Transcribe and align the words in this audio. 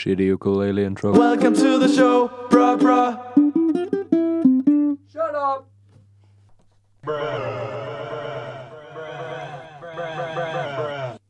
shitty 0.00 0.24
ukulele 0.24 0.82
intro. 0.82 1.12
Welcome 1.12 1.54
to 1.56 1.78
the 1.78 1.86
show, 1.86 2.28
bruh, 2.48 2.78
bruh. 2.80 3.18
Shut 5.12 5.34
up! 5.34 5.68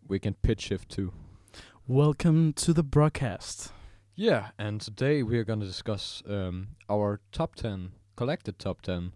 We 0.07 0.21
can 0.21 0.35
pitch 0.35 0.61
shift 0.61 0.89
too. 0.89 1.13
Welcome 1.89 2.53
to 2.53 2.73
the 2.73 2.85
broadcast. 2.85 3.73
Yeah, 4.15 4.51
and 4.57 4.81
today 4.81 5.25
we 5.25 5.37
are 5.39 5.45
going 5.45 5.59
to 5.59 5.67
discuss 5.67 6.23
um, 6.29 6.69
our 6.89 7.19
top 7.33 7.57
10, 7.57 7.91
collected 8.15 8.61
top 8.61 8.83
10 8.83 9.15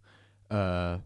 uh, 0.50 0.98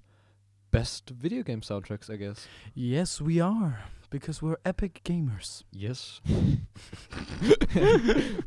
best 0.70 1.10
video 1.10 1.42
game 1.42 1.60
soundtracks, 1.60 2.08
I 2.08 2.16
guess. 2.16 2.48
Yes, 2.74 3.20
we 3.20 3.40
are 3.40 3.80
because 4.10 4.42
we're 4.42 4.56
epic 4.64 5.00
gamers. 5.04 5.64
Yes. 5.72 6.20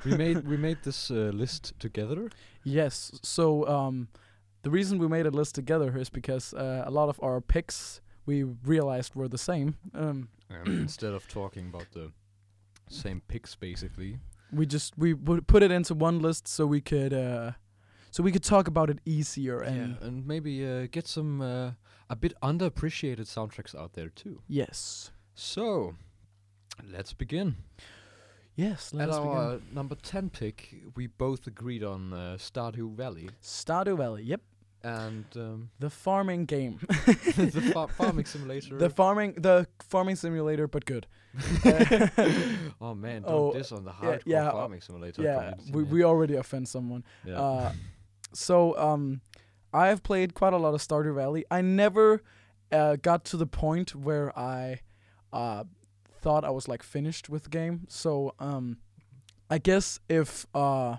we 0.05 0.15
made 0.15 0.47
we 0.47 0.57
made 0.57 0.77
this 0.83 1.11
uh, 1.11 1.31
list 1.33 1.73
together. 1.79 2.29
Yes. 2.63 3.11
So 3.21 3.67
um, 3.67 4.07
the 4.63 4.69
reason 4.69 4.99
we 4.99 5.07
made 5.07 5.25
a 5.25 5.31
list 5.31 5.55
together 5.55 5.97
is 5.97 6.09
because 6.09 6.53
uh, 6.53 6.83
a 6.85 6.91
lot 6.91 7.09
of 7.09 7.19
our 7.23 7.41
picks 7.41 8.01
we 8.25 8.43
realized 8.43 9.15
were 9.15 9.27
the 9.27 9.37
same. 9.37 9.75
Um, 9.93 10.29
instead 10.65 11.13
of 11.13 11.27
talking 11.27 11.67
about 11.67 11.91
the 11.93 12.11
same 12.89 13.21
picks, 13.27 13.55
basically. 13.55 14.19
we 14.51 14.65
just 14.65 14.97
we 14.97 15.13
put 15.13 15.63
it 15.63 15.71
into 15.71 15.93
one 15.93 16.19
list 16.19 16.47
so 16.47 16.65
we 16.65 16.81
could 16.81 17.13
uh, 17.13 17.51
so 18.11 18.21
we 18.21 18.31
could 18.31 18.43
talk 18.43 18.67
about 18.67 18.89
it 18.89 18.99
easier 19.05 19.61
and 19.61 19.97
yeah, 20.01 20.07
and 20.07 20.27
maybe 20.27 20.65
uh, 20.65 20.87
get 20.91 21.07
some 21.07 21.41
uh, 21.41 21.71
a 22.09 22.15
bit 22.15 22.33
underappreciated 22.43 23.27
soundtracks 23.27 23.73
out 23.73 23.93
there 23.93 24.09
too. 24.09 24.41
yes, 24.47 25.11
So, 25.33 25.95
let's 26.91 27.13
begin. 27.13 27.55
yes. 28.55 28.93
Let 28.93 29.03
At 29.03 29.09
us 29.09 29.15
our 29.17 29.53
begin. 29.55 29.73
number 29.73 29.95
10 29.95 30.29
pick, 30.29 30.75
we 30.95 31.07
both 31.07 31.47
agreed 31.47 31.83
on 31.83 32.13
uh, 32.13 32.37
Stardew 32.39 32.95
Valley. 32.95 33.29
Stardew 33.41 33.97
Valley. 33.97 34.23
Yep, 34.23 34.41
And 34.83 35.25
um, 35.35 35.69
the 35.79 35.89
farming 35.89 36.45
game. 36.45 36.79
the 36.87 37.71
fa- 37.73 37.87
farming 37.87 38.25
simulator. 38.25 38.77
The 38.77 38.89
farming, 38.89 39.33
the 39.37 39.67
farming 39.79 40.15
simulator, 40.17 40.67
but 40.67 40.85
good. 40.85 41.07
oh 42.81 42.93
man, 42.93 43.21
don't 43.21 43.31
Oh, 43.31 43.53
diss 43.53 43.71
on 43.71 43.85
the 43.85 43.93
yeah, 44.01 44.09
hardcore 44.09 44.21
yeah, 44.25 44.47
uh, 44.49 44.51
farming 44.51 44.81
simulator. 44.81 45.21
yeah, 45.23 45.53
we 45.71 45.83
we 45.83 46.03
already 46.03 46.35
offend 46.35 46.67
someone. 46.67 47.05
yeah. 47.25 47.39
Uh, 47.39 47.71
so 48.33 48.77
um, 48.77 49.21
I 49.73 49.87
have 49.87 50.03
played 50.03 50.33
quite 50.33 50.51
a 50.53 50.57
lot 50.57 50.73
of 50.73 50.81
Stardew 50.81 51.15
Valley. 51.15 51.45
I 51.49 51.61
never 51.61 52.21
uh, 52.71 52.97
got 52.97 53.23
to 53.25 53.37
the 53.37 53.47
point 53.47 53.95
where 53.95 54.37
I 54.37 54.81
uh, 55.33 55.63
thought 56.21 56.43
I 56.43 56.49
was 56.49 56.67
like 56.67 56.83
finished 56.83 57.29
with 57.29 57.43
the 57.43 57.49
game. 57.49 57.85
So 57.89 58.33
um, 58.39 58.77
I 59.49 59.57
guess 59.57 59.99
if 60.09 60.45
uh, 60.53 60.97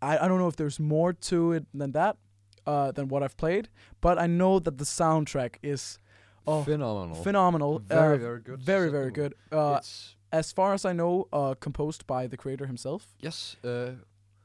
I 0.00 0.18
I 0.18 0.28
don't 0.28 0.38
know 0.38 0.48
if 0.48 0.56
there's 0.56 0.80
more 0.80 1.12
to 1.12 1.52
it 1.52 1.66
than 1.74 1.92
that. 1.92 2.16
Uh, 2.64 2.92
than 2.92 3.08
what 3.08 3.24
I've 3.24 3.36
played, 3.36 3.68
but 4.00 4.20
I 4.20 4.28
know 4.28 4.60
that 4.60 4.78
the 4.78 4.84
soundtrack 4.84 5.56
is 5.64 5.98
oh, 6.46 6.62
phenomenal. 6.62 7.16
phenomenal. 7.16 7.80
Very, 7.80 8.14
uh, 8.14 8.18
very 8.18 8.40
good. 8.40 8.62
Very, 8.62 8.88
very 8.88 9.10
good. 9.10 9.34
Uh, 9.50 9.78
it's 9.78 10.14
as 10.32 10.52
far 10.52 10.72
as 10.72 10.84
I 10.84 10.92
know, 10.92 11.26
uh, 11.32 11.54
composed 11.58 12.06
by 12.06 12.28
the 12.28 12.36
creator 12.36 12.66
himself. 12.66 13.08
yes. 13.18 13.56
Uh, 13.64 13.94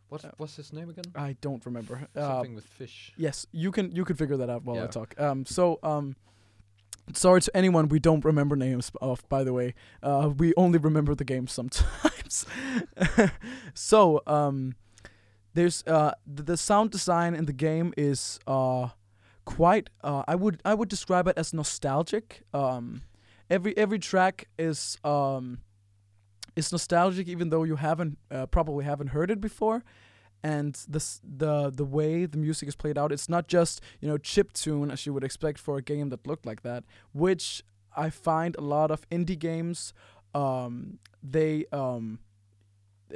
what 0.09 0.25
uh, 0.25 0.31
what's 0.37 0.55
his 0.55 0.73
name 0.73 0.89
again? 0.89 1.03
I 1.15 1.35
don't 1.41 1.63
remember. 1.65 2.07
Uh, 2.15 2.21
Something 2.21 2.55
with 2.55 2.65
fish. 2.65 3.13
yes, 3.17 3.45
you 3.51 3.71
can 3.71 3.91
you 3.91 4.05
can 4.05 4.15
figure 4.15 4.37
that 4.37 4.49
out 4.49 4.63
while 4.63 4.81
I 4.81 4.87
talk. 4.87 5.13
Um, 5.19 5.45
so 5.45 5.79
um, 5.83 6.15
sorry 7.13 7.41
to 7.41 7.55
anyone 7.55 7.89
we 7.89 7.99
don't 7.99 8.23
remember 8.25 8.55
names 8.55 8.91
of. 9.01 9.27
By 9.29 9.43
the 9.43 9.53
way, 9.53 9.73
uh, 10.03 10.31
we 10.35 10.53
only 10.57 10.79
remember 10.79 11.15
the 11.15 11.23
game 11.23 11.47
sometimes. 11.47 12.45
so 13.73 14.21
um, 14.27 14.75
there's 15.53 15.83
uh 15.87 16.11
the, 16.25 16.57
sound 16.57 16.91
design 16.91 17.33
in 17.33 17.45
the 17.45 17.53
game 17.53 17.93
is 17.97 18.39
uh 18.47 18.89
quite 19.45 19.89
uh 20.03 20.23
I 20.27 20.35
would 20.35 20.61
I 20.65 20.73
would 20.73 20.89
describe 20.89 21.27
it 21.27 21.37
as 21.37 21.53
nostalgic. 21.53 22.43
Um, 22.53 23.03
every 23.49 23.75
every 23.77 23.99
track 23.99 24.47
is 24.59 24.97
um 25.03 25.59
is 26.55 26.71
nostalgic 26.71 27.27
even 27.27 27.49
though 27.49 27.63
you 27.63 27.75
haven't 27.75 28.17
uh, 28.31 28.45
probably 28.47 28.83
haven't 28.83 29.07
heard 29.07 29.29
it 29.31 29.39
before 29.39 29.83
and 30.43 30.75
the 30.87 31.03
the 31.23 31.71
the 31.71 31.85
way 31.85 32.25
the 32.25 32.37
music 32.37 32.69
is 32.69 32.75
played 32.75 32.97
out 32.97 33.11
it's 33.11 33.29
not 33.29 33.47
just 33.47 33.81
you 33.99 34.07
know 34.07 34.17
chip 34.17 34.53
tune 34.53 34.91
as 34.91 35.05
you 35.05 35.13
would 35.13 35.23
expect 35.23 35.59
for 35.59 35.77
a 35.77 35.81
game 35.81 36.09
that 36.09 36.25
looked 36.27 36.45
like 36.45 36.61
that 36.61 36.83
which 37.13 37.63
i 37.95 38.09
find 38.09 38.55
a 38.55 38.61
lot 38.61 38.91
of 38.91 39.09
indie 39.09 39.37
games 39.37 39.93
um 40.33 40.99
they 41.23 41.65
um 41.71 42.19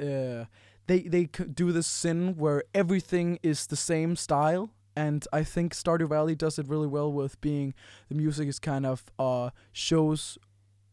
uh 0.00 0.44
they 0.86 1.00
they 1.02 1.24
do 1.24 1.72
this 1.72 1.86
sin 1.86 2.34
where 2.36 2.64
everything 2.74 3.38
is 3.42 3.66
the 3.66 3.76
same 3.76 4.16
style 4.16 4.70
and 4.94 5.26
I 5.32 5.42
think 5.42 5.74
Stardew 5.74 6.08
Valley 6.08 6.34
does 6.34 6.58
it 6.58 6.68
really 6.68 6.86
well 6.86 7.10
with 7.10 7.40
being 7.40 7.72
the 8.08 8.14
music 8.14 8.48
is 8.48 8.58
kind 8.58 8.84
of 8.84 9.04
uh 9.18 9.50
shows 9.72 10.38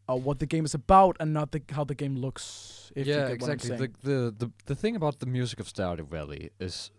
uh, 0.09 0.15
what 0.15 0.39
the 0.39 0.45
game 0.45 0.65
is 0.65 0.73
about 0.73 1.15
and 1.19 1.33
not 1.33 1.51
the 1.51 1.61
how 1.75 1.83
the 1.85 1.95
game 1.95 2.15
looks. 2.15 2.91
If 2.95 3.07
you 3.07 3.13
yeah, 3.13 3.27
get 3.29 3.41
what 3.41 3.49
I'm 3.49 3.53
exactly. 3.53 3.87
The, 3.87 4.09
the 4.09 4.35
the 4.45 4.51
the 4.65 4.75
thing 4.75 4.95
about 4.95 5.19
the 5.19 5.25
music 5.27 5.59
of 5.59 5.67
Stardew 5.67 6.07
Valley 6.09 6.49
is, 6.59 6.91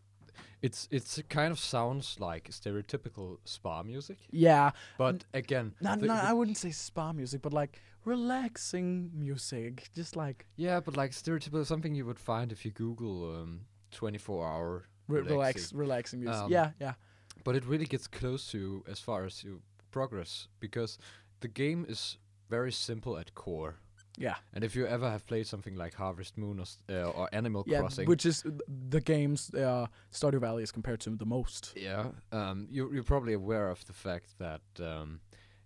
it's 0.63 0.89
it's 0.91 1.19
it 1.19 1.29
kind 1.29 1.53
of 1.53 1.59
sounds 1.59 2.17
like 2.21 2.51
stereotypical 2.51 3.39
spa 3.45 3.83
music, 3.83 4.19
yeah, 4.31 4.71
but 4.99 5.25
again, 5.35 5.75
not 5.81 6.01
the- 6.01 6.07
not 6.07 6.23
the- 6.23 6.29
I 6.29 6.33
wouldn't 6.33 6.59
say 6.59 6.71
spa 6.71 7.13
music, 7.13 7.43
but 7.43 7.53
like 7.53 7.81
relaxing 8.05 9.11
music, 9.15 9.89
just 9.95 10.17
like 10.17 10.47
yeah, 10.57 10.81
but 10.81 10.97
like 10.97 11.11
stereotypical 11.13 11.65
something 11.67 11.95
you 11.95 12.07
would 12.07 12.19
find 12.19 12.53
if 12.53 12.65
you 12.65 12.71
Google 12.71 13.35
um 13.37 13.61
24 13.91 14.47
hour. 14.47 14.85
re- 15.09 15.21
relax 15.21 15.31
Relaxing. 15.31 15.79
relaxing 15.79 16.21
music. 16.21 16.43
Um, 16.45 16.51
yeah, 16.53 16.71
yeah, 16.81 16.95
But 17.45 17.57
it 17.57 17.65
really 17.67 17.87
gets 17.87 18.07
close 18.07 18.51
to 18.53 18.85
as 18.89 19.01
far 19.01 19.25
as 19.25 19.43
you 19.45 19.61
progress 19.91 20.49
because 20.61 20.99
the 21.41 21.49
game 21.49 21.85
is 21.89 22.19
very 22.51 22.73
simple 22.73 23.17
at 23.19 23.35
core. 23.35 23.75
yeah, 24.19 24.35
And 24.55 24.65
if 24.65 24.75
you 24.77 24.87
ever 24.87 25.09
have 25.11 25.25
played 25.27 25.47
something 25.47 25.77
like 25.79 25.95
Harvest 25.95 26.37
Moon 26.37 26.59
or, 26.61 26.67
uh, 26.95 27.11
or 27.19 27.29
Animal 27.33 27.63
yeah. 27.67 27.79
Crossing, 27.81 28.07
Which 28.09 28.27
is 28.27 28.45
the 28.91 29.01
games 29.01 29.51
uh, 29.55 29.87
Stardew 30.13 30.41
Valley 30.41 30.63
is 30.63 30.73
compared 30.73 31.01
to 31.01 31.11
the 31.17 31.27
most. 31.27 31.73
Yeah, 31.77 32.07
um, 32.33 32.67
you, 32.71 32.93
you're 32.93 33.05
probably 33.15 33.35
aware 33.35 33.71
of 33.71 33.85
the 33.87 33.93
fact 33.93 34.39
that 34.39 34.61
um, 34.81 35.21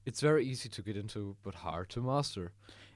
it's 0.07 0.21
very 0.21 0.45
easy 0.45 0.69
to 0.69 0.83
get 0.83 0.97
into, 0.97 1.37
but 1.43 1.55
hard 1.55 1.89
to 1.91 2.01
master. 2.01 2.53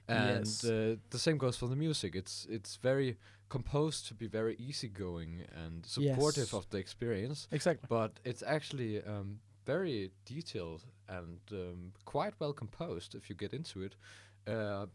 And 0.09 0.47
Yes. 0.47 0.65
uh, 0.65 0.97
the 1.11 1.19
same 1.19 1.39
goes 1.39 1.57
for 1.57 1.69
the 1.69 1.77
music. 1.77 2.15
It's 2.15 2.47
it's 2.51 2.79
very 2.83 3.17
composed 3.49 4.07
to 4.09 4.15
be 4.15 4.27
very 4.29 4.55
easygoing 4.69 5.43
and 5.65 5.85
supportive 5.87 6.49
Yes. 6.53 6.59
of 6.59 6.67
the 6.71 6.79
experience, 6.79 7.49
Exactly. 7.51 7.87
but 7.89 8.11
it's 8.25 8.43
actually 8.57 9.03
um, 9.05 9.41
very 9.73 10.11
detailed 10.25 10.83
and 11.09 11.41
um, 11.53 11.93
quite 12.15 12.35
well 12.41 12.55
composed 12.63 13.15
if 13.15 13.29
you 13.29 13.37
get 13.45 13.53
into 13.53 13.77
it, 13.87 13.95
uh, 14.55 14.87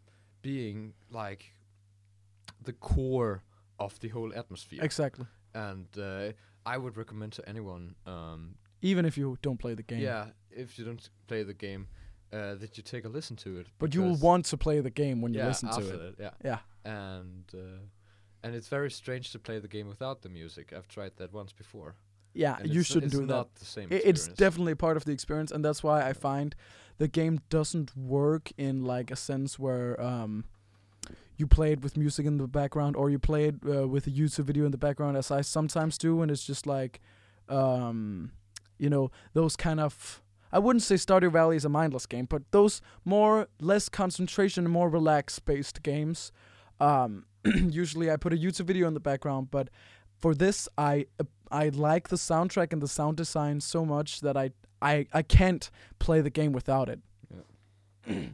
being 0.42 0.94
like 1.12 1.42
the 2.68 2.74
core 2.74 3.44
of 3.78 4.00
the 4.00 4.10
whole 4.16 4.32
atmosphere. 4.42 4.80
Exactly. 4.84 5.26
and 5.54 5.88
uh, 5.98 6.32
I 6.74 6.76
would 6.84 6.96
recommend 6.98 7.32
to 7.34 7.44
anyone 7.54 7.96
um, 8.06 8.42
Even 8.82 9.06
if 9.06 9.18
you 9.18 9.38
don't 9.42 9.60
play 9.60 9.76
the 9.76 9.84
game. 9.84 10.00
yeah, 10.10 10.26
if 10.64 10.78
you 10.78 10.86
don't 10.86 11.10
play 11.28 11.44
the 11.44 11.54
game, 11.68 11.84
uh, 12.32 12.56
that 12.62 12.72
you 12.78 12.84
take 12.84 13.06
a 13.06 13.10
listen 13.10 13.36
to 13.46 13.50
it. 13.60 13.68
But 13.78 13.94
you 13.96 14.02
will 14.02 14.20
want 14.30 14.46
to 14.52 14.58
play 14.58 14.82
the 14.82 14.96
game 15.04 15.18
when 15.22 15.34
you 15.34 15.40
yeah, 15.42 15.48
listen 15.52 15.70
to 15.70 15.76
after 15.76 16.08
it. 16.08 16.16
yeah. 16.20 16.32
Yeah. 16.50 16.60
And 16.86 17.46
uh, 17.54 17.82
and 18.44 18.56
it's 18.56 18.70
very 18.78 18.92
strange 18.92 19.32
to 19.34 19.40
play 19.40 19.60
the 19.60 19.68
game 19.76 19.88
without 19.88 20.22
the 20.22 20.30
music. 20.30 20.74
I've 20.76 20.88
tried 20.88 21.14
that 21.18 21.32
once 21.42 21.54
before. 21.54 21.92
Yeah, 22.34 22.58
and 22.60 22.74
you 22.74 22.82
shouldn't 22.84 23.12
do 23.12 23.26
that. 23.28 23.54
the 23.56 23.66
same. 23.66 23.88
I- 23.92 24.02
it's 24.10 24.28
definitely 24.28 24.76
part 24.76 24.98
of 24.98 25.06
the 25.06 25.12
experience 25.12 25.52
and 25.52 25.64
that's 25.64 25.84
why 25.84 26.08
i 26.10 26.14
find 26.14 26.56
the 26.98 27.08
game 27.08 27.40
doesn't 27.50 27.96
work 27.96 28.52
in 28.58 28.84
like 28.84 29.12
a 29.12 29.16
sense 29.16 29.60
where 29.60 30.00
um 30.02 30.46
you 31.38 31.48
play 31.48 31.72
it 31.74 31.82
with 31.82 31.98
music 31.98 32.26
in 32.26 32.38
the 32.38 32.48
background 32.48 32.96
or 32.96 33.10
you 33.10 33.20
play 33.20 33.46
it 33.46 33.56
uh, 33.68 33.88
with 33.88 34.08
a 34.08 34.12
youtube 34.12 34.46
video 34.46 34.66
in 34.66 34.72
the 34.72 34.78
background 34.78 35.18
as 35.18 35.32
i 35.32 35.42
sometimes 35.42 35.98
do 35.98 36.22
and 36.22 36.32
it's 36.32 36.46
just 36.46 36.66
like 36.68 37.00
um 37.50 38.32
you 38.78 38.90
know 38.90 39.12
those 39.34 39.56
kind 39.56 39.80
of 39.80 40.22
i 40.52 40.60
wouldn't 40.60 40.84
say 40.84 40.96
stardew 40.96 41.32
valley 41.32 41.56
is 41.56 41.66
a 41.66 41.70
mindless 41.70 42.06
game 42.06 42.26
but 42.26 42.42
those 42.52 42.82
more 43.06 43.48
less 43.60 43.90
concentration 43.90 44.70
more 44.70 44.90
relaxed 44.90 45.46
based 45.46 45.84
games 45.84 46.32
um 46.80 47.26
usually 47.46 48.10
i 48.12 48.16
put 48.16 48.34
a 48.34 48.38
youtube 48.38 48.66
video 48.66 48.88
in 48.88 48.94
the 48.94 49.00
background 49.00 49.50
but 49.52 49.70
for 50.18 50.34
this 50.34 50.68
i 50.78 51.06
I 51.54 51.70
like 51.70 52.10
the 52.10 52.16
soundtrack 52.16 52.74
and 52.74 52.82
the 52.82 52.88
sound 52.88 53.18
design 53.18 53.62
so 53.62 53.86
much 53.86 54.22
that 54.22 54.36
I 54.36 54.52
I, 54.82 55.06
I 55.14 55.22
can't 55.22 55.70
play 56.00 56.20
the 56.20 56.30
game 56.30 56.52
without 56.52 56.90
it. 56.90 57.00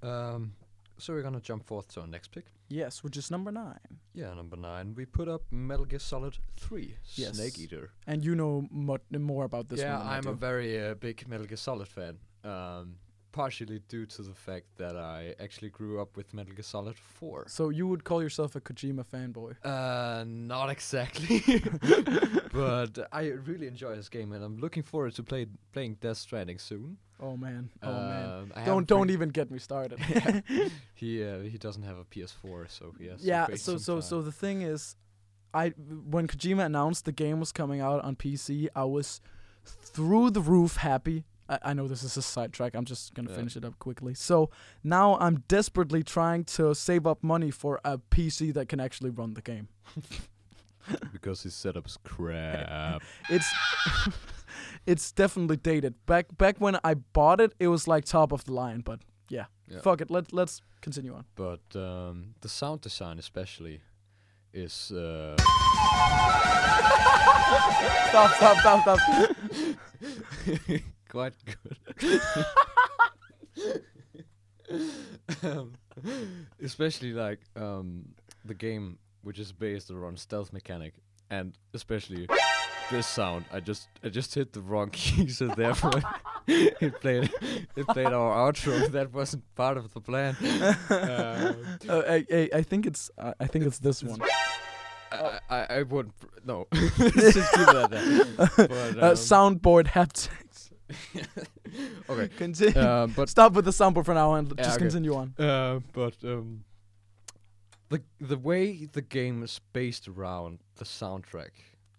Um, 0.00 0.52
so 0.96 1.12
we're 1.12 1.22
gonna 1.22 1.40
jump 1.40 1.66
forth 1.66 1.92
to 1.94 2.02
our 2.02 2.06
next 2.06 2.30
pick. 2.30 2.46
Yes, 2.68 3.02
which 3.02 3.16
is 3.16 3.32
number 3.32 3.50
nine. 3.50 3.98
Yeah, 4.14 4.32
number 4.32 4.56
nine. 4.56 4.94
We 4.94 5.06
put 5.06 5.26
up 5.28 5.42
Metal 5.50 5.84
Gear 5.84 5.98
Solid 5.98 6.38
Three: 6.56 6.96
Yes. 7.14 7.36
Snake 7.36 7.58
Eater. 7.58 7.90
And 8.06 8.24
you 8.24 8.36
know 8.36 8.68
mo- 8.70 8.98
more 9.10 9.44
about 9.44 9.68
this 9.68 9.80
yeah, 9.80 9.96
one. 9.96 10.06
than 10.06 10.14
I 10.14 10.16
I'm 10.18 10.26
a 10.28 10.34
very 10.34 10.80
uh, 10.90 10.94
big 10.94 11.26
Metal 11.26 11.46
Gear 11.46 11.56
Solid 11.56 11.88
fan. 11.88 12.18
Um, 12.44 12.94
partially 13.32 13.80
due 13.88 14.06
to 14.06 14.22
the 14.22 14.34
fact 14.34 14.66
that 14.76 14.96
I 14.96 15.34
actually 15.40 15.70
grew 15.70 16.00
up 16.00 16.16
with 16.16 16.32
Metal 16.34 16.52
Gear 16.52 16.62
Solid 16.62 16.96
4. 16.96 17.46
So 17.48 17.68
you 17.68 17.86
would 17.86 18.04
call 18.04 18.22
yourself 18.22 18.56
a 18.56 18.60
Kojima 18.60 19.04
fanboy? 19.04 19.56
Uh, 19.64 20.24
not 20.26 20.70
exactly, 20.70 21.42
but 22.52 23.08
I 23.12 23.28
really 23.28 23.66
enjoy 23.66 23.94
this 23.96 24.08
game, 24.08 24.32
and 24.32 24.44
I'm 24.44 24.58
looking 24.58 24.82
forward 24.82 25.14
to 25.14 25.22
play 25.22 25.46
playing 25.72 25.98
Death 26.00 26.18
Stranding 26.18 26.58
soon. 26.58 26.98
Oh 27.20 27.36
man. 27.36 27.70
Oh 27.82 27.92
man. 27.92 28.30
Um, 28.30 28.52
I 28.54 28.64
Don't 28.64 28.86
don't 28.86 29.10
even 29.10 29.30
get 29.30 29.50
me 29.50 29.58
started. 29.58 29.98
He 30.94 31.22
uh, 31.22 31.40
he 31.40 31.58
doesn't 31.58 31.84
have 31.84 31.98
a 31.98 32.04
PS4, 32.04 32.68
so 32.70 32.94
he 32.98 33.06
has. 33.06 33.20
to 33.20 33.26
yeah. 33.26 33.46
So 33.54 33.78
so 33.78 33.94
time. 33.94 34.02
so 34.02 34.22
the 34.22 34.32
thing 34.32 34.62
is, 34.62 34.96
I 35.54 35.68
when 35.68 36.26
Kojima 36.26 36.64
announced 36.66 37.04
the 37.04 37.12
game 37.12 37.40
was 37.40 37.52
coming 37.52 37.80
out 37.80 38.04
on 38.04 38.16
PC, 38.16 38.68
I 38.74 38.84
was 38.84 39.20
through 39.64 40.30
the 40.30 40.40
roof 40.40 40.76
happy. 40.76 41.24
I, 41.48 41.58
I 41.70 41.72
know 41.74 41.88
this 41.88 42.02
is 42.02 42.16
a 42.16 42.22
sidetrack. 42.22 42.74
I'm 42.74 42.84
just 42.84 43.14
gonna 43.14 43.30
Yeah. 43.30 43.36
finish 43.36 43.56
it 43.56 43.64
up 43.64 43.78
quickly. 43.78 44.14
So 44.14 44.50
now 44.84 45.16
I'm 45.18 45.44
desperately 45.48 46.02
trying 46.02 46.44
to 46.56 46.74
save 46.74 47.06
up 47.06 47.22
money 47.22 47.50
for 47.50 47.80
a 47.84 47.98
PC 47.98 48.52
that 48.54 48.68
can 48.68 48.80
actually 48.80 49.10
run 49.10 49.34
the 49.34 49.42
game. 49.42 49.68
because 51.12 51.42
his 51.42 51.54
setup's 51.54 51.96
crap. 52.04 53.02
It's 53.30 53.46
it's 54.86 55.12
definitely 55.12 55.56
dated. 55.56 55.94
Back 56.06 56.26
back 56.38 56.56
when 56.60 56.78
I 56.84 56.94
bought 56.94 57.40
it, 57.40 57.52
it 57.58 57.68
was 57.68 57.86
like 57.88 58.04
top 58.04 58.32
of 58.32 58.44
the 58.44 58.52
line. 58.52 58.80
But 58.80 59.00
yeah, 59.28 59.46
Yeah. 59.68 59.80
fuck 59.80 60.00
it. 60.00 60.10
Let 60.10 60.32
let's 60.32 60.62
continue 60.80 61.14
on. 61.14 61.24
But 61.34 61.60
um, 61.76 62.34
the 62.40 62.48
sound 62.48 62.80
design, 62.80 63.18
especially, 63.18 63.80
is 64.52 64.90
uh, 64.90 65.36
Stop! 68.08 68.30
Stop! 68.36 68.58
Stop! 68.60 68.98
Stop! 69.00 70.80
Quite 71.08 71.34
good. 71.44 72.20
um, 75.42 75.74
especially 76.62 77.12
like 77.12 77.40
um, 77.56 78.04
the 78.44 78.54
game, 78.54 78.98
which 79.22 79.38
is 79.38 79.52
based 79.52 79.90
around 79.90 80.18
stealth 80.18 80.52
mechanic, 80.52 80.94
and 81.30 81.56
especially 81.74 82.28
this 82.90 83.06
sound. 83.06 83.44
I 83.52 83.60
just 83.60 83.88
I 84.04 84.08
just 84.08 84.34
hit 84.34 84.52
the 84.52 84.60
wrong 84.60 84.90
key, 84.90 85.28
so 85.28 85.48
therefore 85.48 86.00
it 86.46 87.00
played 87.00 87.30
it 87.76 87.86
played 87.88 88.06
our 88.12 88.50
outro. 88.52 88.90
That 88.92 89.12
wasn't 89.12 89.44
part 89.54 89.76
of 89.76 89.92
the 89.94 90.00
plan. 90.00 90.36
Um, 90.90 91.56
Uh, 91.88 92.02
I, 92.08 92.26
I 92.32 92.48
I 92.54 92.62
think 92.62 92.86
it's 92.86 93.10
uh, 93.18 93.32
I 93.40 93.46
think 93.46 93.64
it's 93.66 93.78
this 93.78 94.02
one. 94.02 94.20
I, 95.10 95.38
I, 95.48 95.58
I 95.78 95.82
wouldn't. 95.84 96.14
pr- 96.20 96.26
No, 96.44 96.66
just 96.72 97.52
keep 97.54 97.66
that. 97.66 97.90
But, 98.56 98.70
uh, 99.02 99.06
um, 99.10 99.14
soundboard 99.16 99.86
haptics. 99.86 100.47
okay. 102.08 102.28
Continue. 102.36 102.80
Um, 102.80 103.12
but 103.16 103.28
Stop 103.28 103.52
with 103.52 103.64
the 103.64 103.72
sample 103.72 104.02
for 104.02 104.14
now 104.14 104.34
and 104.34 104.48
Yeah, 104.56 104.64
just 104.64 104.76
okay. 104.76 104.84
continue 104.84 105.14
on. 105.14 105.34
uh, 105.38 105.80
but 105.92 106.14
um, 106.24 106.64
the 107.88 108.02
the 108.20 108.36
way 108.38 108.86
the 108.92 109.02
game 109.02 109.42
is 109.42 109.60
based 109.72 110.08
around 110.08 110.60
the 110.76 110.84
soundtrack, 110.84 111.50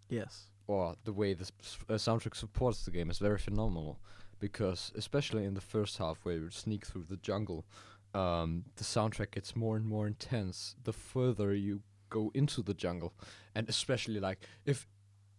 Yes. 0.09 0.49
or 0.67 0.95
the 1.03 1.13
way 1.13 1.33
the 1.33 1.49
s- 1.61 1.77
uh, 1.89 1.93
soundtrack 1.93 2.35
supports 2.35 2.83
the 2.85 2.91
game, 2.91 3.09
is 3.09 3.19
very 3.19 3.37
phenomenal. 3.39 3.99
Because 4.39 4.93
especially 4.95 5.43
in 5.43 5.53
the 5.53 5.61
first 5.61 5.97
half, 5.97 6.19
where 6.23 6.35
you 6.35 6.49
sneak 6.49 6.85
through 6.85 7.03
the 7.09 7.17
jungle, 7.17 7.65
um, 8.13 8.63
the 8.77 8.85
soundtrack 8.85 9.31
gets 9.31 9.53
more 9.53 9.75
and 9.75 9.85
more 9.85 10.07
intense 10.07 10.75
the 10.85 10.93
further 10.93 11.53
you 11.53 11.81
go 12.09 12.31
into 12.33 12.61
the 12.63 12.73
jungle, 12.73 13.11
and 13.53 13.67
especially 13.69 14.19
like 14.19 14.39
if 14.65 14.87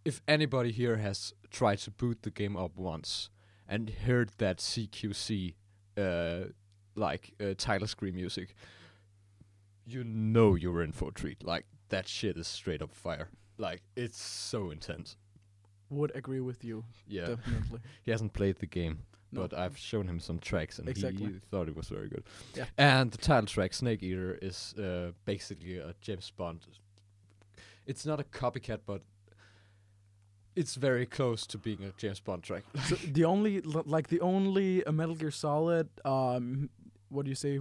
if 0.04 0.20
anybody 0.28 0.70
here 0.70 0.96
has 0.98 1.32
tried 1.50 1.78
to 1.78 1.90
boot 1.90 2.22
the 2.22 2.30
game 2.30 2.56
up 2.56 2.76
once 2.76 3.30
and 3.70 3.88
heard 3.88 4.30
that 4.38 4.58
CQC 4.58 5.54
uh, 5.96 6.40
like 6.96 7.32
uh, 7.40 7.54
title 7.56 7.86
screen 7.86 8.14
music, 8.16 8.54
you 9.86 10.04
know 10.04 10.54
you're 10.56 10.82
in 10.82 10.92
for 10.92 11.08
a 11.08 11.12
treat. 11.12 11.42
Like 11.44 11.64
that 11.88 12.08
shit 12.08 12.36
is 12.36 12.46
straight 12.48 12.82
up 12.82 12.92
fire. 12.92 13.28
Like 13.56 13.82
it's 13.96 14.20
so 14.20 14.70
intense. 14.70 15.16
Would 15.88 16.12
agree 16.14 16.40
with 16.40 16.64
you. 16.64 16.84
Yeah, 17.08 17.26
Definitely. 17.36 17.80
he 18.02 18.10
hasn't 18.10 18.32
played 18.32 18.56
the 18.58 18.66
game, 18.66 19.00
No. 19.32 19.40
but 19.42 19.58
I've 19.58 19.76
shown 19.76 20.06
him 20.08 20.20
some 20.20 20.38
tracks 20.38 20.78
and 20.78 20.88
Exactly. 20.88 21.26
he, 21.26 21.32
thought 21.50 21.68
it 21.68 21.74
was 21.76 21.88
very 21.88 22.08
good. 22.08 22.22
Yeah. 22.54 22.66
And 22.78 23.10
the 23.10 23.18
title 23.18 23.46
track, 23.46 23.74
Snake 23.74 24.02
Eater, 24.02 24.38
is 24.40 24.74
uh, 24.78 25.10
basically 25.24 25.78
a 25.78 25.94
James 26.00 26.30
Bond. 26.30 26.60
It's 27.86 28.06
not 28.06 28.20
a 28.20 28.24
copycat, 28.24 28.80
but 28.86 29.02
it's 30.60 30.74
very 30.88 31.06
close 31.06 31.40
to 31.52 31.56
being 31.66 31.80
a 31.88 31.90
James 32.02 32.20
Bond 32.26 32.42
track. 32.48 32.62
so 32.88 32.94
the 33.18 33.24
only 33.24 33.54
like 33.96 34.06
the 34.14 34.20
only 34.20 34.68
uh, 34.84 34.92
Metal 35.00 35.14
Gear 35.20 35.30
Solid 35.46 35.86
um 36.04 36.70
what 37.14 37.22
do 37.24 37.30
you 37.34 37.40
say 37.46 37.54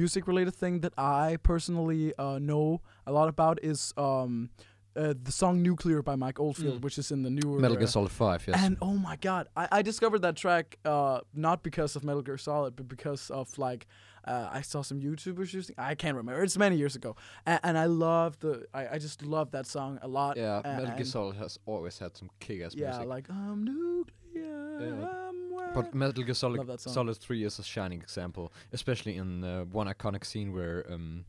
music 0.00 0.22
related 0.30 0.54
thing 0.62 0.80
that 0.84 0.94
I 0.96 1.36
personally 1.42 2.04
uh, 2.24 2.38
know 2.50 2.66
a 3.06 3.12
lot 3.18 3.28
about 3.34 3.56
is 3.62 3.92
um 3.96 4.50
uh, 4.96 5.12
the 5.28 5.32
song 5.32 5.60
Nuclear 5.60 6.00
by 6.10 6.14
Mike 6.24 6.38
Oldfield, 6.38 6.76
Mm. 6.78 6.84
which 6.84 6.98
is 7.02 7.10
in 7.10 7.20
the 7.26 7.30
newer 7.38 7.58
Metal 7.58 7.76
Gear 7.76 7.88
Solid 7.88 8.12
5, 8.12 8.44
yes. 8.48 8.56
And 8.64 8.76
oh 8.80 8.96
my 9.08 9.16
god, 9.28 9.48
I, 9.56 9.64
I 9.78 9.82
discovered 9.82 10.20
that 10.22 10.36
track 10.36 10.78
uh, 10.84 11.18
not 11.34 11.64
because 11.68 11.96
of 11.96 12.04
Metal 12.04 12.22
Gear 12.22 12.38
Solid, 12.38 12.76
but 12.76 12.86
because 12.96 13.28
of 13.40 13.46
like 13.58 13.82
uh, 14.26 14.48
I 14.52 14.62
saw 14.62 14.82
some 14.82 15.00
YouTubers 15.00 15.52
using. 15.52 15.74
I 15.78 15.94
can't 15.94 16.16
remember. 16.16 16.42
It's 16.42 16.56
many 16.58 16.76
years 16.76 16.96
ago, 16.96 17.16
and, 17.46 17.60
and 17.62 17.78
I 17.78 17.86
love 17.86 18.38
the. 18.40 18.66
I, 18.74 18.88
I 18.94 18.98
just 18.98 19.22
love 19.22 19.50
that 19.52 19.66
song 19.66 19.98
a 20.02 20.08
lot. 20.08 20.36
yeah, 20.36 20.60
a- 20.64 20.76
Metal 20.80 20.96
Gear 20.96 21.04
Solid 21.04 21.36
has 21.36 21.58
always 21.66 21.98
had 21.98 22.16
some 22.16 22.30
kick-ass 22.40 22.74
Yeah, 22.74 22.90
music. 22.90 23.06
like 23.08 23.30
I'm 23.30 23.64
nuclear. 23.64 24.08
Yeah. 24.34 25.08
I'm 25.28 25.72
But 25.74 25.94
Metal 25.94 26.24
Gear 26.24 26.34
Solid, 26.34 26.58
Love 26.58 26.66
that 26.66 26.80
song. 26.80 26.92
Solid 26.94 27.16
3 27.16 27.44
is 27.44 27.58
a 27.58 27.62
shining 27.64 28.00
example, 28.02 28.52
especially 28.72 29.16
in 29.16 29.44
uh, 29.44 29.64
one 29.64 29.86
iconic 29.88 30.24
scene 30.24 30.52
where 30.52 30.84
um, 30.92 31.24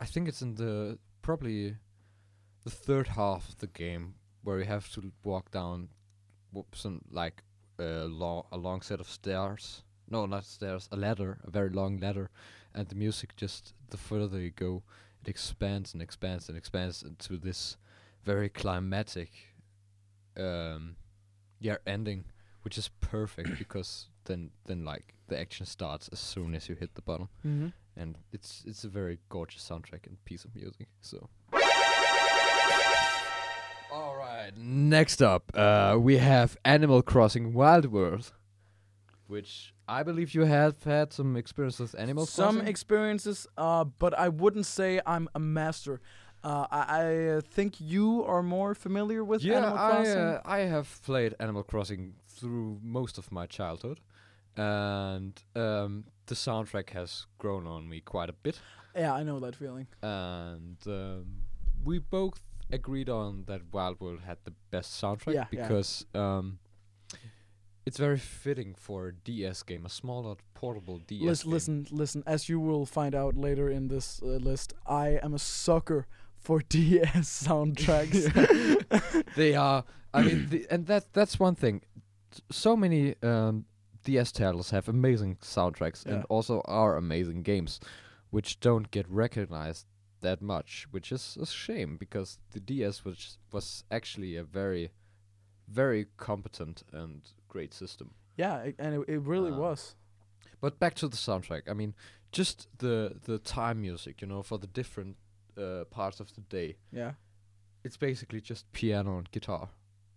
I 0.00 0.04
think 0.06 0.28
it's 0.28 0.42
in 0.42 0.54
the 0.56 0.98
probably 1.22 1.76
the 2.64 2.70
third 2.70 3.08
half 3.08 3.48
of 3.48 3.58
the 3.58 3.66
game 3.68 4.14
where 4.42 4.58
you 4.58 4.64
have 4.64 4.88
to 4.94 5.12
walk 5.22 5.50
down 5.50 5.88
some 6.72 7.00
like 7.10 7.42
uh, 7.80 8.04
long 8.04 8.44
a 8.52 8.56
long 8.56 8.80
set 8.82 9.00
of 9.00 9.08
stairs. 9.08 9.82
No, 10.08 10.26
not 10.26 10.44
stairs, 10.44 10.88
a 10.92 10.96
ladder, 10.96 11.38
a 11.44 11.50
very 11.50 11.70
long 11.70 11.98
ladder, 11.98 12.30
and 12.74 12.88
the 12.88 12.94
music 12.94 13.36
just 13.36 13.74
the 13.90 13.96
further 13.96 14.40
you 14.40 14.50
go, 14.50 14.82
it 15.22 15.28
expands 15.28 15.92
and 15.92 16.02
expands 16.02 16.48
and 16.48 16.58
expands 16.58 17.02
into 17.02 17.36
this 17.36 17.76
very 18.22 18.48
climatic, 18.48 19.30
um, 20.36 20.96
yeah, 21.60 21.76
ending 21.86 22.24
which 22.62 22.78
is 22.78 22.88
perfect 23.00 23.58
because 23.58 24.08
then 24.24 24.50
then 24.66 24.84
like 24.84 25.14
the 25.28 25.38
action 25.38 25.66
starts 25.66 26.08
as 26.08 26.18
soon 26.18 26.54
as 26.54 26.68
you 26.68 26.74
hit 26.74 26.94
the 26.94 27.02
bottom. 27.02 27.28
Hmm 27.42 27.68
and 27.96 28.18
it's 28.32 28.64
it's 28.66 28.84
a 28.84 28.88
very 28.88 29.18
gorgeous 29.28 29.68
soundtrack 29.68 30.06
and 30.06 30.22
piece 30.24 30.44
of 30.44 30.54
music 30.54 30.88
so. 31.00 31.28
All 33.92 34.16
right 34.16 34.50
next 34.56 35.22
up 35.22 35.52
uh 35.54 35.96
we 35.98 36.18
have 36.18 36.56
animal 36.64 37.02
crossing 37.02 37.52
wild 37.52 37.86
world 37.86 38.32
which 39.26 39.72
i 39.88 40.02
believe 40.02 40.34
you 40.34 40.44
have 40.44 40.82
had 40.84 41.12
some 41.12 41.36
experience 41.36 41.78
with 41.78 41.94
animal 41.98 42.26
Some 42.26 42.56
crossing 42.56 42.68
experiences, 42.68 43.46
uh, 43.56 43.84
but 43.84 44.12
I 44.18 44.28
wouldn't 44.28 44.66
say 44.66 45.00
I'm 45.06 45.28
a 45.34 45.38
master. 45.40 46.00
Uh, 46.42 46.66
I, 46.70 47.36
I 47.36 47.40
think 47.40 47.80
you 47.80 48.22
are 48.24 48.42
more 48.42 48.74
familiar 48.74 49.24
with 49.24 49.42
yeah 49.42 49.56
Animal 49.58 49.78
I, 49.78 50.06
uh, 50.08 50.40
I 50.44 50.58
have 50.74 51.00
played 51.02 51.34
animal 51.40 51.62
crossing 51.62 52.14
through 52.28 52.80
most 52.82 53.16
of 53.18 53.32
my 53.32 53.46
childhood 53.46 54.00
and 54.56 55.42
um, 55.56 56.04
the 56.26 56.34
soundtrack 56.34 56.90
has 56.90 57.26
grown 57.38 57.66
on 57.66 57.88
me 57.88 58.00
quite 58.00 58.28
a 58.28 58.32
bit 58.34 58.60
yeah, 58.96 59.12
I 59.12 59.24
know 59.24 59.40
that 59.40 59.56
feeling. 59.56 59.88
and 60.02 60.76
um, 60.86 61.26
we 61.82 61.98
both 61.98 62.40
agreed 62.70 63.08
on 63.08 63.44
that 63.46 63.60
Wild 63.72 64.00
World 64.00 64.20
had 64.24 64.38
the 64.44 64.52
best 64.70 65.00
soundtrack 65.02 65.34
Yeah, 65.34 65.46
yeah. 65.50 65.62
because 65.62 66.06
um, 66.14 66.58
it's 67.86 67.98
very 67.98 68.18
fitting 68.18 68.74
for 68.74 69.08
a 69.08 69.12
DS 69.12 69.62
game, 69.62 69.84
a 69.86 69.90
smaller 69.90 70.36
portable 70.54 70.98
DS 70.98 71.22
Listen, 71.22 71.44
game. 71.44 71.52
listen, 71.52 71.86
listen. 71.90 72.22
As 72.26 72.48
you 72.48 72.58
will 72.60 72.86
find 72.86 73.14
out 73.14 73.36
later 73.36 73.68
in 73.70 73.88
this 73.88 74.20
uh, 74.22 74.26
list, 74.26 74.72
I 74.86 75.18
am 75.22 75.34
a 75.34 75.38
sucker 75.38 76.06
for 76.36 76.60
DS 76.68 77.44
soundtracks. 77.46 78.24
they 79.36 79.54
are. 79.54 79.84
I 80.12 80.22
mean, 80.22 80.46
the, 80.48 80.66
and 80.70 80.86
that 80.86 81.12
that's 81.12 81.38
one 81.40 81.54
thing. 81.54 81.82
So 82.50 82.76
many 82.76 83.14
um, 83.22 83.64
DS 84.04 84.32
titles 84.32 84.70
have 84.70 84.88
amazing 84.88 85.36
soundtracks 85.36 86.04
Yeah. 86.06 86.14
and 86.14 86.24
also 86.28 86.62
are 86.66 86.96
amazing 86.96 87.42
games, 87.42 87.80
which 88.30 88.60
don't 88.60 88.90
get 88.90 89.08
recognized 89.10 89.86
that 90.20 90.40
much, 90.40 90.86
which 90.90 91.12
is 91.12 91.36
a 91.40 91.46
shame 91.46 91.96
because 91.96 92.38
the 92.52 92.60
DS 92.60 93.04
was 93.04 93.38
was 93.52 93.84
actually 93.90 94.36
a 94.36 94.44
very, 94.44 94.90
very 95.68 96.06
competent 96.16 96.82
and 96.92 97.22
great 97.54 97.74
system. 97.74 98.08
yeah, 98.40 98.66
it, 98.68 98.74
and 98.78 98.94
it, 98.94 99.08
it 99.08 99.20
really 99.28 99.52
Uh, 99.52 99.60
was. 99.68 99.96
But 100.60 100.78
back 100.78 100.94
to 100.94 101.08
the 101.08 101.16
soundtrack. 101.16 101.62
I 101.70 101.74
mean, 101.74 101.94
just 102.38 102.68
the 102.78 103.16
the 103.26 103.38
time 103.38 103.74
music, 103.80 104.20
you 104.22 104.28
know, 104.28 104.42
for 104.42 104.58
the 104.58 104.66
different 104.72 105.16
uh, 105.58 105.84
parts 105.90 106.20
of 106.20 106.28
the 106.34 106.40
day. 106.58 106.76
Yeah. 106.92 107.12
It's 107.84 107.96
basically 107.98 108.40
just 108.50 108.64
piano 108.72 109.18
and 109.18 109.28
guitar 109.32 109.68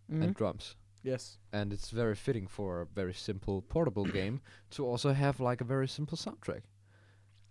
Mhm. 0.09 0.23
and 0.23 0.35
drums. 0.35 0.75
Yes. 1.03 1.39
and 1.53 1.71
it's 1.73 1.91
very 1.93 2.15
fitting 2.15 2.47
for 2.49 2.81
a 2.81 2.85
very 2.95 3.13
simple 3.13 3.61
portable 3.61 4.05
game 4.19 4.39
to 4.69 4.91
also 4.91 5.13
have 5.13 5.39
like 5.49 5.63
a 5.63 5.67
very 5.67 5.87
simple 5.87 6.17
soundtrack. 6.17 6.63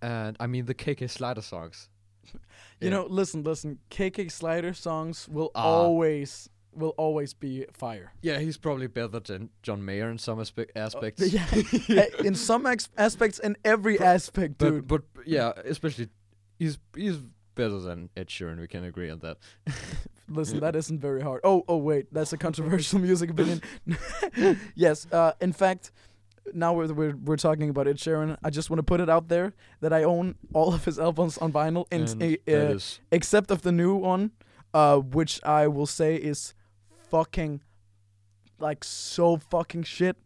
And 0.02 0.36
I 0.40 0.46
mean 0.46 0.66
the 0.66 0.74
KK 0.74 1.06
Slider 1.08 1.42
songs. 1.42 1.88
You 2.80 2.88
Yeah. 2.88 2.90
know, 2.90 3.06
listen, 3.20 3.42
listen. 3.44 3.78
KK 3.90 4.28
Slider 4.30 4.74
songs 4.74 5.28
will 5.28 5.50
Ah. 5.54 5.62
always 5.62 6.50
will 6.76 6.94
always 6.96 7.34
be 7.34 7.66
fire. 7.72 8.12
Yeah, 8.22 8.38
he's 8.38 8.56
probably 8.58 8.86
better 8.86 9.18
than 9.20 9.50
John 9.62 9.84
Mayer 9.84 10.10
in 10.10 10.18
some 10.18 10.38
aspe- 10.38 10.70
aspects. 10.76 11.22
Uh, 11.22 11.26
yeah, 11.88 12.02
Uh, 12.02 12.22
in 12.24 12.34
some 12.34 12.66
ex- 12.66 12.88
aspects, 12.96 13.38
in 13.38 13.56
every 13.64 13.98
aspect, 14.00 14.58
but 14.58 14.70
dude. 14.70 14.88
but 14.88 15.02
yeah, 15.24 15.52
especially 15.64 16.08
he's 16.58 16.78
he's 16.94 17.18
better 17.54 17.78
than 17.78 18.10
Ed 18.16 18.28
Sheeran. 18.28 18.60
We 18.60 18.68
can 18.68 18.84
agree 18.84 19.10
on 19.10 19.20
that. 19.20 19.38
Listen, 20.28 20.60
that 20.60 20.74
isn't 20.76 20.98
very 21.00 21.22
hard. 21.22 21.40
Oh, 21.44 21.62
oh, 21.68 21.76
wait, 21.76 22.12
that's 22.12 22.32
a 22.32 22.36
controversial 22.36 22.98
music 23.08 23.30
opinion. 23.30 23.62
yes, 24.74 25.06
uh, 25.12 25.32
in 25.40 25.52
fact, 25.52 25.92
now 26.52 26.72
we're, 26.74 26.92
we're 26.92 27.16
we're 27.16 27.36
talking 27.36 27.70
about 27.70 27.86
Ed 27.88 27.96
Sheeran. 27.98 28.36
I 28.42 28.50
just 28.50 28.68
want 28.70 28.78
to 28.78 28.82
put 28.82 29.00
it 29.00 29.08
out 29.08 29.28
there 29.28 29.52
that 29.80 29.92
I 29.92 30.02
own 30.04 30.34
all 30.52 30.74
of 30.74 30.84
his 30.84 30.98
albums 30.98 31.38
on 31.38 31.52
vinyl, 31.52 31.86
and, 31.90 32.08
And 32.20 32.38
uh, 32.48 32.52
uh, 32.74 32.78
except 33.12 33.50
of 33.50 33.62
the 33.62 33.72
new 33.72 33.94
one, 33.94 34.32
uh, 34.74 34.98
which 34.98 35.40
I 35.44 35.68
will 35.68 35.86
say 35.86 36.16
is 36.16 36.54
fucking 37.16 37.60
like 38.58 38.84
so 38.84 39.36
fucking 39.36 39.84
shit. 39.84 40.16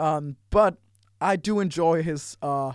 Um, 0.00 0.36
but 0.50 0.74
I 1.20 1.36
do 1.36 1.60
enjoy 1.60 2.02
his 2.02 2.36
uh, 2.42 2.72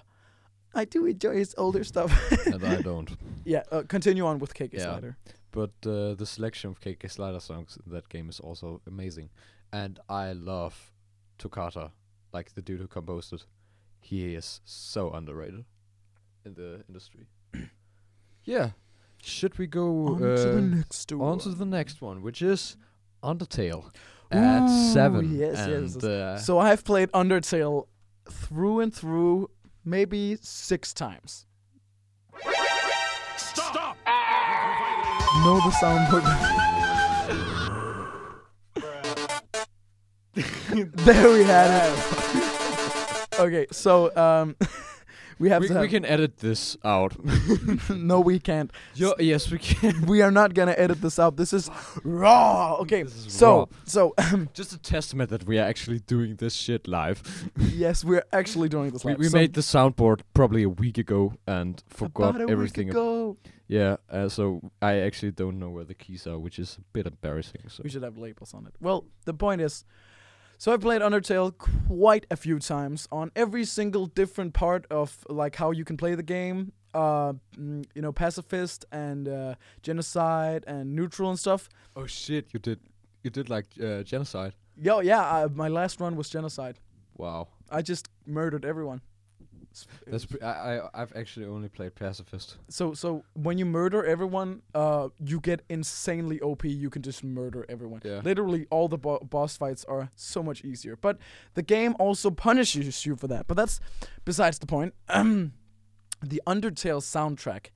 I 0.82 0.86
do 0.86 1.06
enjoy 1.06 1.36
his 1.38 1.56
older 1.58 1.84
stuff. 1.84 2.12
and 2.46 2.64
I 2.66 2.82
don't. 2.92 3.10
yeah, 3.46 3.64
uh, 3.72 3.84
continue 3.88 4.26
on 4.26 4.40
with 4.40 4.54
KK 4.54 4.74
Yeah. 4.74 4.84
Slider. 4.84 5.16
But 5.52 5.72
uh, 5.86 6.16
the 6.16 6.26
selection 6.26 6.72
of 6.72 6.80
KK 6.80 7.10
Slider 7.10 7.40
songs 7.40 7.78
in 7.86 7.92
that 7.94 8.10
game 8.10 8.30
is 8.30 8.40
also 8.40 8.82
amazing, 8.88 9.30
and 9.72 10.00
I 10.10 10.34
love 10.34 10.92
Totaka, 11.38 11.92
like 12.34 12.54
the 12.56 12.62
dude 12.62 12.80
who 12.82 12.88
composed 12.88 13.34
it. 13.34 13.46
He 14.02 14.36
is 14.36 14.62
so 14.66 15.12
underrated 15.12 15.64
in 16.46 16.54
the 16.56 16.84
industry. 16.90 17.28
yeah. 18.46 18.70
Should 19.22 19.58
we 19.58 19.68
go 19.68 19.86
On 20.08 20.24
uh, 20.24 20.36
to 20.36 20.50
the 20.56 20.62
next 20.62 21.12
one? 21.14 21.30
on 21.32 21.40
to 21.40 21.50
the 21.50 21.66
next 21.66 22.02
one, 22.02 22.22
which 22.22 22.42
is 22.42 22.76
Undertale 23.24 23.92
at 24.32 24.64
Ooh, 24.64 24.94
seven. 24.94 25.36
yes, 25.36 25.60
and, 25.60 25.84
yes. 25.94 26.04
Uh, 26.04 26.38
So 26.38 26.60
I 26.60 26.70
have 26.70 26.84
played 26.84 27.12
Undertale 27.12 27.88
through 28.30 28.82
and 28.82 28.94
through 28.94 29.50
maybe 29.86 30.38
six 30.42 30.94
times. 30.94 31.46
Stop! 33.38 33.98
Know 35.44 35.56
the 35.56 35.72
sound. 35.72 36.24
there 40.76 41.30
we 41.32 41.44
had 41.44 41.90
it. 41.90 43.30
okay, 43.40 43.68
so 43.72 44.16
um, 44.16 44.56
we 45.40 45.50
have 45.50 45.62
we, 45.62 45.68
to. 45.68 45.74
Have 45.74 45.82
we 45.82 45.88
can 45.90 46.06
edit 46.06 46.38
this 46.38 46.78
out. 46.84 47.14
no, 47.90 48.20
we 48.20 48.40
can't. 48.40 48.72
Yo, 48.96 49.14
yes, 49.20 49.50
we 49.52 49.58
can. 49.60 50.06
We 50.06 50.22
are 50.22 50.32
not 50.32 50.54
gonna 50.54 50.76
edit 50.78 51.02
this 51.02 51.20
out. 51.20 51.38
This 51.38 51.54
is 51.54 51.70
raw. 52.04 52.76
Okay, 52.82 53.04
This 53.04 53.16
is 53.28 53.34
so 53.34 53.58
raw. 53.60 53.66
so 53.86 54.14
Just 54.54 54.74
a 54.74 54.78
testament 54.78 55.30
that 55.30 55.46
we 55.46 55.58
are 55.60 55.66
actually 55.66 56.00
doing 56.00 56.36
this 56.38 56.54
shit 56.54 56.88
live. 56.88 57.22
yes, 57.58 58.04
we're 58.04 58.24
actually 58.32 58.70
doing 58.70 58.92
this. 58.92 59.04
We, 59.04 59.12
live. 59.12 59.20
we 59.20 59.30
So- 59.30 59.38
made 59.38 59.54
the 59.54 59.62
soundboard 59.62 60.22
probably 60.34 60.64
a 60.64 60.70
week 60.70 60.98
ago 60.98 61.34
and 61.48 61.82
forgot 61.88 62.30
about 62.36 62.42
a 62.42 62.46
week 62.46 62.52
everything. 62.52 62.90
ago. 62.90 63.38
yeah, 63.68 63.98
uh, 64.10 64.30
so 64.30 64.72
I 64.82 65.00
actually 65.00 65.32
don't 65.32 65.58
know 65.60 65.70
where 65.70 65.84
the 65.86 65.94
keys 65.96 66.28
are, 66.28 66.38
which 66.38 66.60
is 66.60 66.78
a 66.78 66.82
bit 66.94 67.08
embarrassing. 67.08 67.62
So 67.70 67.82
We 67.84 67.90
should 67.90 68.04
have 68.04 68.18
labels 68.18 68.54
on 68.54 68.68
it. 68.68 68.74
Well, 68.80 69.06
the 69.26 69.34
point 69.34 69.62
is, 69.62 69.86
so 70.58 70.72
I 70.72 70.78
played 70.78 71.02
Undertale 71.02 71.58
quite 71.58 72.26
a 72.32 72.36
few 72.36 72.60
times 72.60 73.08
on 73.12 73.32
every 73.36 73.66
single 73.66 74.06
different 74.06 74.54
part 74.54 74.86
of 74.90 75.26
like 75.30 75.56
how 75.56 75.72
you 75.72 75.84
can 75.86 75.98
play 75.98 76.16
the 76.16 76.24
game. 76.24 76.72
Uh, 76.94 77.34
mm, 77.58 77.84
you 77.96 78.02
know, 78.04 78.12
pacifist 78.12 78.86
and 78.92 79.28
uh, 79.28 79.56
genocide 79.82 80.64
and 80.68 80.96
neutral 80.96 81.30
and 81.30 81.40
stuff. 81.40 81.68
oh 81.96 82.06
shit, 82.06 82.54
you 82.54 82.60
did, 82.60 82.80
you 83.24 83.32
did 83.32 83.50
like 83.50 83.66
uh, 83.84 84.04
genocide. 84.04 84.54
Yo, 84.78 85.00
yeah, 85.00 85.22
uh, 85.22 85.48
my 85.54 85.68
last 85.68 86.00
run 86.00 86.16
was 86.16 86.30
genocide. 86.30 86.80
Wow, 87.18 87.48
I 87.72 87.82
just 87.82 88.10
murdered 88.28 88.64
everyone. 88.64 89.02
That's 90.08 90.26
pre- 90.26 90.42
I, 90.42 90.78
I 90.78 90.90
I've 90.94 91.16
actually 91.16 91.46
only 91.46 91.70
played 91.70 91.96
pacifist. 91.96 92.58
so 92.70 92.94
so 92.94 93.24
when 93.34 93.58
you 93.58 93.66
murder 93.66 94.06
everyone, 94.06 94.62
uh, 94.76 95.10
you 95.20 95.40
get 95.40 95.62
insanely 95.70 96.40
OP. 96.42 96.64
You 96.66 96.90
can 96.90 97.02
just 97.02 97.24
murder 97.24 97.66
everyone. 97.70 98.02
Yeah. 98.04 98.22
Literally, 98.24 98.68
all 98.70 98.88
the 98.88 98.98
bo- 98.98 99.20
boss 99.20 99.58
fights 99.58 99.84
are 99.86 100.10
so 100.16 100.44
much 100.44 100.64
easier. 100.64 100.96
But 100.96 101.18
the 101.54 101.62
game 101.64 101.96
also 102.00 102.32
punishes 102.32 103.06
you 103.06 103.16
for 103.16 103.28
that. 103.28 103.48
But 103.48 103.58
that's 103.58 103.80
besides 104.26 104.60
the 104.60 104.68
point. 104.68 104.94
the 105.08 106.42
Undertale 106.48 107.02
soundtrack 107.02 107.68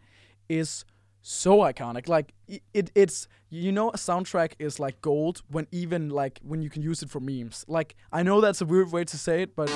is 0.50 0.86
so 1.22 1.60
iconic. 1.60 2.08
Like 2.08 2.34
it, 2.48 2.92
it's 2.96 3.28
you 3.50 3.72
know 3.72 3.90
a 3.90 3.98
soundtrack 3.98 4.54
is 4.60 4.80
like 4.80 5.02
gold 5.02 5.42
when 5.50 5.68
even 5.72 6.10
like 6.10 6.40
when 6.44 6.62
you 6.62 6.70
can 6.70 6.82
use 6.82 7.02
it 7.04 7.10
for 7.10 7.20
memes. 7.20 7.66
Like 7.68 7.96
I 8.12 8.24
know 8.24 8.42
that's 8.42 8.62
a 8.62 8.66
weird 8.66 8.92
way 8.92 9.04
to 9.04 9.18
say 9.18 9.44
it, 9.44 9.56
but 9.56 9.70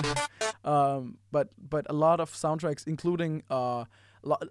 um, 0.64 1.18
but 1.32 1.50
but 1.58 1.86
a 1.90 1.94
lot 1.94 2.20
of 2.20 2.32
soundtracks, 2.32 2.88
including 2.88 3.44
uh, 3.50 3.86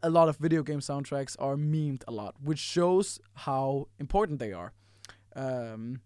a 0.02 0.10
lot 0.10 0.28
of 0.28 0.36
video 0.36 0.62
game 0.62 0.80
soundtracks, 0.80 1.36
are 1.38 1.56
memed 1.56 2.02
a 2.06 2.12
lot, 2.12 2.34
which 2.42 2.58
shows 2.58 3.20
how 3.34 3.88
important 3.98 4.38
they 4.38 4.52
are. 4.52 4.72
Um, 5.36 6.00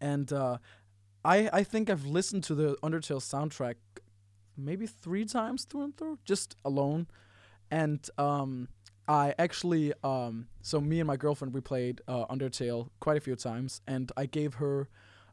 and 0.00 0.32
uh, 0.32 0.58
I 1.24 1.50
I 1.52 1.62
think 1.62 1.90
I've 1.90 2.06
listened 2.06 2.44
to 2.44 2.54
the 2.54 2.76
Undertale 2.82 3.20
soundtrack 3.20 3.76
maybe 4.56 4.86
three 4.86 5.24
times 5.24 5.64
through 5.64 5.82
and 5.82 5.96
through, 5.96 6.18
just 6.24 6.56
alone. 6.64 7.06
And 7.70 8.08
um, 8.18 8.68
I 9.08 9.34
actually 9.38 9.92
um, 10.02 10.46
so 10.62 10.80
me 10.80 11.00
and 11.00 11.06
my 11.06 11.16
girlfriend 11.16 11.52
we 11.54 11.60
played 11.60 12.00
uh, 12.08 12.26
Undertale 12.26 12.88
quite 13.00 13.16
a 13.16 13.20
few 13.20 13.36
times, 13.36 13.80
and 13.86 14.10
I 14.16 14.26
gave 14.26 14.54
her. 14.54 14.88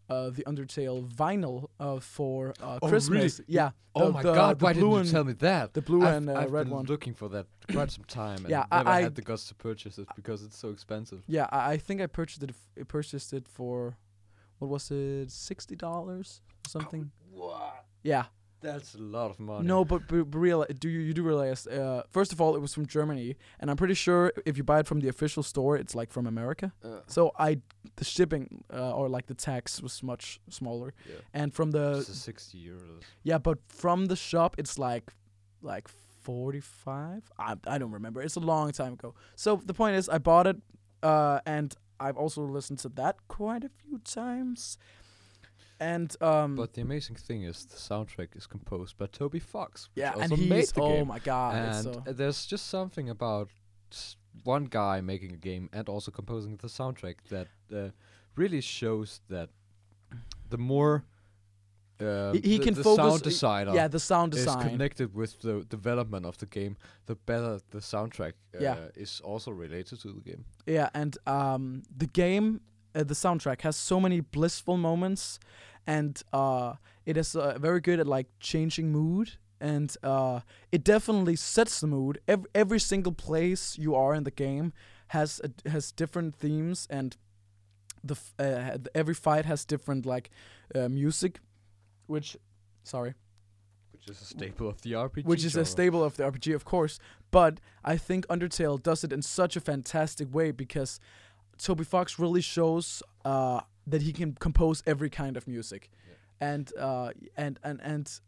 Uh, 0.09 0.29
the 0.29 0.43
Undertale 0.43 1.07
vinyl 1.09 1.69
uh, 1.79 1.97
for 2.01 2.53
uh, 2.61 2.79
Oh, 2.81 2.89
Christmas. 2.89 3.39
really? 3.39 3.45
Yeah. 3.47 3.69
Oh 3.95 4.07
the- 4.07 4.11
my 4.11 4.23
the- 4.23 4.33
god, 4.33 4.59
the 4.59 4.65
why 4.65 4.73
didn't 4.73 4.91
you 4.91 5.03
tell 5.05 5.23
me 5.23 5.31
that? 5.33 5.73
the 5.73 5.81
blue 5.81 6.01
I've, 6.05 6.15
and 6.15 6.29
uh, 6.29 6.33
I've 6.33 6.51
red 6.51 6.65
been 6.65 6.75
one. 6.75 6.85
looking 6.85 7.13
for 7.13 7.29
that 7.29 7.45
quite 7.71 7.91
some 7.91 8.03
time 8.03 8.39
and 8.39 8.49
Yeah, 8.49 8.65
I- 8.69 8.77
never 8.79 8.89
I- 8.89 9.01
had 9.03 9.15
the 9.15 9.21
guts 9.21 9.45
to 9.47 9.55
purchase 9.55 9.97
it 9.97 10.09
because 10.17 10.43
it's 10.43 10.57
so 10.57 10.69
expensive. 10.71 11.21
Yeah, 11.27 11.47
I, 11.49 11.73
I 11.73 11.77
think 11.77 12.01
I 12.01 12.07
purchased 12.07 12.43
it. 12.43 12.51
I 12.77 12.83
purchased 12.83 13.31
it 13.31 13.47
for 13.47 13.95
what 14.59 14.69
was 14.69 14.91
it, 14.91 15.31
sixty 15.31 15.77
dollars 15.77 16.41
or 16.65 16.69
something? 16.69 17.11
What? 17.31 17.85
Yeah. 18.03 18.25
That's 18.61 18.95
a 18.95 18.99
lot 18.99 19.31
of 19.31 19.39
money. 19.39 19.67
No, 19.67 19.83
but, 19.85 20.01
but, 20.07 20.29
but 20.31 20.37
real, 20.39 20.65
do 20.79 20.87
you 20.89 20.99
you 20.99 21.13
do 21.13 21.23
realize? 21.23 21.65
Uh, 21.67 22.03
first 22.09 22.31
of 22.33 22.39
all, 22.41 22.55
it 22.55 22.61
was 22.61 22.73
from 22.73 22.85
Germany, 22.85 23.35
and 23.59 23.69
I'm 23.71 23.77
pretty 23.77 23.95
sure 23.95 24.31
if 24.45 24.57
you 24.57 24.63
buy 24.63 24.79
it 24.79 24.87
from 24.87 24.99
the 25.01 25.09
official 25.09 25.43
store, 25.43 25.77
it's 25.81 25.95
like 25.95 26.11
from 26.11 26.27
America. 26.27 26.71
Uh, 26.83 27.01
So 27.07 27.31
I, 27.39 27.57
the 27.95 28.05
shipping 28.05 28.63
uh, 28.73 28.93
or 28.97 29.09
like 29.09 29.25
the 29.27 29.35
tax 29.35 29.81
was 29.81 30.03
much 30.03 30.39
smaller, 30.49 30.93
yeah. 31.09 31.21
and 31.33 31.53
from 31.53 31.71
the 31.71 32.01
60 32.03 32.57
euros. 32.57 33.03
yeah, 33.23 33.39
but 33.39 33.57
from 33.67 34.05
the 34.07 34.15
shop, 34.15 34.55
it's 34.57 34.77
like 34.77 35.13
like 35.61 35.87
45. 36.23 37.31
I 37.39 37.55
I 37.67 37.77
don't 37.77 37.91
remember. 37.91 38.21
It's 38.21 38.35
a 38.37 38.39
long 38.53 38.71
time 38.71 38.93
ago. 38.93 39.13
So 39.35 39.61
the 39.65 39.73
point 39.73 39.95
is, 39.95 40.09
I 40.09 40.17
bought 40.19 40.47
it, 40.47 40.57
uh, 41.03 41.39
and 41.45 41.73
I've 41.99 42.17
also 42.17 42.41
listened 42.43 42.79
to 42.79 42.89
that 42.89 43.15
quite 43.27 43.63
a 43.63 43.69
few 43.69 43.99
times. 43.99 44.77
And 45.81 46.15
um, 46.21 46.55
But 46.55 46.73
the 46.73 46.81
amazing 46.81 47.15
thing 47.17 47.43
is 47.43 47.65
the 47.65 47.75
soundtrack 47.77 48.35
is 48.37 48.45
composed 48.47 48.97
by 48.97 49.07
Toby 49.07 49.39
Fox. 49.39 49.89
Which 49.95 50.03
yeah, 50.03 50.11
also 50.13 50.35
and 50.35 50.49
made 50.49 50.59
he's 50.59 50.73
oh 50.77 50.89
game. 50.89 51.07
my 51.07 51.19
god, 51.19 51.55
and 51.55 51.83
so 51.83 52.03
there's 52.05 52.45
just 52.45 52.67
something 52.67 53.09
about 53.09 53.49
one 54.43 54.65
guy 54.65 55.01
making 55.01 55.33
a 55.33 55.37
game 55.37 55.69
and 55.73 55.89
also 55.89 56.11
composing 56.11 56.57
the 56.57 56.67
soundtrack 56.67 57.15
that 57.29 57.47
uh, 57.75 57.89
really 58.35 58.61
shows 58.61 59.21
that 59.29 59.49
the 60.49 60.57
more 60.57 61.03
uh, 61.99 62.31
He- 62.33 62.41
he 62.41 62.57
the, 62.57 62.63
can 62.65 62.73
the 62.75 62.83
focus- 62.83 63.05
sound 63.11 63.21
designer 63.23 63.73
yeah, 63.75 63.87
the 63.89 63.99
sound 63.99 64.31
design 64.31 64.65
is 64.65 64.71
connected 64.71 65.13
with 65.15 65.39
the 65.41 65.65
development 65.69 66.25
of 66.25 66.37
the 66.37 66.45
game, 66.45 66.75
the 67.05 67.15
better 67.15 67.59
the 67.71 67.79
soundtrack 67.79 68.33
uh, 68.55 68.59
Yeah. 68.61 68.77
is 68.95 69.21
also 69.23 69.51
related 69.51 69.99
to 70.01 70.07
the 70.13 70.21
game. 70.21 70.45
Yeah, 70.65 70.89
and 70.93 71.17
um, 71.27 71.83
the 71.97 72.07
game, 72.07 72.61
uh, 72.95 73.03
the 73.03 73.13
soundtrack 73.13 73.61
has 73.61 73.75
so 73.75 73.99
many 73.99 74.19
blissful 74.21 74.77
moments, 74.77 75.39
and 75.87 76.21
uh, 76.33 76.73
it 77.05 77.17
is 77.17 77.35
uh, 77.35 77.57
very 77.59 77.79
good 77.81 77.99
at 77.99 78.07
like 78.07 78.27
changing 78.39 78.91
mood, 78.91 79.31
and 79.59 79.95
uh, 80.03 80.41
it 80.71 80.83
definitely 80.83 81.35
sets 81.35 81.79
the 81.79 81.87
mood. 81.87 82.19
Every 82.27 82.49
every 82.53 82.79
single 82.79 83.13
place 83.13 83.77
you 83.77 83.95
are 83.95 84.13
in 84.13 84.23
the 84.23 84.31
game 84.31 84.73
has 85.07 85.41
a, 85.43 85.69
has 85.69 85.91
different 85.91 86.35
themes, 86.35 86.87
and 86.89 87.17
the 88.03 88.15
f- 88.15 88.33
uh, 88.39 88.77
every 88.95 89.13
fight 89.13 89.45
has 89.45 89.65
different 89.65 90.05
like 90.05 90.29
uh, 90.75 90.89
music, 90.89 91.39
which, 92.07 92.37
sorry, 92.83 93.13
Which 93.91 94.09
is 94.09 94.21
a 94.21 94.25
staple 94.25 94.67
of 94.67 94.81
the 94.81 94.93
RPG. 94.93 95.25
which 95.25 95.45
is 95.45 95.55
a 95.55 95.65
staple 95.65 96.03
of 96.03 96.15
the 96.17 96.23
RPG, 96.23 96.55
of 96.55 96.65
course. 96.65 96.97
But 97.29 97.59
I 97.83 97.97
think 97.97 98.25
Undertale 98.27 98.81
does 98.81 99.03
it 99.03 99.13
in 99.13 99.21
such 99.21 99.55
a 99.55 99.61
fantastic 99.61 100.33
way 100.33 100.51
because 100.51 100.99
Toby 101.63 101.83
Fox 101.83 102.19
really 102.19 102.41
shows 102.41 103.03
uh, 103.25 103.61
that 103.87 104.01
he 104.01 104.11
can 104.13 104.33
compose 104.33 104.83
every 104.85 105.09
kind 105.09 105.37
of 105.37 105.47
music, 105.47 105.89
and 106.39 106.71
uh, 106.77 107.11
and 107.37 107.59
and 107.63 107.79
and 107.83 108.19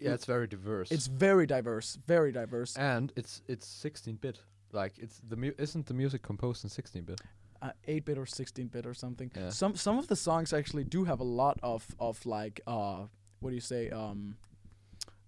Yeah, 0.00 0.14
it's 0.14 0.26
very 0.26 0.46
diverse. 0.46 0.90
it's 0.92 1.06
very 1.08 1.46
diverse, 1.46 1.98
very 2.06 2.32
diverse. 2.32 2.76
and 2.76 3.12
it's 3.16 3.42
it's 3.48 3.66
16 3.66 4.16
bit. 4.20 4.40
Like 4.72 4.98
it's 4.98 5.20
the 5.28 5.36
mu- 5.36 5.54
isn't 5.58 5.86
the 5.86 5.94
music 5.94 6.22
composed 6.22 6.64
in 6.64 6.70
16 6.70 7.04
bit? 7.04 7.20
uh, 7.62 7.70
8-bit 7.88 8.18
or 8.18 8.26
16-bit 8.26 8.84
or 8.86 8.94
something. 8.94 9.30
Yeah. 9.34 9.48
Some 9.50 9.74
some 9.76 9.98
of 9.98 10.06
the 10.08 10.16
songs 10.16 10.52
actually 10.52 10.84
do 10.84 11.04
have 11.04 11.20
a 11.20 11.24
lot 11.24 11.58
of 11.62 11.86
of 11.98 12.26
like 12.26 12.60
uh 12.66 13.06
what 13.40 13.50
do 13.50 13.54
you 13.54 13.62
say 13.62 13.88
um 13.90 14.36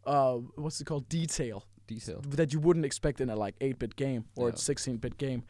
uh 0.07 0.35
what's 0.57 0.81
it 0.81 0.85
called 0.87 1.09
detail 1.09 1.65
Detail. 1.87 2.21
that 2.37 2.53
you 2.53 2.61
wouldn't 2.61 2.85
expect 2.85 3.21
in 3.21 3.31
a 3.31 3.37
like 3.37 3.59
8-bit 3.61 3.97
game 3.97 4.25
or 4.37 4.49
Yeah. 4.49 4.55
a 4.55 4.57
16-bit 4.59 5.17
game. 5.19 5.43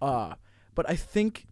Uh 0.00 0.34
but 0.74 0.88
I 0.88 0.96
think 0.96 1.44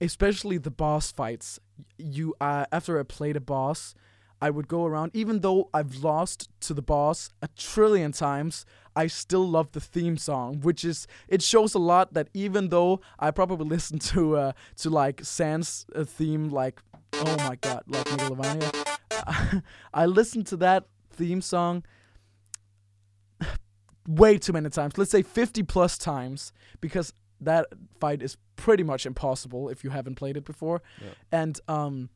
especially 0.00 0.58
the 0.58 0.70
boss 0.70 1.12
fights 1.12 1.58
you 1.98 2.34
uh 2.40 2.64
after 2.72 2.98
I 2.98 3.02
played 3.02 3.36
a 3.36 3.40
boss 3.40 3.94
I 4.40 4.50
would 4.50 4.68
go 4.68 4.84
around 4.86 5.10
even 5.14 5.40
though 5.40 5.68
I've 5.74 5.96
lost 5.96 6.48
to 6.60 6.74
the 6.74 6.82
boss 6.82 7.30
a 7.42 7.48
trillion 7.56 8.12
times 8.12 8.64
I 8.94 9.06
still 9.08 9.48
love 9.48 9.72
the 9.72 9.80
theme 9.80 10.16
song 10.16 10.60
which 10.60 10.84
is 10.84 11.06
it 11.28 11.42
shows 11.42 11.74
a 11.74 11.78
lot 11.78 12.14
that 12.14 12.28
even 12.34 12.68
though 12.68 13.00
I 13.18 13.30
probably 13.30 13.66
listen 13.76 13.98
to 14.00 14.36
uh 14.36 14.52
to 14.76 14.90
like 14.90 15.24
Sans 15.24 15.86
uh, 15.94 16.04
theme 16.04 16.48
like 16.48 16.80
oh 17.14 17.36
my 17.38 17.56
god 17.60 17.82
like 17.86 18.04
Megalovania 18.06 18.88
I 19.94 20.06
listened 20.06 20.46
to 20.48 20.56
that 20.58 20.84
theme 21.10 21.40
song 21.40 21.84
way 24.08 24.38
too 24.38 24.52
many 24.52 24.70
times. 24.70 24.96
Let's 24.96 25.10
say 25.10 25.22
50 25.22 25.62
plus 25.64 25.98
times 25.98 26.52
because 26.80 27.12
that 27.40 27.66
fight 28.00 28.22
is 28.22 28.36
pretty 28.66 28.84
much 28.92 29.06
impossible 29.06 29.62
if 29.70 29.78
you 29.84 29.90
haven't 29.90 30.16
played 30.16 30.36
it 30.36 30.44
before. 30.44 30.78
Yeah. 31.00 31.14
And 31.40 31.54
um 31.68 32.10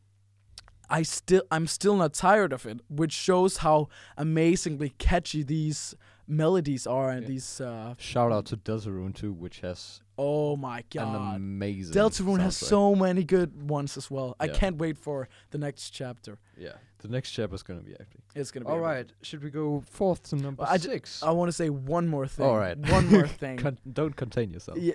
I 0.91 1.03
still 1.05 1.45
I'm 1.51 1.67
still 1.79 1.97
not 1.97 2.13
tired 2.13 2.53
of 2.53 2.67
it, 2.67 2.79
which 2.91 3.13
shows 3.13 3.53
how 3.59 3.89
amazingly 4.19 4.91
catchy 4.99 5.43
these 5.43 5.95
melodies 6.27 6.87
are 6.87 7.09
and 7.11 7.23
Yeah. 7.23 7.29
these 7.29 7.61
uh 7.61 7.95
Shout 7.99 8.31
out 8.33 8.45
to 8.51 8.57
Deltarune 8.57 9.15
too, 9.15 9.33
which 9.45 9.61
has 9.61 10.03
oh 10.19 10.57
my 10.57 10.85
god! 10.95 11.17
an 11.31 11.37
amazing. 11.37 11.95
Deltarune 11.95 12.41
has 12.41 12.57
so 12.57 12.95
many 12.95 13.25
good 13.25 13.51
ones 13.77 13.97
as 13.97 14.11
well. 14.11 14.29
I 14.45 14.49
can't 14.61 14.77
wait 14.85 14.99
for 14.99 15.29
the 15.53 15.59
next 15.59 15.91
chapter. 15.91 16.39
Yeah, 16.57 16.77
the 17.03 17.09
next 17.09 17.33
chapter 17.33 17.55
is 17.55 17.63
gonna 17.63 17.81
be 17.83 17.93
actually. 17.93 18.23
It's 18.35 18.51
gonna 18.51 18.65
be 18.67 18.73
All 18.73 18.85
amazing. 18.85 19.11
should 19.23 19.43
we 19.45 19.51
go 19.51 19.83
fourth 19.91 20.23
to 20.31 20.37
number 20.37 20.63
Well, 20.63 20.73
I 20.73 20.79
ju- 20.79 20.89
six? 20.89 21.23
I 21.23 21.31
want 21.33 21.49
to 21.49 21.53
say 21.53 21.69
one 21.69 22.09
more 22.09 22.27
thing. 22.27 22.47
All 22.47 22.57
right. 22.57 22.79
One 22.91 23.07
more 23.09 23.27
thing. 23.43 23.59
Con- 23.59 23.79
don't 23.93 24.17
contain 24.17 24.51
yourself. 24.51 24.79
Yeah. 24.79 24.95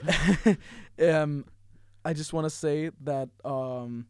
um, 1.21 1.45
I 2.03 2.13
just 2.13 2.33
want 2.33 2.45
to 2.45 2.49
say 2.49 2.89
that 3.01 3.29
um, 3.45 4.07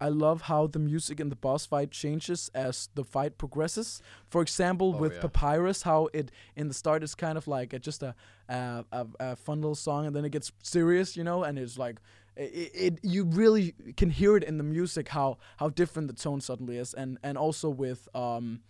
I 0.00 0.08
love 0.08 0.42
how 0.42 0.66
the 0.66 0.78
music 0.78 1.20
in 1.20 1.28
the 1.28 1.36
boss 1.36 1.66
fight 1.66 1.90
changes 1.90 2.50
as 2.54 2.88
the 2.94 3.04
fight 3.04 3.38
progresses. 3.38 4.00
For 4.30 4.42
example, 4.42 4.94
Oh, 4.96 4.98
with 4.98 5.14
yeah. 5.14 5.20
Papyrus, 5.22 5.82
how 5.82 6.08
it 6.12 6.30
in 6.56 6.68
the 6.68 6.74
start 6.74 7.02
is 7.02 7.14
kind 7.14 7.38
of 7.38 7.46
like 7.48 7.72
a, 7.72 7.78
just 7.78 8.02
a, 8.02 8.14
a 8.48 8.84
a 8.92 9.06
a 9.20 9.36
fun 9.36 9.60
little 9.60 9.74
song, 9.74 10.06
and 10.06 10.14
then 10.14 10.24
it 10.24 10.30
gets 10.30 10.52
serious, 10.62 11.16
you 11.16 11.24
know, 11.24 11.44
and 11.44 11.58
it's 11.58 11.78
like. 11.78 11.98
It, 12.38 12.70
it 12.86 12.98
you 13.02 13.24
really 13.24 13.74
can 13.96 14.10
hear 14.10 14.36
it 14.36 14.44
in 14.44 14.58
the 14.58 14.64
music 14.64 15.08
how 15.08 15.38
how 15.56 15.68
different 15.70 16.06
the 16.08 16.14
tone 16.14 16.40
suddenly 16.40 16.78
is 16.78 16.94
and 16.94 17.18
and 17.22 17.36
also 17.36 17.68
with 17.68 18.08
um 18.14 18.60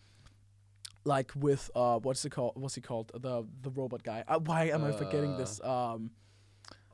like 1.05 1.33
with 1.37 1.71
uh 1.75 1.99
what's 1.99 2.25
it 2.25 2.31
called 2.31 2.53
what's 2.57 2.75
he 2.77 2.81
called 2.81 3.11
the 3.15 3.45
the 3.63 3.71
robot 3.71 4.03
guy 4.03 4.25
uh, 4.27 4.39
why 4.39 4.65
am 4.75 4.85
I 4.85 4.93
forgetting 4.93 5.37
this 5.37 5.61
um 5.65 6.11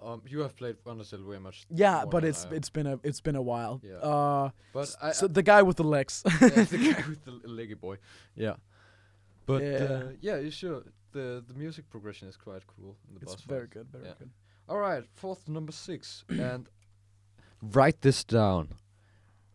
Um, 0.02 0.20
you 0.28 0.40
have 0.42 0.54
played 0.56 0.76
Undertale 0.84 1.24
way 1.24 1.38
much. 1.38 1.64
yeah 1.70 2.04
but 2.04 2.24
it's 2.24 2.44
I 2.50 2.56
it's 2.56 2.70
been 2.70 2.86
a 2.86 2.98
it's 3.02 3.20
been 3.22 3.36
a 3.36 3.42
while 3.42 3.80
Yeah. 3.82 4.10
uh 4.10 4.50
But 4.72 4.88
I, 5.00 5.12
so 5.12 5.28
the 5.28 5.42
guy 5.42 5.62
with 5.62 5.76
the 5.76 5.88
legs 5.96 6.22
yeah, 6.40 6.64
the 6.74 6.78
guy 6.92 7.02
with 7.08 7.22
the 7.24 7.32
leggy 7.58 7.74
boy. 7.74 7.96
Yeah. 8.36 8.56
But 9.46 9.62
Yeah. 9.62 9.84
uh, 9.84 10.08
yeah, 10.20 10.36
you 10.44 10.50
sure 10.50 10.82
the 11.12 11.42
the 11.48 11.54
music 11.54 11.84
progression 11.88 12.28
is 12.28 12.36
quite 12.36 12.62
cool 12.66 12.96
in 13.08 13.14
the 13.14 13.20
it's 13.22 13.34
boss 13.34 13.44
very 13.46 13.60
fights. 13.66 13.74
good 13.76 13.86
very 13.92 14.04
Yeah. 14.04 14.18
good 14.18 14.30
All 14.68 14.78
right, 14.78 15.04
fourth 15.14 15.44
to 15.44 15.52
number 15.52 15.72
six, 15.72 16.24
and 16.28 16.68
write 17.60 18.00
this 18.00 18.24
down. 18.24 18.68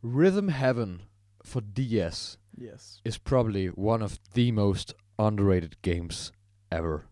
Rhythm 0.02 0.48
Heaven 0.50 1.02
for 1.44 1.62
DS 1.62 2.38
yes 2.56 3.02
is 3.04 3.18
probably 3.18 3.68
one 3.68 4.02
of 4.02 4.20
the 4.34 4.52
most 4.52 4.94
underrated 5.18 5.82
games 5.82 6.32
ever. 6.72 7.06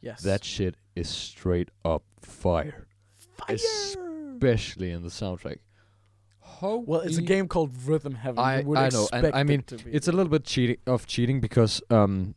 yes 0.00 0.22
That 0.22 0.44
shit 0.44 0.76
is 0.96 1.08
straight 1.08 1.70
up 1.84 2.02
fire, 2.20 2.86
fire 3.16 3.54
especially 3.54 4.90
in 4.90 5.02
the 5.02 5.08
soundtrack. 5.08 5.58
Holy 6.38 6.84
well 6.86 7.00
it's 7.00 7.18
a 7.18 7.22
game 7.22 7.48
called 7.48 7.70
Rhythm 7.84 8.14
Heaven 8.14 8.38
I- 8.38 8.60
you 8.60 8.66
would 8.66 8.78
I 8.78 8.88
know, 8.88 9.08
and 9.12 9.34
I 9.34 9.42
mean, 9.42 9.64
be. 9.68 9.92
It's 9.92 10.08
a 10.08 10.12
little 10.12 10.30
bit 10.30 10.44
cheating 10.44 10.78
of 10.86 11.06
cheating 11.06 11.40
because 11.40 11.82
um, 11.90 12.34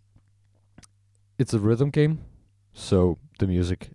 it's 1.39 1.54
a 1.54 1.60
rhythm 1.60 1.89
game, 1.89 2.20
so 2.74 3.18
the 3.39 3.48
music 3.48 3.89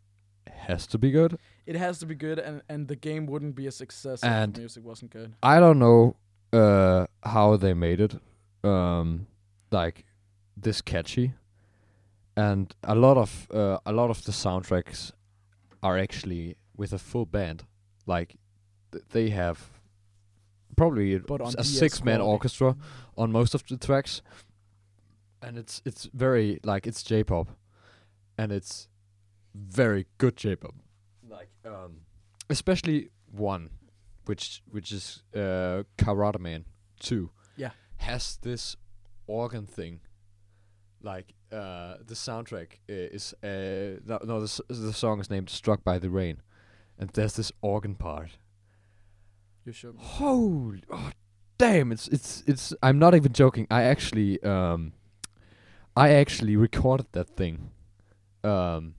has 0.70 0.86
to 0.86 0.98
be 0.98 1.10
good. 1.10 1.32
it 1.66 1.76
has 1.76 1.98
to 1.98 2.06
be 2.06 2.14
good 2.14 2.38
and 2.38 2.62
and 2.68 2.88
the 2.88 2.96
game 2.96 3.26
wouldn't 3.26 3.54
be 3.54 3.66
a 3.66 3.70
success 3.72 4.22
if 4.22 4.30
And- 4.30 4.54
the 4.54 4.60
music 4.60 4.84
wasn't 4.84 5.10
good. 5.12 5.30
I 5.42 5.60
don't 5.60 5.78
know 5.78 6.16
uh 6.52 7.06
how 7.22 7.56
they 7.58 7.74
made 7.74 8.00
it 8.06 8.14
um 8.64 9.26
like 9.72 10.04
this 10.62 10.82
catchy. 10.82 11.32
And 12.36 12.74
a 12.82 12.94
lot 12.94 13.16
of 13.16 13.46
uh, 13.54 13.78
a 13.84 13.92
lot 13.92 14.10
of 14.10 14.22
the 14.24 14.32
soundtracks 14.32 15.12
are 15.82 15.98
actually 16.02 16.56
with 16.76 16.92
a 16.92 16.98
full 16.98 17.26
band. 17.26 17.64
Like 18.06 18.36
th- 18.92 19.04
they 19.10 19.30
have 19.30 19.58
probably 20.76 21.18
But 21.18 21.40
on 21.40 21.52
a 21.58 21.62
DS 21.62 21.68
six 21.78 22.04
man 22.04 22.18
quality. 22.18 22.32
orchestra 22.32 22.76
on 23.16 23.32
most 23.32 23.54
of 23.54 23.62
the 23.66 23.76
tracks. 23.76 24.22
And 25.42 25.58
it's 25.58 25.82
it's 25.84 26.08
very 26.14 26.58
like 26.64 26.86
it's 26.90 27.02
J-pop. 27.02 27.48
And 28.38 28.52
it's 28.52 28.88
very 29.54 30.06
good 30.18 30.36
J-pop 30.36 30.74
like 31.28 31.50
um 31.64 32.02
especially 32.48 33.08
one 33.30 33.70
which 34.26 34.62
which 34.70 34.92
is 34.92 35.22
uh 35.34 35.82
Karate 35.98 36.38
Man 36.40 36.64
2 37.00 37.30
Yeah. 37.56 37.70
has 37.98 38.38
this 38.42 38.76
organ 39.26 39.66
thing 39.66 40.00
like 41.02 41.34
uh 41.52 41.94
the 42.06 42.14
soundtrack 42.14 42.78
is 42.88 43.34
uh 43.42 44.00
no, 44.06 44.18
no 44.24 44.40
the, 44.46 44.62
the 44.68 44.92
song 44.92 45.20
is 45.20 45.30
named 45.30 45.50
Struck 45.50 45.82
by 45.84 45.98
the 45.98 46.10
Rain 46.10 46.42
and 46.98 47.10
there's 47.10 47.34
this 47.34 47.50
organ 47.62 47.94
part. 47.94 48.32
You 49.64 49.72
should. 49.72 49.94
Holy 49.98 50.82
oh 50.90 51.10
damn 51.58 51.92
it's 51.92 52.08
it's 52.08 52.42
it's 52.46 52.74
I'm 52.82 52.98
not 52.98 53.14
even 53.14 53.32
joking. 53.32 53.66
I 53.70 53.82
actually 53.84 54.42
um 54.42 54.92
I 55.96 56.10
actually 56.10 56.56
recorded 56.56 57.06
that 57.12 57.28
thing 57.36 57.70
um 58.44 58.94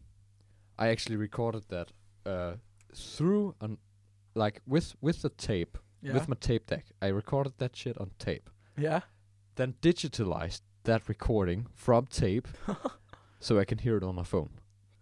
I 0.81 0.87
actually 0.87 1.17
recorded 1.17 1.63
that 1.69 1.91
uh 2.25 2.53
through 2.95 3.55
an 3.61 3.77
like 4.33 4.61
with 4.65 4.95
with 5.01 5.21
the 5.21 5.29
tape 5.29 5.77
yeah. 6.01 6.13
with 6.13 6.27
my 6.27 6.35
tape 6.39 6.65
deck. 6.67 6.85
I 7.01 7.07
recorded 7.07 7.53
that 7.57 7.75
shit 7.75 7.97
on 7.97 8.11
tape. 8.17 8.49
Yeah. 8.77 9.01
Then 9.55 9.75
digitalized 9.81 10.61
that 10.83 11.07
recording 11.07 11.67
from 11.75 12.07
tape 12.07 12.47
so 13.39 13.59
I 13.59 13.65
can 13.65 13.77
hear 13.77 13.97
it 13.97 14.03
on 14.03 14.15
my 14.15 14.23
phone. 14.23 14.49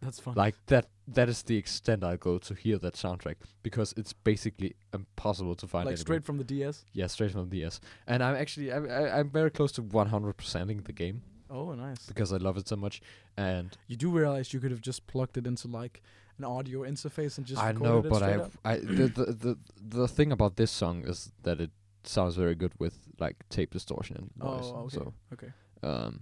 That's 0.02 0.20
fun 0.20 0.34
like 0.36 0.56
that 0.68 0.88
that 1.08 1.30
is 1.30 1.44
the 1.44 1.58
extent 1.58 2.04
I 2.04 2.16
go 2.18 2.38
to 2.38 2.54
hear 2.54 2.78
that 2.80 2.96
soundtrack 2.96 3.36
because 3.64 3.94
it's 3.98 4.14
basically 4.14 4.76
impossible 4.94 5.56
to 5.56 5.68
find 5.68 5.86
like 5.86 5.94
anywhere. 5.94 6.08
straight 6.08 6.26
from 6.26 6.38
the 6.38 6.44
DS 6.44 6.86
Yeah, 6.94 7.08
straight 7.08 7.32
from 7.32 7.50
the 7.50 7.62
DS. 7.62 7.80
And 8.06 8.24
I'm 8.24 8.36
actually 8.36 8.72
I'm 8.74 8.86
I, 8.90 9.20
I'm 9.20 9.30
very 9.30 9.52
close 9.52 9.72
to 9.74 9.82
100%ing 9.82 10.82
the 10.84 10.94
game 10.94 11.22
oh 11.50 11.74
nice 11.74 12.06
because 12.06 12.32
I 12.34 12.38
love 12.38 12.58
it 12.58 12.68
so 12.68 12.76
much. 12.76 13.02
And 13.38 13.76
You 13.88 13.96
do 13.96 14.10
realize 14.10 14.54
you 14.54 14.60
could 14.60 14.72
have 14.72 14.82
just 14.82 15.08
plugged 15.08 15.38
it 15.38 15.48
into 15.48 15.68
like 15.68 16.02
an 16.38 16.46
audio 16.46 16.82
interface 16.82 17.38
and 17.38 17.46
just 17.46 17.62
I 17.62 17.72
know, 17.74 18.00
it 18.00 18.10
but 18.10 18.24
I 18.24 18.34
up? 18.36 18.52
I 18.64 18.78
the, 18.78 19.08
the 19.08 19.26
the 19.26 19.58
the 19.78 20.08
thing 20.08 20.32
about 20.32 20.56
this 20.56 20.72
song 20.72 21.04
is 21.06 21.32
that 21.44 21.60
it 21.60 21.72
sounds 22.04 22.36
very 22.36 22.56
good 22.56 22.72
with 22.80 22.96
like 23.20 23.36
tape 23.50 23.72
distortion 23.72 24.16
and 24.16 24.32
noise. 24.38 24.72
Oh, 24.74 24.84
okay. 24.86 24.96
So 24.96 25.14
okay. 25.34 25.52
um, 25.84 26.22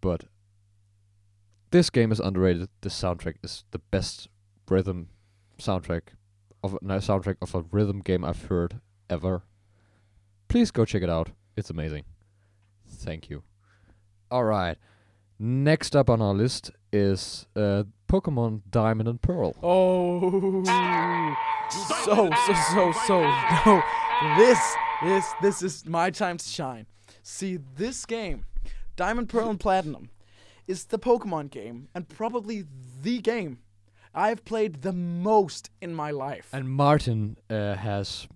but 0.00 0.24
this 1.70 1.90
game 1.90 2.12
is 2.12 2.20
underrated. 2.20 2.68
The 2.80 2.88
soundtrack 2.88 3.36
is 3.42 3.64
the 3.70 3.78
best 3.78 4.28
rhythm 4.68 5.08
soundtrack 5.58 6.02
of 6.62 6.78
no 6.82 6.96
soundtrack 6.96 7.36
of 7.40 7.54
a 7.54 7.62
rhythm 7.70 8.00
game 8.00 8.24
I've 8.24 8.44
heard 8.46 8.80
ever. 9.08 9.42
Please 10.48 10.70
go 10.70 10.84
check 10.84 11.02
it 11.02 11.10
out. 11.10 11.30
It's 11.56 11.70
amazing. 11.70 12.04
Thank 12.86 13.30
you. 13.30 13.42
All 14.30 14.44
right. 14.44 14.76
Next 15.38 15.96
up 15.96 16.10
on 16.10 16.20
our 16.20 16.34
list 16.34 16.70
is 16.92 17.46
uh, 17.56 17.84
Pokemon 18.08 18.62
Diamond 18.70 19.08
and 19.08 19.20
Pearl. 19.22 19.56
Oh, 19.62 20.62
so 22.04 22.30
so 22.46 22.54
so 22.74 22.92
so 23.06 23.22
no. 23.66 23.82
This 24.36 24.76
this 25.02 25.32
this 25.40 25.62
is 25.62 25.86
my 25.86 26.10
time 26.10 26.36
to 26.36 26.46
shine. 26.46 26.86
See, 27.22 27.58
this 27.76 28.04
game, 28.06 28.44
Diamond, 28.96 29.28
Pearl, 29.28 29.48
and 29.50 29.58
Platinum, 29.58 30.10
is 30.66 30.86
the 30.86 30.98
Pokemon 30.98 31.50
game 31.50 31.88
and 31.94 32.08
probably 32.08 32.64
the 33.02 33.20
game 33.20 33.58
I've 34.14 34.44
played 34.44 34.82
the 34.82 34.92
most 34.92 35.70
in 35.80 35.94
my 35.94 36.10
life. 36.10 36.48
And 36.52 36.68
Martin 36.68 37.38
uh, 37.48 37.74
has 37.74 38.26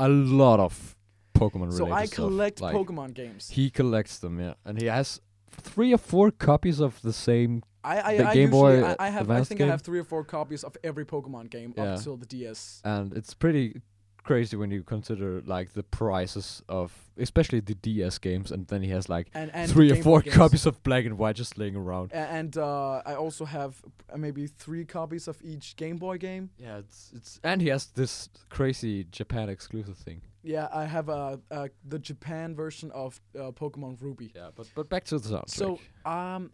a 0.00 0.08
lot 0.08 0.58
of 0.60 0.96
Pokemon 1.34 1.72
So 1.72 1.92
I 1.92 2.06
stuff. 2.06 2.16
collect 2.16 2.60
like, 2.60 2.74
Pokemon 2.74 3.14
games. 3.14 3.50
He 3.50 3.70
collects 3.70 4.18
them, 4.18 4.40
yeah, 4.40 4.54
and 4.64 4.80
he 4.80 4.86
has 4.88 5.20
three 5.50 5.92
or 5.92 5.98
four 5.98 6.30
copies 6.30 6.80
of 6.80 7.00
the 7.02 7.12
same. 7.12 7.62
I 7.84 8.00
I, 8.00 8.16
the 8.16 8.28
I 8.28 8.34
Game 8.34 8.50
Boy 8.50 8.84
I, 8.84 8.96
I 8.98 9.08
have 9.10 9.30
I 9.30 9.34
Advance 9.38 9.48
think 9.48 9.60
I 9.60 9.66
have 9.66 9.82
three 9.82 9.98
or 10.00 10.04
four 10.04 10.24
copies 10.24 10.64
of 10.64 10.76
every 10.82 11.04
Pokemon 11.04 11.50
game 11.50 11.72
Yeah. 11.76 11.94
up 11.94 12.02
till 12.02 12.16
the 12.16 12.26
DS. 12.26 12.80
and 12.84 13.12
it's 13.16 13.34
pretty 13.34 13.80
crazy 14.24 14.56
when 14.56 14.70
you 14.70 14.82
consider 14.82 15.40
like 15.46 15.72
the 15.72 15.82
prices 15.82 16.62
of 16.68 16.92
especially 17.16 17.60
the 17.60 17.74
DS 17.74 18.18
games, 18.18 18.52
and 18.52 18.66
then 18.66 18.82
he 18.82 18.90
has 18.90 19.08
like 19.08 19.28
And 19.34 19.50
and 19.54 19.70
three 19.70 19.90
or 19.90 19.96
four 20.02 20.20
copies 20.22 20.66
of 20.66 20.82
Black 20.82 21.04
and 21.06 21.16
White 21.16 21.36
just 21.36 21.56
laying 21.56 21.76
around. 21.76 22.12
A- 22.12 22.16
And 22.16 22.56
uh, 22.58 23.00
I 23.06 23.14
also 23.14 23.44
have 23.46 23.82
uh, 24.12 24.18
maybe 24.18 24.46
three 24.46 24.84
copies 24.84 25.28
of 25.28 25.38
each 25.42 25.76
Game 25.76 25.96
Boy 25.96 26.18
game. 26.18 26.50
Yeah, 26.58 26.78
it's 26.78 27.10
it's 27.16 27.40
and 27.42 27.62
he 27.62 27.68
has 27.68 27.86
this 27.94 28.28
crazy 28.50 29.06
Japan 29.10 29.48
exclusive 29.48 29.96
thing. 29.96 30.20
Yeah, 30.42 30.68
I 30.72 30.84
have 30.84 31.08
uh, 31.08 31.36
uh, 31.50 31.68
the 31.84 31.98
Japan 31.98 32.54
version 32.54 32.90
of 32.92 33.20
uh, 33.34 33.50
Pokemon 33.50 34.00
Ruby. 34.00 34.32
Yeah, 34.34 34.50
but 34.54 34.66
but 34.74 34.88
back 34.88 35.04
to 35.04 35.18
the 35.18 35.28
soundtrack. 35.28 35.50
So, 35.50 35.78
um, 36.04 36.52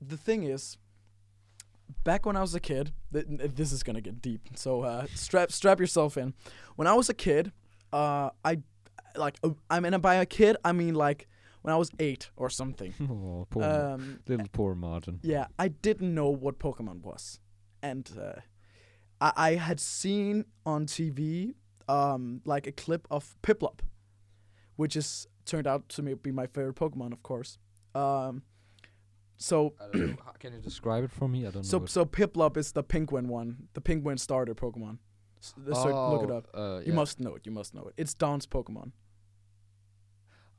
the 0.00 0.16
thing 0.16 0.44
is, 0.44 0.78
back 2.04 2.26
when 2.26 2.36
I 2.36 2.40
was 2.40 2.54
a 2.54 2.60
kid, 2.60 2.92
th- 3.12 3.26
this 3.28 3.72
is 3.72 3.82
gonna 3.82 4.00
get 4.00 4.20
deep. 4.22 4.48
So 4.54 4.82
uh, 4.82 5.06
strap 5.14 5.52
strap 5.52 5.80
yourself 5.80 6.16
in. 6.16 6.34
When 6.76 6.86
I 6.88 6.94
was 6.94 7.08
a 7.08 7.14
kid, 7.14 7.52
uh, 7.92 8.30
I 8.44 8.58
like 9.16 9.36
uh, 9.42 9.50
I 9.70 9.80
mean 9.80 9.98
by 10.00 10.14
a 10.16 10.26
kid 10.26 10.56
I 10.64 10.72
mean 10.72 10.94
like 10.94 11.28
when 11.62 11.74
I 11.74 11.76
was 11.76 11.90
eight 11.98 12.30
or 12.36 12.50
something. 12.50 12.94
oh, 13.10 13.46
poor 13.50 13.62
Um, 13.64 14.20
little 14.28 14.46
poor 14.52 14.74
Martin. 14.74 15.18
yeah, 15.22 15.46
I 15.58 15.68
didn't 15.68 16.14
know 16.14 16.30
what 16.30 16.58
Pokemon 16.58 17.02
was, 17.02 17.40
and 17.82 18.08
uh, 18.18 18.40
I, 19.20 19.32
I 19.36 19.54
had 19.56 19.80
seen 19.80 20.44
on 20.64 20.86
TV 20.86 21.54
um, 21.88 22.40
like 22.44 22.66
a 22.66 22.72
clip 22.72 23.06
of 23.10 23.36
Piplup, 23.42 23.80
which 24.76 24.96
is 24.96 25.26
turned 25.44 25.66
out 25.66 25.88
to 25.90 26.02
me 26.02 26.14
be 26.14 26.30
my 26.32 26.46
favorite 26.46 26.76
Pokemon, 26.76 27.12
of 27.12 27.22
course. 27.22 27.58
Um, 27.94 28.42
so 29.36 29.74
I 29.80 29.84
don't 29.92 30.06
know. 30.10 30.16
How- 30.24 30.32
Can 30.38 30.52
you 30.54 30.60
describe 30.60 31.04
it 31.04 31.10
for 31.10 31.28
me? 31.28 31.46
I 31.46 31.50
don't 31.50 31.64
so 31.64 31.78
know. 31.78 31.84
it. 31.84 31.90
so 31.90 32.04
Piplup 32.04 32.56
is 32.56 32.72
the 32.72 32.82
Penguin 32.82 33.28
one, 33.28 33.68
the 33.74 33.80
Penguin 33.80 34.18
starter 34.18 34.54
Pokemon. 34.54 34.98
S- 35.40 35.54
the 35.56 35.74
cer- 35.74 35.92
look 35.92 36.22
it 36.24 36.30
Oh, 36.30 36.36
up. 36.36 36.48
Uh, 36.54 36.78
You 36.78 36.92
yeah. 36.92 36.94
must 36.94 37.18
know 37.20 37.34
it. 37.34 37.42
You 37.44 37.52
must 37.52 37.74
know 37.74 37.82
it. 37.88 37.94
It's 37.96 38.14
Dawn's 38.14 38.46
Pokemon. 38.46 38.92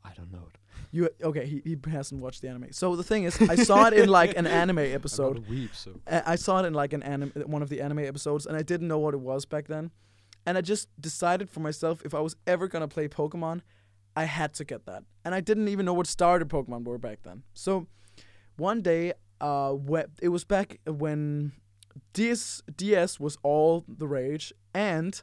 I 0.04 0.12
don't 0.14 0.32
know 0.32 0.48
it. 0.54 0.60
You 0.92 1.10
okay? 1.24 1.46
He 1.46 1.62
he 1.64 1.78
hasn't 1.90 2.22
watched 2.22 2.42
the 2.42 2.50
anime. 2.50 2.72
So 2.72 2.96
the 2.96 3.04
thing 3.04 3.24
is, 3.24 3.40
I 3.42 3.56
saw 3.56 3.88
it 3.88 3.94
in 3.94 4.10
like 4.10 4.36
an 4.38 4.46
anime 4.46 4.78
I'm 4.80 4.92
episode. 4.94 5.38
not 5.38 5.48
weep, 5.50 5.74
so. 5.74 6.00
I 6.06 6.34
I 6.34 6.36
saw 6.36 6.60
it 6.62 6.66
in 6.66 6.74
like 6.74 6.92
an 6.94 7.02
anime, 7.04 7.32
one 7.46 7.62
of 7.62 7.70
the 7.70 7.80
anime 7.82 8.00
episodes, 8.00 8.46
and 8.46 8.58
I 8.58 8.64
didn't 8.64 8.88
know 8.90 9.00
what 9.00 9.14
it 9.14 9.22
was 9.22 9.46
back 9.46 9.68
then. 9.68 9.92
And 10.46 10.58
I 10.58 10.62
just 10.62 10.90
decided 11.00 11.50
for 11.50 11.60
myself 11.60 12.02
if 12.06 12.14
I 12.14 12.20
was 12.20 12.36
ever 12.46 12.68
gonna 12.68 12.88
play 12.88 13.08
Pokemon, 13.08 13.62
I 14.16 14.26
had 14.26 14.54
to 14.56 14.64
get 14.64 14.86
that. 14.86 15.04
And 15.26 15.34
I 15.34 15.42
didn't 15.42 15.68
even 15.68 15.86
know 15.86 15.94
what 15.94 16.08
starter 16.08 16.46
Pokemon 16.46 16.84
were 16.86 16.98
back 16.98 17.20
then. 17.24 17.44
So 17.54 17.88
one 18.58 18.82
day, 18.82 19.14
uh, 19.42 19.76
it 20.22 20.30
was 20.30 20.44
back 20.44 20.80
when 20.86 21.54
DS 22.14 22.62
DS 22.76 23.20
was 23.20 23.38
all 23.44 23.84
the 23.88 24.08
rage, 24.08 24.54
and 24.74 25.22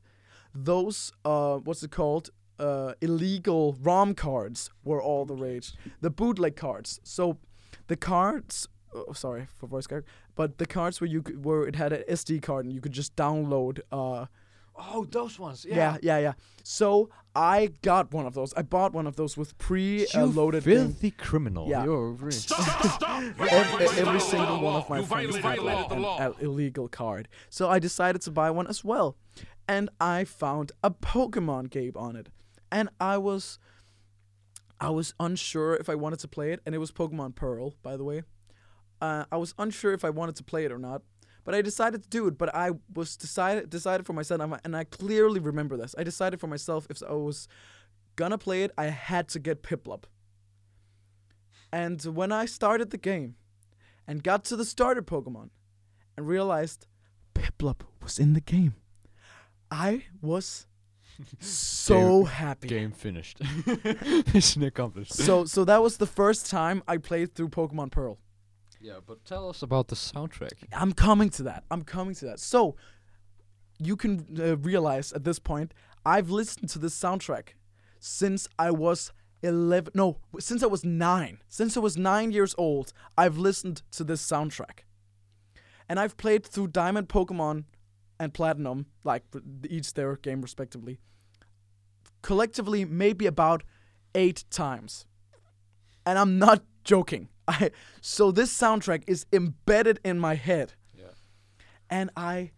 those 0.54 1.12
uh, 1.24 1.56
what's 1.58 1.82
it 1.82 1.90
called? 1.90 2.30
Uh, 2.58 2.92
illegal 3.00 3.76
ROM 3.80 4.14
cards 4.14 4.70
were 4.84 5.02
all 5.02 5.24
the 5.24 5.34
rage. 5.34 5.72
The 6.00 6.10
bootleg 6.10 6.56
cards. 6.56 7.00
So 7.02 7.38
the 7.86 7.96
cards. 7.96 8.68
Oh, 8.92 9.12
sorry 9.12 9.46
for 9.56 9.68
voice 9.68 9.86
crack 9.86 10.02
but 10.40 10.56
the 10.56 10.64
cards 10.64 11.02
where 11.02 11.08
you 11.08 11.20
could, 11.20 11.44
where 11.44 11.64
it 11.64 11.76
had 11.76 11.92
an 11.92 12.02
SD 12.08 12.40
card 12.40 12.64
and 12.64 12.74
you 12.74 12.80
could 12.80 12.92
just 12.92 13.14
download. 13.14 13.80
Uh, 13.92 14.24
Oh, 14.92 15.04
those 15.04 15.38
ones. 15.38 15.66
yeah. 15.68 15.98
yeah, 16.02 16.18
yeah, 16.18 16.32
So 16.62 17.10
I 17.34 17.70
got 17.82 18.12
one 18.12 18.26
of 18.26 18.34
those. 18.34 18.52
I 18.54 18.62
bought 18.62 18.92
one 18.92 19.06
of 19.06 19.16
those 19.16 19.36
with 19.36 19.56
pre-loaded. 19.58 20.64
you 20.66 20.74
thing. 20.76 20.86
filthy 20.88 21.10
criminal. 21.12 21.68
Yeah. 21.68 21.84
You're 21.84 22.12
really 22.12 22.36
Every, 23.50 23.86
every 24.00 24.20
single 24.20 24.60
one 24.60 24.76
of 24.76 24.88
my 24.88 24.98
You 24.98 25.06
friends 25.06 25.34
had 25.36 25.42
violated 25.42 25.98
like 25.98 26.20
an 26.20 26.34
illegal 26.40 26.88
card. 26.88 27.28
So 27.48 27.68
I 27.68 27.78
decided 27.78 28.22
to 28.22 28.30
buy 28.30 28.50
one 28.50 28.66
as 28.66 28.84
well, 28.84 29.16
and 29.68 29.90
I 30.00 30.24
found 30.24 30.72
a 30.82 30.90
Pokemon 30.90 31.70
game 31.70 31.92
on 31.96 32.16
it, 32.16 32.28
and 32.72 32.88
I 33.00 33.18
was, 33.18 33.58
I 34.80 34.90
was 34.90 35.14
unsure 35.20 35.74
if 35.74 35.88
I 35.88 35.94
wanted 35.94 36.18
to 36.20 36.28
play 36.28 36.52
it, 36.52 36.60
and 36.66 36.74
it 36.74 36.78
was 36.78 36.90
Pokemon 36.90 37.34
Pearl, 37.36 37.74
by 37.82 37.96
the 37.96 38.04
way. 38.04 38.22
Uh, 39.00 39.24
I 39.32 39.36
was 39.36 39.54
unsure 39.58 39.92
if 39.92 40.04
I 40.04 40.10
wanted 40.10 40.36
to 40.36 40.44
play 40.44 40.64
it 40.64 40.72
or 40.72 40.78
not, 40.78 41.02
but 41.50 41.56
I 41.58 41.62
decided 41.62 42.02
to 42.04 42.08
do 42.08 42.28
it. 42.28 42.38
But 42.38 42.54
I 42.54 42.70
was 42.94 43.16
decided 43.16 43.70
decided 43.70 44.06
for 44.06 44.12
myself, 44.12 44.40
and 44.40 44.54
I- 44.54 44.60
and 44.64 44.76
I 44.76 44.84
clearly 44.84 45.40
remember 45.40 45.76
this. 45.76 45.96
I 45.98 46.04
decided 46.04 46.38
for 46.38 46.46
myself 46.46 46.86
if 46.88 47.02
I 47.02 47.12
was 47.12 47.48
gonna 48.14 48.38
play 48.38 48.62
it, 48.62 48.70
I 48.78 48.84
had 48.84 49.28
to 49.30 49.40
get 49.40 49.62
Piplup. 49.64 50.04
And 51.72 52.00
when 52.04 52.30
I 52.30 52.46
started 52.46 52.90
the 52.90 52.98
game 52.98 53.34
and 54.06 54.22
got 54.22 54.44
to 54.46 54.56
the 54.56 54.64
starter 54.64 55.02
Pokemon 55.02 55.50
and 56.16 56.26
realized 56.28 56.86
Piplup 57.34 57.80
was 58.02 58.18
in 58.18 58.32
the 58.34 58.40
game, 58.40 58.74
I 59.70 60.04
was 60.20 60.66
so 61.40 62.24
happy. 62.24 62.68
game 62.68 62.92
finished. 62.92 63.40
Mission 64.34 64.62
accomplished. 64.62 65.14
So 65.14 65.44
so 65.46 65.64
that 65.64 65.82
was 65.82 65.96
the 65.96 66.06
first 66.06 66.48
time 66.50 66.82
I 66.86 66.96
played 66.98 67.34
through 67.34 67.48
Pokemon 67.50 67.90
Pearl. 67.90 68.18
Yeah, 68.80 68.98
but 69.06 69.24
tell 69.24 69.48
us 69.48 69.62
about 69.62 69.88
the 69.88 69.94
soundtrack. 69.94 70.52
I'm 70.72 70.92
coming 70.92 71.28
to 71.30 71.42
that. 71.44 71.64
I'm 71.70 71.82
coming 71.82 72.14
to 72.16 72.24
that. 72.26 72.40
So 72.40 72.76
you 73.78 73.96
can 73.96 74.26
uh, 74.38 74.56
realize 74.56 75.12
at 75.12 75.24
this 75.24 75.38
point 75.38 75.74
I've 76.04 76.30
listened 76.30 76.70
to 76.70 76.78
this 76.78 76.98
soundtrack 76.98 77.50
since 77.98 78.48
I 78.58 78.70
was 78.70 79.12
11 79.42 79.92
no, 79.94 80.18
since 80.38 80.62
I 80.62 80.66
was 80.66 80.84
9. 80.84 81.38
Since 81.48 81.76
I 81.76 81.80
was 81.80 81.96
9 81.96 82.32
years 82.32 82.54
old, 82.56 82.92
I've 83.16 83.36
listened 83.36 83.82
to 83.92 84.04
this 84.04 84.26
soundtrack. 84.26 84.84
And 85.88 85.98
I've 85.98 86.16
played 86.16 86.46
through 86.46 86.68
Diamond, 86.68 87.08
Pokemon, 87.08 87.64
and 88.18 88.32
Platinum, 88.32 88.86
like 89.04 89.24
each 89.68 89.94
their 89.94 90.16
game 90.16 90.40
respectively. 90.40 91.00
Collectively 92.22 92.84
maybe 92.84 93.26
about 93.26 93.62
8 94.14 94.44
times. 94.50 95.04
And 96.06 96.18
I'm 96.18 96.38
not 96.38 96.62
joking. 96.84 97.28
I 97.50 97.70
so 98.00 98.30
this 98.32 98.50
soundtrack 98.56 99.02
is 99.06 99.26
embedded 99.32 99.98
in 100.04 100.18
my 100.18 100.34
head 100.48 100.74
Yeah. 100.96 101.12
and 101.98 102.10
I 102.16 102.52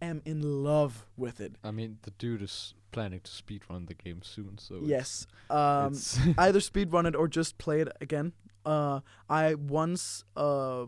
am 0.00 0.22
in 0.24 0.40
love 0.64 1.06
with 1.16 1.40
it. 1.40 1.52
I 1.64 1.70
mean, 1.70 1.98
the 2.02 2.12
dude 2.12 2.42
is 2.42 2.74
planning 2.92 3.20
to 3.20 3.30
speedrun 3.30 3.88
the 3.88 3.94
game 3.94 4.20
soon, 4.22 4.58
so 4.58 4.74
it's- 4.76 4.88
Yes. 4.88 5.26
Um 5.50 5.92
it's 5.94 6.18
either 6.46 6.60
speedrun 6.60 7.06
it 7.06 7.16
or 7.16 7.28
just 7.28 7.58
play 7.58 7.80
it 7.80 7.88
again. 8.00 8.32
Uh 8.64 9.00
I 9.28 9.54
once 9.54 10.24
uh 10.36 10.86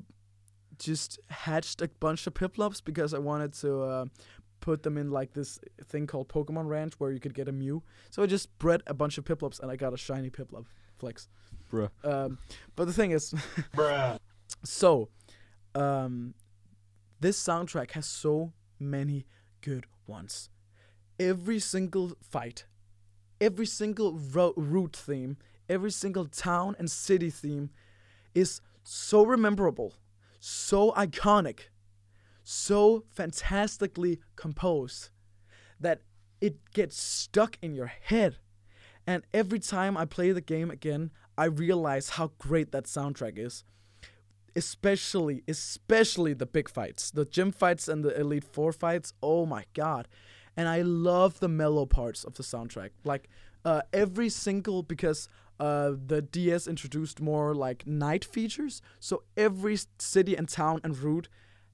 just 0.78 1.18
hatched 1.28 1.82
a 1.82 1.88
bunch 2.00 2.26
of 2.28 2.34
Piplups 2.34 2.80
because 2.84 3.12
I 3.14 3.18
wanted 3.18 3.52
to 3.62 3.70
uh 3.82 4.04
put 4.60 4.82
them 4.82 4.96
in 4.98 5.10
like 5.10 5.32
this 5.32 5.58
thing 5.86 6.06
called 6.06 6.28
Pokemon 6.28 6.66
Ranch 6.68 6.94
where 6.98 7.12
you 7.12 7.20
could 7.20 7.34
get 7.34 7.48
a 7.48 7.52
Mew. 7.52 7.82
So 8.10 8.22
I 8.22 8.26
just 8.26 8.46
bred 8.58 8.82
a 8.86 8.94
bunch 8.94 9.18
of 9.18 9.24
Piplups 9.24 9.60
and 9.60 9.70
I 9.70 9.76
got 9.76 9.92
a 9.92 9.96
shiny 9.96 10.30
Piplup. 10.30 10.66
Flex. 10.98 11.28
Bruh. 11.70 11.90
Um 12.04 12.38
but 12.76 12.86
the 12.86 12.92
thing 12.92 13.10
is 13.12 13.32
Bruh. 13.76 14.18
So, 14.64 15.08
um, 15.74 16.34
this 17.20 17.40
soundtrack 17.42 17.92
has 17.92 18.06
so 18.06 18.52
many 18.78 19.26
good 19.60 19.86
ones. 20.06 20.50
Every 21.20 21.58
single 21.58 22.12
fight, 22.20 22.66
every 23.40 23.66
single 23.66 24.18
ro- 24.18 24.54
route 24.56 24.96
theme, 24.96 25.36
every 25.68 25.90
single 25.90 26.26
town 26.26 26.76
and 26.78 26.90
city 26.90 27.30
theme 27.30 27.70
is 28.34 28.60
so 28.82 29.24
rememberable, 29.24 29.94
so 30.40 30.92
iconic, 30.92 31.68
so 32.42 33.04
fantastically 33.10 34.20
composed 34.36 35.10
that 35.80 36.02
it 36.40 36.56
gets 36.72 37.00
stuck 37.00 37.58
in 37.60 37.74
your 37.74 37.86
head. 37.86 38.38
And 39.06 39.22
every 39.32 39.58
time 39.58 39.96
I 39.96 40.04
play 40.04 40.32
the 40.32 40.40
game 40.40 40.70
again, 40.70 41.10
I 41.38 41.46
realize 41.46 42.10
how 42.10 42.32
great 42.38 42.72
that 42.72 42.84
soundtrack 42.84 43.38
is 43.38 43.64
especially 44.56 45.44
especially 45.46 46.32
the 46.34 46.44
big 46.46 46.68
fights 46.68 47.12
the 47.12 47.24
gym 47.24 47.52
fights 47.52 47.86
and 47.86 48.04
the 48.04 48.18
elite 48.20 48.44
four 48.44 48.72
fights. 48.72 49.12
Oh 49.22 49.46
my 49.46 49.64
god. 49.72 50.08
And 50.56 50.68
i 50.68 50.82
love 50.82 51.38
the 51.38 51.48
mellow 51.48 51.86
parts 51.86 52.24
of 52.24 52.34
the 52.34 52.42
soundtrack. 52.42 52.90
Like 53.04 53.28
uh, 53.64 53.82
every 53.92 54.28
single 54.28 54.82
because 54.82 55.28
uh, 55.60 55.92
the 56.06 56.22
ds 56.22 56.66
introduced 56.66 57.20
more 57.20 57.54
like 57.54 57.86
night 57.86 58.24
features. 58.24 58.82
So 58.98 59.22
every 59.36 59.78
city 59.98 60.34
and 60.36 60.48
town 60.48 60.80
and 60.82 60.98
route 60.98 61.28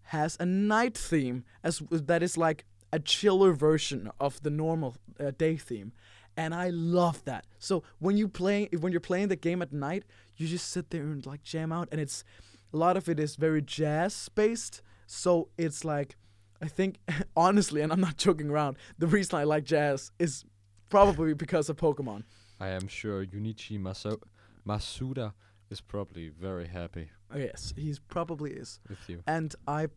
has 0.09 0.37
a 0.39 0.45
night 0.45 0.97
theme 0.97 1.45
as 1.63 1.83
that 1.91 2.23
is 2.23 2.37
like 2.37 2.67
a 2.93 2.99
chiller 2.99 3.53
version 3.53 4.11
of 4.21 4.43
the 4.43 4.51
normal 4.51 4.95
uh, 5.19 5.31
day 5.31 5.57
theme 5.57 5.93
and 6.37 6.55
I 6.55 6.71
love 6.71 7.25
that. 7.25 7.47
So 7.59 7.83
when 7.99 8.17
you 8.17 8.29
play 8.29 8.69
when 8.81 8.93
you're 8.93 9.01
playing 9.01 9.29
the 9.29 9.37
game 9.37 9.63
at 9.63 9.73
night, 9.73 10.05
you 10.37 10.47
just 10.49 10.69
sit 10.71 10.91
there 10.91 11.03
and 11.03 11.25
like 11.27 11.43
jam 11.43 11.73
out 11.73 11.89
and 11.93 12.01
it's 12.01 12.25
a 12.73 12.77
lot 12.77 12.97
of 12.97 13.09
it 13.09 13.19
is 13.21 13.37
very 13.37 13.63
jazz 13.63 14.29
based. 14.35 14.83
So 15.07 15.49
it's 15.59 15.85
like 15.85 16.17
I 16.63 16.67
think 16.69 16.99
honestly 17.37 17.81
and 17.83 17.93
I'm 17.93 18.01
not 18.01 18.17
joking 18.17 18.51
around, 18.51 18.77
the 18.99 19.07
reason 19.07 19.39
I 19.39 19.45
like 19.45 19.65
jazz 19.65 20.11
is 20.19 20.45
probably 20.91 21.35
because 21.35 21.69
of 21.69 21.77
Pokemon. 21.77 22.25
I 22.61 22.69
am 22.69 22.87
sure 22.89 23.25
Junichi 23.27 23.79
Maso- 23.81 24.21
Masuda 24.67 25.33
is 25.71 25.81
probably 25.81 26.29
very 26.29 26.67
happy 26.69 27.11
Oh, 27.35 27.39
yes, 27.39 27.73
he's 27.77 27.99
probably 27.99 28.53
is. 28.53 28.79
with 28.89 28.99
you. 29.09 29.21
And 29.27 29.53
I, 29.67 29.89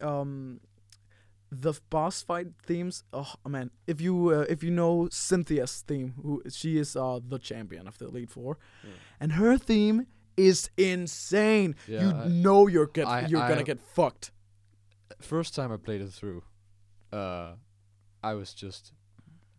um, 0.00 0.60
the 1.60 1.74
boss 1.90 2.22
fight 2.22 2.48
themes. 2.66 3.04
Oh 3.12 3.34
man, 3.46 3.70
if 3.86 4.00
you 4.00 4.30
uh, 4.30 4.46
if 4.48 4.62
you 4.62 4.70
know 4.70 5.08
Cynthia's 5.10 5.82
theme, 5.86 6.14
who 6.22 6.42
she 6.50 6.78
is 6.78 6.96
uh 6.96 7.20
the 7.26 7.38
champion 7.38 7.86
of 7.88 7.98
the 7.98 8.06
Elite 8.06 8.30
Four, 8.30 8.58
Yeah. 8.82 8.90
and 9.20 9.32
her 9.32 9.56
theme 9.58 10.06
is 10.36 10.70
insane. 10.76 11.76
Yeah, 11.86 12.02
you 12.02 12.10
I- 12.16 12.28
know 12.28 12.66
you're 12.66 12.86
get 12.88 13.06
I- 13.06 13.26
you're 13.26 13.40
I- 13.42 13.48
gonna 13.48 13.62
get 13.64 13.80
fucked. 13.80 14.30
First 15.20 15.54
time 15.54 15.70
I 15.72 15.76
played 15.76 16.00
it 16.00 16.10
through, 16.12 16.42
uh, 17.12 17.54
I 18.22 18.34
was 18.34 18.52
just, 18.54 18.92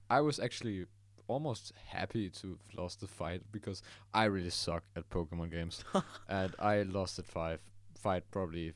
I 0.09 0.21
was 0.21 0.39
actually 0.39 0.85
almost 1.27 1.71
happy 1.87 2.29
to 2.29 2.47
have 2.49 2.77
lost 2.79 2.99
the 2.99 3.07
fight 3.07 3.41
because 3.51 3.81
I 4.13 4.25
really 4.25 4.49
suck 4.51 4.83
at 4.95 5.09
Pokemon 5.09 5.51
games, 5.51 5.83
and 6.29 6.53
I 6.59 6.83
lost 6.83 7.17
that 7.17 7.25
five 7.27 7.59
fight 7.97 8.23
probably 8.31 8.73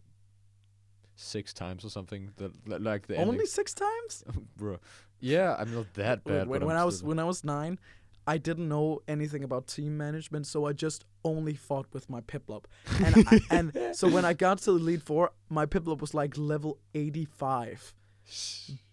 six 1.19 1.53
times 1.53 1.83
or 1.85 1.89
something. 1.89 2.31
The 2.37 2.51
like 2.65 3.07
the 3.07 3.15
Only 3.17 3.31
ending. 3.31 3.45
six 3.47 3.73
times. 3.73 4.23
bro. 4.57 4.77
Yeah, 5.19 5.55
I'm 5.59 5.73
not 5.73 5.93
that 5.95 6.23
bad. 6.23 6.47
when, 6.47 6.59
but 6.61 6.67
when 6.67 6.77
I'm 6.77 6.85
was 6.85 7.03
when 7.03 7.19
I 7.19 7.23
was 7.25 7.43
nine, 7.43 7.77
I 8.25 8.37
didn't 8.37 8.69
know 8.69 9.01
anything 9.07 9.43
about 9.43 9.67
team 9.67 9.97
management, 9.97 10.47
so 10.47 10.65
I 10.65 10.73
just 10.73 11.03
only 11.25 11.55
fought 11.55 11.87
with 11.93 12.09
my 12.09 12.21
Piplup. 12.21 12.65
And 13.03 13.27
I, 13.27 13.39
and 13.57 13.95
so 13.95 14.07
when 14.07 14.23
I 14.23 14.33
got 14.33 14.59
to 14.59 14.71
the 14.71 14.79
lead 14.79 15.03
four, 15.03 15.31
my 15.49 15.65
Piplup 15.65 15.99
was 15.99 16.13
like 16.13 16.37
level 16.37 16.77
eighty 16.93 17.25
five, 17.25 17.93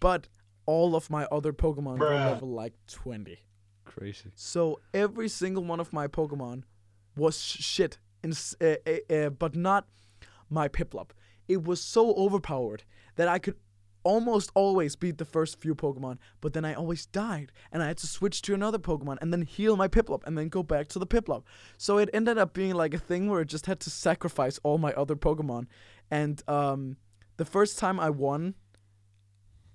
but 0.00 0.28
all 0.66 0.96
of 0.96 1.10
my 1.10 1.24
other 1.30 1.52
Pokemon 1.52 1.98
were 1.98 2.14
level 2.14 2.48
like 2.48 2.74
twenty. 2.88 3.38
crazy. 3.84 4.30
So 4.34 4.80
every 4.92 5.28
single 5.28 5.62
one 5.64 5.78
of 5.80 5.92
my 5.92 6.08
Pokemon 6.08 6.64
was 7.16 7.40
sh- 7.40 7.62
shit, 7.62 7.98
in, 8.24 8.32
uh, 8.60 8.66
uh, 8.84 9.14
uh, 9.14 9.30
but 9.30 9.54
not 9.54 9.86
my 10.50 10.66
Piplup. 10.68 11.10
It 11.48 11.64
was 11.64 11.80
so 11.80 12.14
overpowered 12.14 12.84
that 13.16 13.28
I 13.28 13.38
could 13.38 13.56
almost 14.06 14.52
always 14.54 14.94
beat 14.94 15.18
the 15.18 15.24
first 15.24 15.60
few 15.60 15.74
Pokemon, 15.74 16.18
but 16.40 16.52
then 16.52 16.64
I 16.64 16.74
always 16.74 17.06
died, 17.06 17.50
and 17.72 17.82
I 17.82 17.88
had 17.88 17.96
to 17.98 18.06
switch 18.06 18.40
to 18.42 18.54
another 18.54 18.78
Pokemon 18.78 19.18
and 19.20 19.32
then 19.32 19.42
heal 19.42 19.76
my 19.76 19.88
Piplup 19.88 20.24
and 20.24 20.38
then 20.38 20.48
go 20.48 20.62
back 20.62 20.86
to 20.88 21.00
the 21.00 21.06
Piplup. 21.08 21.42
So 21.76 21.98
it 21.98 22.08
ended 22.14 22.38
up 22.38 22.54
being 22.54 22.74
like 22.74 22.94
a 22.94 22.98
thing 22.98 23.28
where 23.28 23.40
I 23.40 23.44
just 23.44 23.66
had 23.66 23.80
to 23.80 23.90
sacrifice 23.90 24.60
all 24.62 24.78
my 24.78 24.92
other 24.92 25.16
Pokemon. 25.16 25.66
And 26.08 26.40
um, 26.48 26.98
the 27.36 27.44
first 27.44 27.80
time 27.80 27.98
I 27.98 28.10
won, 28.10 28.54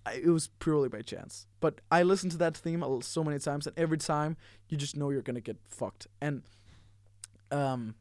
I, 0.05 0.13
it 0.13 0.29
was 0.29 0.49
purely 0.59 0.87
by 0.87 1.01
chance. 1.01 1.45
But 1.59 1.81
I 1.91 2.03
listened 2.03 2.31
to 2.31 2.37
that 2.37 2.55
theme 2.55 2.85
so 3.01 3.25
many 3.25 3.37
times, 3.37 3.67
and 3.67 3.77
every 3.77 3.97
time 3.97 4.37
you 4.69 4.77
just 4.77 4.95
know 4.95 5.09
you're 5.09 5.21
gonna 5.21 5.41
get 5.41 5.57
fucked. 5.67 6.07
And 6.21 6.43
um, 7.51 7.95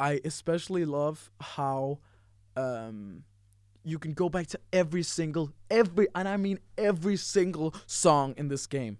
I 0.00 0.22
especially 0.24 0.86
love 0.86 1.30
how 1.40 1.98
um, 2.56 3.24
you 3.84 3.98
can 3.98 4.12
go 4.12 4.28
back 4.28 4.46
to 4.48 4.60
every 4.72 5.02
single 5.02 5.52
every, 5.70 6.06
and 6.14 6.26
I 6.28 6.36
mean 6.36 6.58
every 6.78 7.16
single 7.16 7.74
song 7.86 8.34
in 8.36 8.48
this 8.48 8.66
game, 8.66 8.98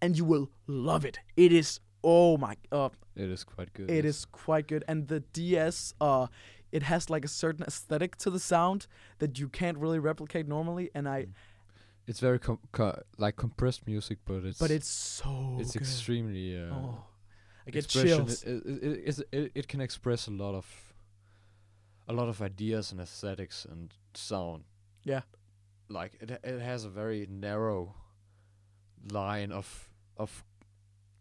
and 0.00 0.16
you 0.16 0.24
will 0.24 0.50
love 0.66 1.04
it. 1.04 1.18
It 1.36 1.52
is 1.52 1.80
oh 2.04 2.36
my 2.36 2.56
uh, 2.70 2.90
It 3.16 3.30
is 3.30 3.44
quite 3.44 3.72
good. 3.72 3.90
It 3.90 4.04
is 4.04 4.24
quite 4.26 4.66
good, 4.68 4.84
and 4.88 5.08
the 5.08 5.20
DS, 5.20 5.94
uh, 6.00 6.26
it 6.70 6.82
has 6.84 7.08
like 7.10 7.24
a 7.24 7.28
certain 7.28 7.64
aesthetic 7.64 8.16
to 8.16 8.30
the 8.30 8.40
sound 8.40 8.86
that 9.18 9.38
you 9.38 9.48
can't 9.48 9.78
really 9.78 9.98
replicate 9.98 10.48
normally. 10.48 10.90
And 10.94 11.08
I, 11.08 11.26
It's 12.06 12.20
very 12.20 12.38
com- 12.38 12.58
co- 12.72 13.00
like 13.18 13.36
compressed 13.36 13.86
music, 13.86 14.18
but 14.24 14.44
it's 14.44 14.58
but 14.58 14.70
it's 14.70 14.88
so 14.88 15.56
it's 15.60 15.72
good. 15.72 15.82
extremely 15.82 16.58
uh, 16.58 16.74
oh, 16.74 17.04
I 17.66 17.70
get 17.70 17.88
chills. 17.88 18.42
It, 18.42 18.62
it, 18.66 18.82
it, 19.18 19.28
it, 19.32 19.52
it 19.54 19.68
can 19.68 19.80
express 19.80 20.26
a 20.26 20.30
lot 20.32 20.54
of 20.54 20.91
a 22.08 22.12
lot 22.12 22.28
of 22.28 22.42
ideas 22.42 22.92
and 22.92 23.00
aesthetics 23.00 23.64
and 23.64 23.92
sound. 24.14 24.64
Yeah. 25.04 25.22
Like 25.88 26.12
it 26.20 26.30
it 26.30 26.60
has 26.60 26.84
a 26.84 26.90
very 26.90 27.26
narrow 27.30 27.94
line 29.10 29.52
of 29.52 29.90
of 30.16 30.44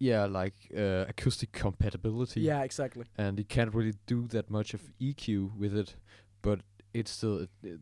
yeah, 0.02 0.26
like 0.26 0.56
uh, 0.76 1.06
acoustic 1.08 1.52
compatibility. 1.52 2.42
yeah, 2.42 2.64
exactly. 2.64 3.06
And 3.18 3.38
you 3.38 3.46
can't 3.46 3.74
really 3.74 3.94
do 4.08 4.28
that 4.30 4.50
much 4.50 4.74
of 4.74 4.82
EQ 5.00 5.56
with 5.56 5.78
it, 5.78 5.96
but 6.42 6.62
it's 6.92 7.12
still 7.12 7.42
it, 7.42 7.50
it, 7.64 7.80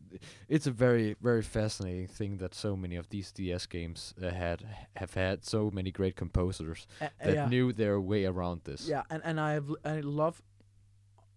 it's 0.48 0.66
a 0.66 0.70
very 0.70 1.16
very 1.20 1.42
fascinating 1.42 2.06
thing 2.06 2.36
that 2.36 2.54
so 2.54 2.76
many 2.76 2.96
of 2.96 3.08
these 3.08 3.32
DS 3.32 3.66
games 3.66 4.14
uh, 4.22 4.30
had 4.30 4.64
have 4.96 5.14
had 5.14 5.44
so 5.44 5.70
many 5.72 5.90
great 5.90 6.14
composers 6.14 6.86
uh, 7.00 7.08
that 7.24 7.34
yeah. 7.34 7.48
knew 7.48 7.72
their 7.72 7.98
way 7.98 8.26
around 8.26 8.60
this. 8.64 8.86
Yeah, 8.86 9.02
and 9.10 9.22
and 9.24 9.40
I 9.40 9.52
have, 9.54 9.70
I 9.84 10.00
love, 10.00 10.42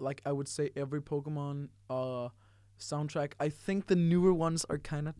like 0.03 0.21
I 0.25 0.31
would 0.31 0.47
say 0.47 0.69
every 0.75 1.01
Pokemon 1.01 1.69
uh 1.89 2.29
soundtrack. 2.79 3.33
I 3.39 3.49
think 3.49 3.87
the 3.87 3.95
newer 3.95 4.33
ones 4.33 4.65
are 4.69 4.77
kind 4.77 5.07
of 5.07 5.15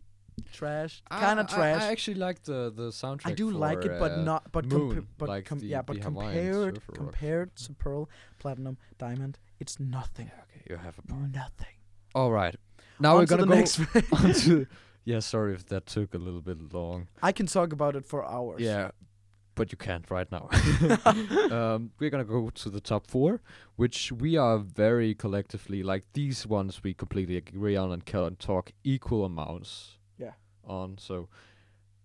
trash, 0.52 1.02
kind 1.10 1.38
of 1.40 1.46
I- 1.52 1.70
I- 1.70 1.70
I, 1.84 1.92
actually 1.92 2.14
like 2.26 2.42
the 2.42 2.72
the 2.74 2.88
soundtrack. 2.90 3.30
I 3.30 3.34
do 3.34 3.50
like 3.50 3.84
it, 3.84 3.98
but 3.98 4.12
uh, 4.12 4.22
not. 4.30 4.50
But 4.52 4.66
Moon, 4.66 4.90
compa- 4.90 5.06
but 5.18 5.28
like 5.28 5.44
com- 5.46 5.60
the- 5.60 5.66
yeah, 5.68 5.82
but 5.82 6.00
compared 6.00 6.80
compared 6.92 7.54
to 7.56 7.72
Pearl, 7.74 8.08
Platinum, 8.38 8.76
Diamond, 8.98 9.38
it's 9.60 9.78
nothing. 9.78 10.26
Yeah, 10.32 10.42
okay, 10.44 10.62
you 10.70 10.76
have 10.76 10.98
a 10.98 11.02
point. 11.02 11.32
Nothing. 11.34 11.74
All 12.14 12.30
right, 12.32 12.56
now 13.00 13.12
On 13.12 13.16
we're 13.18 13.26
to 13.26 13.36
gonna 13.36 13.42
the 13.46 13.48
go 13.48 13.54
next. 13.54 13.80
on 14.12 14.32
to. 14.44 14.66
Yeah, 15.06 15.20
sorry 15.20 15.52
if 15.54 15.66
that 15.66 15.84
took 15.86 16.14
a 16.14 16.18
little 16.18 16.40
bit 16.40 16.72
long. 16.72 17.08
I 17.22 17.30
can 17.32 17.46
talk 17.46 17.72
about 17.72 17.94
it 17.94 18.04
for 18.06 18.24
hours. 18.26 18.60
Yeah, 18.62 18.90
but 19.54 19.70
you 19.72 19.78
can't 19.78 20.10
right 20.10 20.30
now. 20.32 20.48
um, 21.50 21.90
we're 21.98 22.10
gonna 22.10 22.24
go 22.24 22.50
to 22.50 22.70
the 22.70 22.80
top 22.80 23.06
four, 23.06 23.40
which 23.76 24.12
we 24.12 24.36
are 24.36 24.58
very 24.58 25.14
collectively 25.14 25.82
like 25.82 26.04
these 26.12 26.46
ones 26.46 26.82
we 26.82 26.94
completely 26.94 27.36
agree 27.36 27.76
on 27.76 27.92
and 27.92 28.04
can 28.04 28.36
talk 28.36 28.72
equal 28.82 29.24
amounts. 29.24 29.98
Yeah. 30.18 30.32
On 30.64 30.98
so, 30.98 31.28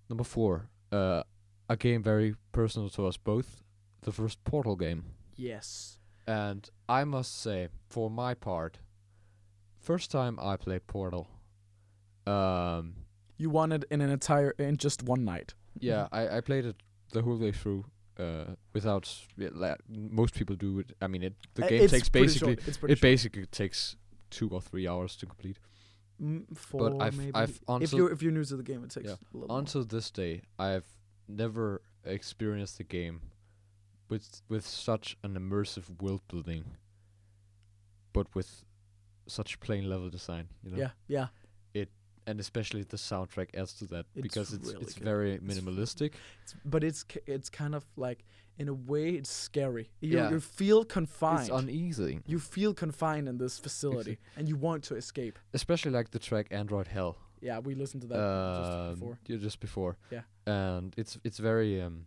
number 0.09 0.23
four, 0.23 0.69
uh, 0.91 1.23
a 1.69 1.75
game 1.77 2.03
very 2.03 2.35
personal 2.51 2.89
to 2.89 3.05
us 3.07 3.17
both, 3.17 3.61
the 4.01 4.11
first 4.11 4.43
Portal 4.43 4.75
game, 4.75 5.03
Yes. 5.35 5.99
and 6.27 6.69
I 6.87 7.03
must 7.03 7.41
say, 7.41 7.69
for 7.87 8.09
my 8.09 8.33
part, 8.33 8.79
first 9.79 10.11
time 10.11 10.37
I 10.41 10.57
played 10.57 10.87
Portal, 10.87 11.27
um, 12.25 12.93
You 13.37 13.49
won 13.49 13.71
it 13.71 13.85
in 13.89 14.01
an 14.01 14.09
entire 14.09 14.51
in 14.57 14.77
just 14.77 15.03
one 15.03 15.23
night. 15.23 15.53
yeah, 15.79 16.07
I, 16.11 16.37
I 16.37 16.41
played 16.41 16.65
it 16.65 16.75
the 17.11 17.21
whole 17.21 17.37
way 17.37 17.51
through 17.51 17.85
uh, 18.17 18.55
without 18.73 19.09
yeah, 19.37 19.49
la- 19.53 19.75
most 19.87 20.33
people 20.35 20.55
do 20.55 20.79
it. 20.79 20.91
I 21.01 21.07
mean, 21.07 21.23
it 21.23 21.35
the 21.55 21.65
Uh, 21.65 21.69
game 21.69 21.87
takes 21.89 22.09
basically 22.09 22.55
short. 22.55 22.67
It's 22.67 22.77
pretty 22.77 22.93
it 22.93 23.01
basically 23.01 23.45
takes 23.45 23.95
two 24.29 24.49
or 24.49 24.61
three 24.61 24.87
hours 24.87 25.15
to 25.17 25.25
complete. 25.25 25.57
Mm, 26.21 26.45
four 26.57 27.01
I've- 27.01 27.17
maybe. 27.17 27.31
I've 27.33 27.59
if 27.81 27.93
you're 27.93 28.11
if 28.11 28.21
you're 28.21 28.33
new 28.33 28.43
to 28.43 28.57
the 28.57 28.63
game, 28.63 28.83
it 28.83 28.91
takes 28.91 29.07
Yeah. 29.07 29.15
a 29.33 29.37
little. 29.37 29.47
more. 29.47 29.59
Until 29.59 29.85
this 29.85 30.11
day, 30.11 30.41
I've 30.57 30.85
never 31.27 31.81
experienced 32.03 32.77
the 32.77 32.83
game 32.83 33.21
with 34.09 34.41
with 34.49 34.65
such 34.67 35.17
an 35.23 35.35
immersive 35.35 36.01
world 36.01 36.21
building, 36.27 36.75
but 38.13 38.27
with 38.35 38.63
such 39.27 39.59
plain 39.59 39.87
level 39.89 40.09
design. 40.09 40.49
You 40.63 40.71
know, 40.71 40.77
Yeah, 40.77 40.91
yeah. 41.07 41.27
And 42.29 42.39
especially 42.39 42.83
the 42.83 42.97
soundtrack 42.97 43.49
adds 43.61 43.73
to 43.79 43.85
that 43.93 44.05
It's 44.15 44.21
because 44.27 44.53
it's 44.53 44.69
really 44.69 44.81
it's 44.83 44.93
good. 44.95 45.03
very 45.11 45.39
minimalistic. 45.39 46.11
It's, 46.43 46.53
but 46.73 46.83
it's 46.83 47.01
it's 47.35 47.49
kind 47.49 47.73
of 47.75 47.83
like 47.95 48.19
in 48.61 48.67
a 48.67 48.73
way 48.91 49.07
it's 49.19 49.31
scary. 49.47 49.85
You 50.01 50.17
Yeah. 50.17 50.29
you 50.33 50.39
feel 50.39 50.83
confined. 50.85 51.49
It's 51.49 51.59
uneasy, 51.61 52.19
you 52.33 52.39
feel 52.39 52.73
confined 52.73 53.27
in 53.31 53.37
this 53.37 53.59
facility, 53.59 54.17
and 54.37 54.47
you 54.49 54.55
want 54.67 54.83
to 54.89 54.95
escape. 54.95 55.35
especially 55.53 55.91
like 55.97 56.09
the 56.11 56.19
track 56.19 56.45
Android 56.51 56.87
Hell. 56.87 57.15
Yeah, 57.41 57.59
we 57.67 57.73
listened 57.75 58.01
to 58.03 58.07
that 58.09 58.21
just 58.59 58.71
um, 58.71 58.93
before. 58.95 59.17
yeah, 59.29 59.37
just 59.47 59.59
before. 59.59 59.93
Yeah. 60.11 60.23
And 60.45 60.93
it's 61.01 61.13
it's 61.27 61.39
very 61.39 61.81
um 61.85 62.05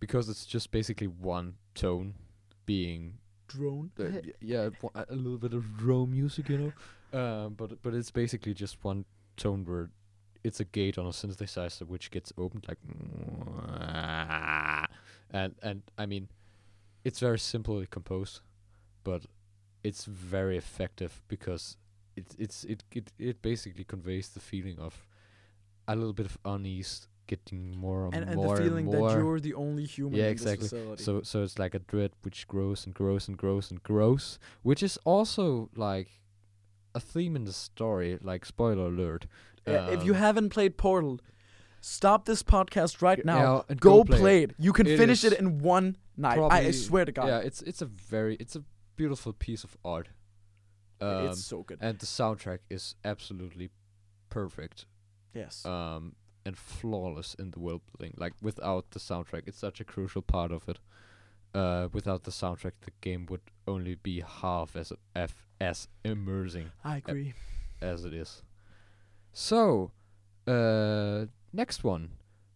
because 0.00 0.28
it's 0.28 0.44
just 0.54 0.70
basically 0.70 1.06
one 1.06 1.54
tone 1.74 2.14
being 2.66 3.18
Drone. 3.46 3.90
uh, 3.98 4.04
yeah 4.40 4.70
a 4.94 5.14
little 5.14 5.38
bit 5.38 5.52
of 5.54 5.62
drone 5.76 6.10
music, 6.10 6.48
you 6.48 6.58
know. 6.58 6.72
Um, 7.14 7.54
but 7.54 7.82
but 7.82 7.94
it's 7.94 8.10
basically 8.10 8.54
just 8.54 8.78
one 8.82 9.04
tone 9.36 9.64
where 9.64 9.90
it's 10.42 10.60
a 10.60 10.64
gate 10.64 10.98
on 10.98 11.06
a 11.06 11.10
synthesizer 11.10 11.86
which 11.86 12.10
gets 12.10 12.32
opened 12.36 12.66
like 12.68 12.78
and 15.30 15.54
and 15.62 15.82
I 15.96 16.06
mean 16.06 16.28
it's 17.04 17.20
very 17.20 17.38
simply 17.38 17.86
composed, 17.86 18.40
but 19.04 19.26
it's 19.82 20.06
very 20.06 20.56
effective 20.56 21.22
because 21.28 21.76
it's 22.16 22.34
it's 22.38 22.64
it 22.64 22.82
it 22.92 23.12
it 23.18 23.42
basically 23.42 23.84
conveys 23.84 24.30
the 24.30 24.40
feeling 24.40 24.78
of 24.78 25.06
a 25.86 25.94
little 25.94 26.14
bit 26.14 26.26
of 26.26 26.38
unease 26.44 27.06
getting 27.26 27.76
more 27.76 28.06
and, 28.06 28.16
and, 28.16 28.30
and 28.30 28.36
more 28.36 28.56
the 28.56 28.62
feeling 28.62 28.88
and 28.88 28.98
more. 28.98 29.10
that 29.10 29.18
you're 29.18 29.40
the 29.40 29.54
only 29.54 29.84
human 29.84 30.18
Yeah, 30.18 30.26
in 30.26 30.32
exactly. 30.32 30.68
So 30.96 31.22
so 31.22 31.42
it's 31.42 31.58
like 31.58 31.74
a 31.74 31.78
dread 31.78 32.12
which 32.22 32.48
grows 32.48 32.86
and 32.86 32.94
grows 32.94 33.28
and 33.28 33.36
grows 33.36 33.70
and 33.70 33.82
grows, 33.82 34.38
which 34.62 34.82
is 34.82 34.98
also 35.04 35.68
like 35.76 36.08
a 36.94 37.00
theme 37.00 37.36
in 37.36 37.44
the 37.44 37.52
story. 37.52 38.18
Like 38.20 38.44
spoiler 38.44 38.86
alert. 38.86 39.26
Yeah, 39.66 39.88
if 39.88 40.04
you 40.04 40.12
um, 40.12 40.18
haven't 40.18 40.50
played 40.50 40.76
Portal, 40.76 41.20
stop 41.80 42.26
this 42.26 42.42
podcast 42.42 43.02
right 43.02 43.24
now. 43.24 43.38
yeah, 43.38 43.62
and 43.70 43.80
go, 43.80 43.98
go 43.98 44.04
play 44.04 44.18
play 44.18 44.42
it. 44.44 44.54
You 44.58 44.72
can 44.72 44.86
It 44.86 44.98
finish 44.98 45.24
it 45.24 45.32
in 45.32 45.58
one 45.60 45.96
night. 46.16 46.38
I, 46.38 46.66
I 46.66 46.70
swear 46.70 47.04
to 47.04 47.12
God. 47.12 47.28
Yeah, 47.28 47.38
it's 47.38 47.62
it's 47.62 47.82
a 47.82 47.86
very 47.86 48.36
it's 48.36 48.56
a 48.56 48.62
beautiful 48.96 49.32
piece 49.32 49.64
of 49.64 49.76
art. 49.84 50.08
Um, 51.00 51.26
it's 51.28 51.44
so 51.44 51.62
good. 51.62 51.78
and 51.80 51.98
the 51.98 52.06
soundtrack 52.06 52.60
is 52.70 52.94
absolutely 53.04 53.70
perfect. 54.30 54.86
yes. 55.34 55.64
um, 55.66 56.14
and 56.46 56.56
flawless 56.56 57.34
in 57.34 57.50
the 57.50 57.58
world 57.58 57.82
building. 57.90 58.14
Like 58.16 58.34
without 58.42 58.90
the 58.90 59.00
soundtrack, 59.00 59.42
it's 59.46 59.58
such 59.58 59.80
a 59.80 59.84
crucial 59.84 60.22
part 60.22 60.52
of 60.52 60.68
it. 60.68 60.78
Uh, 61.54 61.88
without 61.92 62.24
the 62.24 62.32
soundtrack, 62.32 62.72
the 62.80 62.90
game 63.00 63.26
would 63.30 63.40
only 63.68 63.94
be 63.94 64.20
half 64.20 64.74
as 64.74 64.92
f- 65.14 65.46
as 65.60 65.86
immersing 66.04 66.72
I 66.84 66.96
agree. 66.96 67.34
as 67.80 68.04
it 68.04 68.12
is. 68.12 68.42
So, 69.32 69.92
uh, 70.48 71.26
next 71.52 71.84
one, 71.84 72.10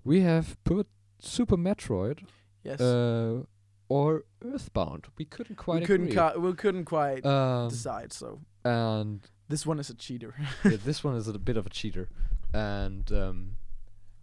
we 0.05 0.21
have 0.23 0.63
put 0.65 0.89
Super 1.21 1.57
Metroid 1.57 2.25
yes. 2.65 2.81
uh, 2.81 3.43
or 3.89 4.25
Earthbound. 4.45 5.07
We 5.17 5.25
couldn't 5.25 5.57
quite 5.57 5.81
we 5.81 5.87
couldn't. 5.87 6.13
Cu- 6.13 6.41
we 6.41 6.53
couldn't 6.55 6.85
quite 6.85 7.25
um, 7.25 7.69
decide. 7.69 8.13
So 8.13 8.41
and 8.65 9.21
this 9.49 9.65
one 9.65 9.79
is 9.79 9.91
a 9.91 9.95
cheater. 9.95 10.35
yeah, 10.65 10.77
this 10.85 11.03
one 11.03 11.15
is 11.17 11.29
a 11.29 11.39
bit 11.39 11.57
of 11.57 11.67
a 11.67 11.71
cheater, 11.71 12.09
and 12.53 13.11
um, 13.13 13.57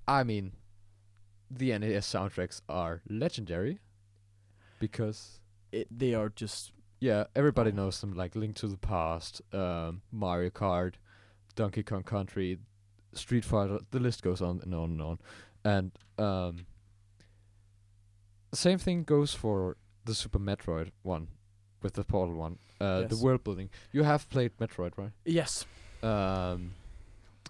I 0.07 0.23
mean, 0.23 0.53
the 1.49 1.77
NES 1.77 2.07
soundtracks 2.07 2.61
are 2.69 3.01
legendary 3.09 3.79
because 4.87 5.39
it, 5.71 5.87
they 5.89 6.13
are 6.13 6.29
just 6.29 6.71
yeah, 6.99 7.25
everybody 7.35 7.71
knows 7.71 7.99
them 8.01 8.13
like 8.13 8.35
Link 8.35 8.55
to 8.57 8.67
the 8.67 8.77
Past, 8.77 9.41
um, 9.53 10.01
Mario 10.11 10.49
Kart, 10.49 10.93
Donkey 11.55 11.83
Kong 11.83 12.03
Country, 12.03 12.59
Street 13.13 13.43
Fighter. 13.43 13.79
The 13.91 13.99
list 13.99 14.21
goes 14.21 14.41
on 14.41 14.61
and 14.63 14.73
on 14.73 14.91
and 14.91 15.01
on, 15.01 15.19
and 15.63 15.91
um, 16.17 16.65
same 18.53 18.77
thing 18.77 19.03
goes 19.03 19.33
for 19.33 19.77
the 20.05 20.13
Super 20.13 20.39
Metroid 20.39 20.91
one 21.01 21.27
with 21.81 21.93
the 21.93 22.03
Portal 22.03 22.35
one. 22.35 22.59
Uh, 22.79 23.03
The 23.03 23.17
world 23.17 23.43
building. 23.43 23.69
You 23.91 24.03
have 24.03 24.29
played 24.29 24.51
Metroid, 24.57 24.93
right? 24.97 25.11
yes, 25.25 25.65
um, 26.03 26.73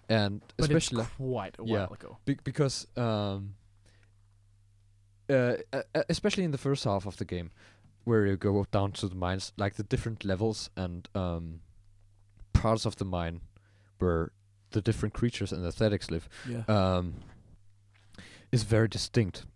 and 0.08 0.40
but 0.56 0.70
especially 0.70 1.04
quite 1.16 1.56
a 1.58 1.64
yeah. 1.64 1.78
while 1.78 1.92
ago. 1.92 2.18
be- 2.24 2.38
because 2.42 2.86
um, 2.96 3.54
uh, 5.28 5.56
especially 6.08 6.44
in 6.44 6.50
the 6.52 6.58
first 6.58 6.84
half 6.84 7.06
of 7.06 7.16
the 7.16 7.24
game, 7.24 7.50
where 8.04 8.26
you 8.26 8.36
go 8.36 8.64
down 8.70 8.92
to 8.92 9.08
the 9.08 9.14
mines, 9.16 9.52
like 9.56 9.74
the 9.74 9.82
different 9.82 10.24
levels 10.24 10.70
and 10.76 11.08
um, 11.14 11.60
parts 12.52 12.86
of 12.86 12.96
the 12.96 13.04
mine 13.04 13.40
where 13.98 14.30
the 14.70 14.80
different 14.82 15.14
creatures 15.14 15.52
and 15.52 15.62
the 15.64 15.68
aesthetics 15.68 16.10
live, 16.10 16.28
Yeah. 16.48 16.64
um, 16.68 17.14
is 18.52 18.62
very 18.62 18.88
distinct, 18.88 19.46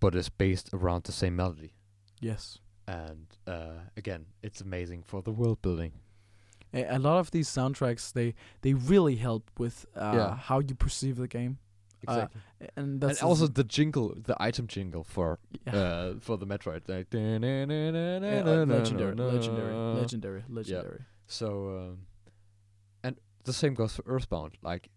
but 0.00 0.14
is 0.14 0.28
based 0.28 0.70
around 0.72 1.04
the 1.04 1.12
same 1.12 1.36
melody. 1.36 1.72
yes. 2.20 2.58
And 2.84 3.26
uh, 3.46 3.74
again, 3.96 4.26
it's 4.42 4.60
amazing 4.60 5.04
for 5.04 5.22
the 5.22 5.30
world 5.30 5.62
building. 5.62 5.92
A, 6.74 6.96
a 6.96 6.98
lot 6.98 7.18
of 7.20 7.30
these 7.30 7.48
soundtracks 7.48 8.12
they 8.12 8.34
they 8.62 8.74
really 8.74 9.14
help 9.16 9.50
with 9.56 9.86
uh, 9.94 10.12
Yeah. 10.16 10.34
how 10.36 10.58
you 10.58 10.74
perceive 10.74 11.14
the 11.16 11.28
game. 11.28 11.58
Uh, 12.08 12.26
And 12.76 13.00
that's 13.00 13.20
and 13.20 13.28
also 13.28 13.46
the 13.48 13.64
jingle, 13.64 14.14
the 14.16 14.36
item 14.40 14.66
jingle 14.66 15.04
for 15.04 15.38
yeah. 15.66 15.76
uh, 15.76 16.14
for 16.20 16.36
the 16.38 16.46
Metroid. 16.46 16.82
Like, 16.88 17.08
Yeah, 17.12 18.42
uh, 18.44 18.64
legendary, 18.66 19.14
legendary, 19.14 19.74
legendary, 19.74 20.42
legendary. 20.48 21.00
So, 21.26 21.46
um, 21.68 21.98
and 23.02 23.16
the 23.44 23.52
same 23.52 23.74
goes 23.74 23.96
for 23.96 24.04
Earthbound. 24.06 24.58
Like, 24.62 24.90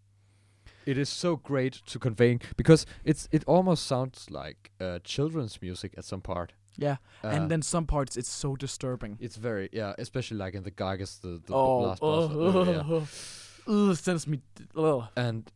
it 0.86 0.98
is 0.98 1.10
so 1.10 1.36
great 1.36 1.82
to 1.88 2.00
convey 2.00 2.40
because 2.58 2.86
it's 3.04 3.28
it 3.32 3.44
almost 3.48 3.86
sounds 3.88 4.28
like 4.30 4.72
uh, 4.80 5.00
children's 5.04 5.62
music 5.62 5.94
at 5.98 6.06
some 6.06 6.22
part. 6.22 6.54
Yeah, 6.78 6.98
Uh, 7.24 7.30
and 7.30 7.50
then 7.50 7.62
some 7.62 7.86
parts 7.86 8.18
it's 8.18 8.30
so 8.30 8.56
disturbing. 8.56 9.18
it's 9.22 9.38
very 9.38 9.70
yeah, 9.72 9.94
especially 9.98 10.38
like 10.38 10.58
in 10.58 10.64
the 10.64 10.72
Giygas, 10.72 11.22
the, 11.22 11.42
the 11.46 11.54
oh, 11.54 11.80
last 11.80 12.02
boss. 12.02 12.32
uh, 12.32 12.72
yeah. 12.72 12.84
oh, 13.68 13.90
Ugh, 13.90 13.96
sends 13.96 14.28
me. 14.28 14.42
Ugh. 14.76 15.04
And 15.16 15.52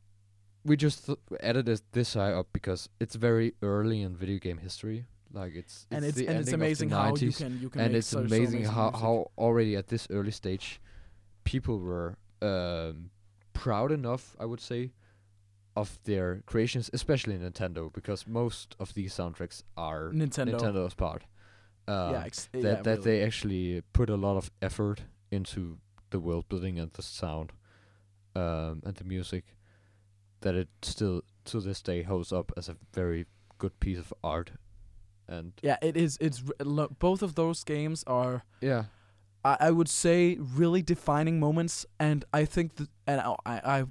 we 0.69 0.77
just 0.77 1.07
th- 1.07 1.17
added 1.41 1.65
this, 1.65 1.81
this 1.91 2.13
high 2.13 2.31
up 2.31 2.47
because 2.53 2.89
it's 2.99 3.15
very 3.15 3.55
early 3.63 4.01
in 4.03 4.15
video 4.15 4.37
game 4.37 4.59
history. 4.59 5.05
Like 5.33 5.55
it's, 5.55 5.87
and 5.91 6.05
it's 6.05 6.17
the 6.17 6.27
and 6.27 6.37
it's 6.37 6.47
of 6.47 6.59
the 6.59 6.65
amazing 6.65 6.89
how 6.91 7.15
you 7.15 7.31
can 7.31 7.59
you 7.61 7.69
can 7.69 7.81
and 7.81 7.95
it's 7.95 8.07
so, 8.07 8.17
so 8.17 8.25
amazing, 8.25 8.59
amazing 8.59 8.63
how 8.65 8.89
music. 8.89 9.01
how 9.01 9.31
already 9.37 9.75
at 9.75 9.87
this 9.87 10.07
early 10.09 10.31
stage 10.31 10.79
people 11.43 11.79
were 11.79 12.17
um, 12.41 13.11
proud 13.53 13.91
enough 13.91 14.35
i 14.39 14.45
would 14.45 14.59
say 14.59 14.91
of 15.75 15.99
their 16.05 16.41
creations 16.47 16.89
especially 16.93 17.37
nintendo 17.37 17.93
because 17.93 18.25
most 18.25 18.75
of 18.79 18.95
these 18.95 19.13
soundtracks 19.13 19.61
are 19.77 20.09
Nintendo. 20.09 20.59
nintendo's 20.59 20.95
part 20.95 21.25
uh, 21.87 22.09
yeah, 22.13 22.23
ex- 22.25 22.49
that, 22.51 22.63
yeah, 22.63 22.81
that 22.81 22.87
really. 22.87 23.03
they 23.03 23.23
actually 23.23 23.83
put 23.93 24.09
a 24.09 24.15
lot 24.15 24.35
of 24.35 24.49
effort 24.63 25.03
into 25.29 25.77
the 26.09 26.19
world 26.19 26.49
building 26.49 26.79
and 26.79 26.91
the 26.93 27.03
sound 27.03 27.51
um, 28.35 28.81
and 28.83 28.95
the 28.95 29.03
music 29.03 29.45
that 30.41 30.55
it 30.55 30.67
still 30.81 31.21
to 31.45 31.59
this 31.59 31.81
day 31.81 32.03
holds 32.03 32.31
up 32.31 32.51
as 32.57 32.69
a 32.69 32.75
very 32.93 33.25
good 33.57 33.79
piece 33.79 33.97
of 33.99 34.13
art 34.23 34.51
and 35.27 35.53
Yeah, 35.61 35.77
it 35.81 35.95
is. 35.97 36.17
It's 36.21 36.43
both 36.99 37.21
of 37.21 37.35
those 37.35 37.63
games 37.63 38.03
are, 38.07 38.43
yeah 38.61 38.85
I, 39.45 39.57
I 39.59 39.71
would 39.71 39.87
say, 39.89 40.37
really 40.39 40.81
defining 40.81 41.39
moments, 41.39 41.85
and 41.99 42.25
I 42.33 42.45
think 42.45 42.75
that, 42.75 42.89
and 43.07 43.21
I, 43.21 43.35
I 43.45 43.59
I 43.79 43.83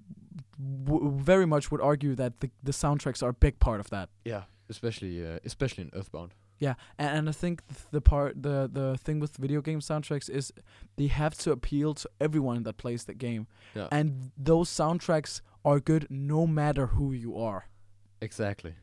w- 0.84 1.11
very 1.18 1.46
much 1.46 1.70
would 1.70 1.80
argue 1.80 2.14
that 2.16 2.40
the 2.40 2.50
the 2.62 2.72
soundtracks 2.72 3.22
are 3.22 3.30
a 3.30 3.34
big 3.40 3.58
part 3.58 3.80
of 3.80 3.88
that. 3.90 4.08
Yeah, 4.24 4.42
especially 4.68 5.24
uh, 5.24 5.38
especially 5.44 5.84
in 5.84 5.90
Earthbound. 5.94 6.34
Yeah, 6.61 6.74
and, 6.98 7.18
and 7.18 7.28
I 7.28 7.32
think 7.32 7.62
the 7.92 8.00
part 8.00 8.42
the 8.42 8.68
the 8.72 8.98
thing 8.98 9.20
with 9.20 9.37
video 9.37 9.61
game 9.62 9.80
soundtracks 9.80 10.28
is 10.28 10.52
they 10.96 11.06
have 11.08 11.34
to 11.38 11.52
appeal 11.52 11.94
to 11.94 12.08
everyone 12.20 12.64
that 12.64 12.76
plays 12.76 13.04
the 13.04 13.14
game, 13.14 13.46
Yeah, 13.74 13.88
and 13.90 14.32
those 14.37 14.68
soundtracks 14.68 15.40
are 15.64 15.80
good 15.80 16.06
no 16.10 16.46
matter 16.46 16.86
who 16.88 17.12
you 17.12 17.36
are. 17.36 17.66
exactly. 18.20 18.74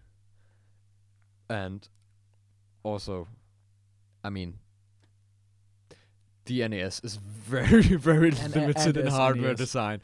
And 1.49 1.87
also, 2.83 3.27
I 4.23 4.29
mean, 4.29 4.55
the 6.45 6.67
NES 6.67 7.01
is 7.03 7.15
very 7.17 7.81
very 8.09 8.29
And- 8.29 8.55
limited 8.55 8.97
and 8.97 9.07
in 9.07 9.13
hardware 9.13 9.53
SNES. 9.53 9.57
design. 9.57 10.01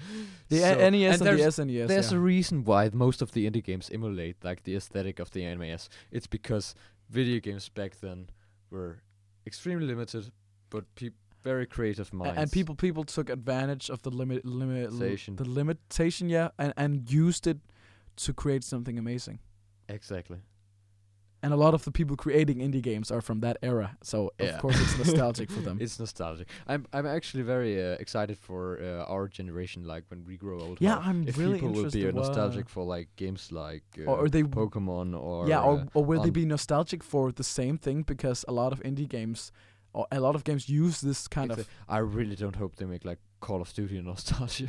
The 0.49 0.59
So- 0.59 0.79
A- 0.79 0.91
NES 0.91 1.17
and, 1.17 1.27
there's, 1.27 1.55
the 1.55 1.63
SNES. 1.63 1.87
there's 1.87 2.11
yeah. 2.11 2.17
a 2.17 2.21
reason 2.21 2.63
why 2.63 2.89
most 2.93 3.21
of 3.21 3.31
the 3.31 3.49
indie 3.49 3.63
games 3.63 3.89
emulate 3.93 4.43
like 4.43 4.63
the 4.63 4.75
aesthetic 4.75 5.19
of 5.19 5.31
the 5.31 5.43
NES. 5.55 5.89
It's 6.11 6.27
because 6.27 6.75
video 7.09 7.39
games 7.39 7.69
back 7.69 7.99
then 7.99 8.29
were 8.69 9.01
extremely 9.45 9.85
limited, 9.85 10.31
but 10.69 10.85
peop 10.95 11.13
very 11.43 11.65
creative 11.65 12.13
minds. 12.13 12.37
and 12.37 12.51
people 12.51 12.75
people 12.75 13.03
took 13.03 13.29
advantage 13.29 13.89
of 13.89 14.01
the 14.01 14.09
limit 14.11 14.45
limit 14.45 14.91
Limitation. 14.91 15.35
the 15.35 15.49
limitation 15.49 16.29
yeah 16.29 16.49
and 16.57 16.73
and 16.77 17.11
used 17.11 17.47
it 17.47 17.57
to 18.15 18.33
create 18.33 18.63
something 18.63 18.97
amazing 18.99 19.39
exactly. 19.89 20.39
and 21.43 21.53
a 21.53 21.55
lot 21.55 21.73
of 21.73 21.81
the 21.83 21.91
people 21.91 22.15
creating 22.15 22.57
indie 22.59 22.81
games 22.83 23.09
are 23.11 23.21
from 23.21 23.39
that 23.41 23.57
era 23.63 23.97
so 24.03 24.17
Yeah. 24.39 24.49
of 24.49 24.61
course 24.61 24.77
it's 24.83 24.97
nostalgic 24.97 25.49
for 25.51 25.61
them 25.67 25.77
It's 25.81 25.97
nostalgic. 25.99 26.47
I'm 26.67 26.85
I'm 26.93 27.07
actually 27.17 27.43
very 27.43 27.73
uh, 27.81 28.03
excited 28.03 28.37
for 28.37 28.61
uh, 28.79 29.13
our 29.13 29.27
generation, 29.39 29.83
like 29.93 30.03
when 30.11 30.21
we 30.29 30.35
grow 30.37 30.57
old. 30.65 30.77
yeah 30.79 30.97
i'm 31.07 31.19
if 31.27 31.37
really 31.37 31.53
people 31.59 31.73
will 31.77 31.89
be 31.89 32.07
uh, 32.07 32.11
nostalgic 32.21 32.69
for 32.69 32.83
like 32.95 33.07
games 33.23 33.51
like 33.51 33.85
uh, 33.97 34.09
or, 34.09 34.15
or 34.21 34.29
they 34.29 34.43
Pokemon 34.43 35.07
or 35.19 35.47
yeah 35.51 35.61
or, 35.67 35.73
uh, 35.79 35.95
or 35.97 36.01
will 36.09 36.21
they 36.25 36.33
be 36.41 36.45
nostalgic 36.45 37.01
for 37.03 37.31
the 37.31 37.43
same 37.59 37.77
thing 37.85 38.03
because 38.13 38.39
a 38.47 38.53
lot 38.61 38.71
of 38.75 38.79
indie 38.89 39.09
games 39.17 39.51
or 39.93 40.07
a 40.11 40.19
lot 40.19 40.35
of 40.35 40.43
games 40.43 40.69
use 40.69 41.01
this 41.01 41.27
kind 41.27 41.51
of 41.51 41.67
I 41.89 41.97
really 41.99 42.35
don't 42.35 42.55
hope 42.55 42.75
they 42.75 42.85
make 42.85 43.05
like 43.05 43.19
Call 43.39 43.61
of 43.61 43.73
Duty 43.73 44.01
nostalgia. 44.05 44.67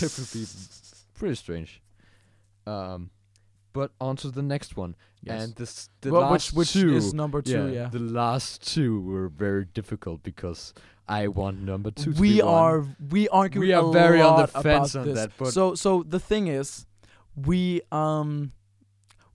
that 0.00 0.14
would 0.18 0.32
be 0.32 0.46
pretty 1.18 1.34
strange. 1.34 1.80
Um, 2.66 3.10
but 3.72 3.90
on 4.00 4.16
to 4.16 4.30
the 4.30 4.42
next 4.42 4.76
one, 4.76 4.94
yes. 5.22 5.42
and 5.44 5.54
this 5.56 5.88
the 6.00 6.10
well, 6.12 6.22
last 6.22 6.52
which 6.52 6.58
which 6.58 6.72
two. 6.72 6.94
is 6.94 7.12
number 7.12 7.42
two 7.42 7.68
yeah, 7.72 7.88
The 7.88 7.98
last 7.98 8.66
two 8.74 9.00
were 9.02 9.28
very 9.28 9.64
difficult 9.66 10.22
because 10.22 10.72
I 11.08 11.28
want 11.28 11.60
number 11.60 11.90
two. 11.90 12.12
to 12.14 12.20
we 12.20 12.34
be 12.34 12.42
one. 12.42 12.54
are 12.54 12.84
we 13.10 13.28
argue 13.28 13.60
We 13.60 13.72
a 13.72 13.80
are 13.82 13.92
very 13.92 14.20
on 14.22 14.40
the 14.40 14.46
fence 14.46 14.94
on 14.94 15.06
this. 15.06 15.16
that, 15.18 15.32
but- 15.36 15.52
so 15.52 15.74
so 15.74 16.02
the 16.04 16.20
thing 16.20 16.46
is 16.46 16.86
we 17.36 17.80
um 17.90 18.52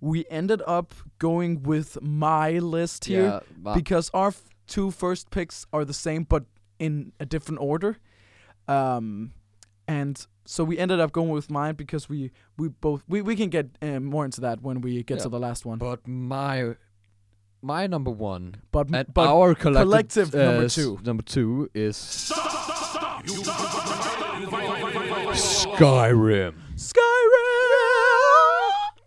we 0.02 0.26
ended 0.30 0.62
up 0.66 0.94
going 1.20 1.62
with 1.64 2.02
my 2.02 2.52
list 2.60 3.06
here 3.06 3.42
Yeah, 3.64 3.74
because 3.76 4.10
our 4.14 4.32
two 4.70 4.92
first 4.92 5.30
picks 5.32 5.66
are 5.74 5.84
the 5.84 5.94
same 5.94 6.24
but 6.24 6.44
in 6.80 7.12
a 7.20 7.26
different 7.26 7.60
order 7.62 7.98
um 8.68 9.32
and 9.88 10.28
so 10.46 10.64
we 10.64 10.78
ended 10.78 11.00
up 11.00 11.12
going 11.12 11.30
with 11.30 11.50
mine 11.50 11.76
because 11.76 12.08
we 12.10 12.32
we 12.58 12.68
both 12.70 13.02
we, 13.08 13.22
we 13.22 13.36
can 13.36 13.50
get 13.50 13.66
um, 13.82 14.06
more 14.06 14.26
into 14.26 14.42
that 14.42 14.62
when 14.62 14.82
we 14.82 15.04
get 15.04 15.18
Yeah. 15.18 15.24
to 15.24 15.30
the 15.30 15.40
last 15.40 15.66
one 15.66 15.78
But 15.80 16.08
my 16.08 16.76
my 17.62 17.88
number 17.88 18.12
one 18.12 18.44
but 18.72 18.88
and 18.94 19.14
but 19.14 19.28
our 19.28 19.56
collective, 19.56 19.88
collective 19.90 20.34
number 20.34 20.62
uh, 20.62 20.66
s- 20.66 20.76
two. 20.76 21.00
Number 21.04 21.24
two 21.24 21.70
is 21.74 21.96
Skyrim. 25.36 26.54
Skyrim 26.76 27.39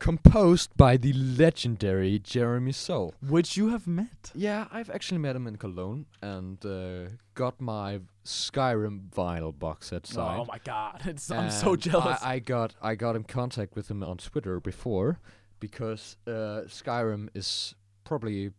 composed 0.03 0.76
by 0.76 0.96
the 0.96 1.12
legendary 1.12 2.18
Jeremy 2.18 2.72
Soule. 2.72 3.14
Which 3.28 3.57
you 3.57 3.68
have 3.68 3.86
met. 3.86 4.32
Yeah, 4.34 4.66
I've 4.72 4.90
actually 4.90 5.18
met 5.18 5.36
him 5.36 5.46
in 5.46 5.57
Cologne 5.57 6.07
and 6.20 6.59
uh, 6.66 7.11
got 7.34 7.61
my 7.61 8.00
Skyrim 8.24 9.11
vinyl 9.11 9.57
box 9.57 9.88
set 9.90 10.07
signed. 10.07 10.40
Oh 10.40 10.44
my 10.44 10.59
god, 10.64 11.03
it's, 11.07 11.30
I'm 11.30 11.50
so 11.50 11.76
jealous. 11.76 12.20
I, 12.20 12.34
I 12.34 12.38
got 12.40 12.74
I 12.82 12.96
got 12.96 13.14
in 13.14 13.22
contact 13.22 13.76
with 13.76 13.88
him 13.90 14.03
on 14.03 14.16
Twitter 14.16 14.59
before 14.59 15.20
because 15.61 16.16
uh, 16.26 16.66
Skyrim 16.66 17.28
is 17.34 17.74
probably 18.03 18.50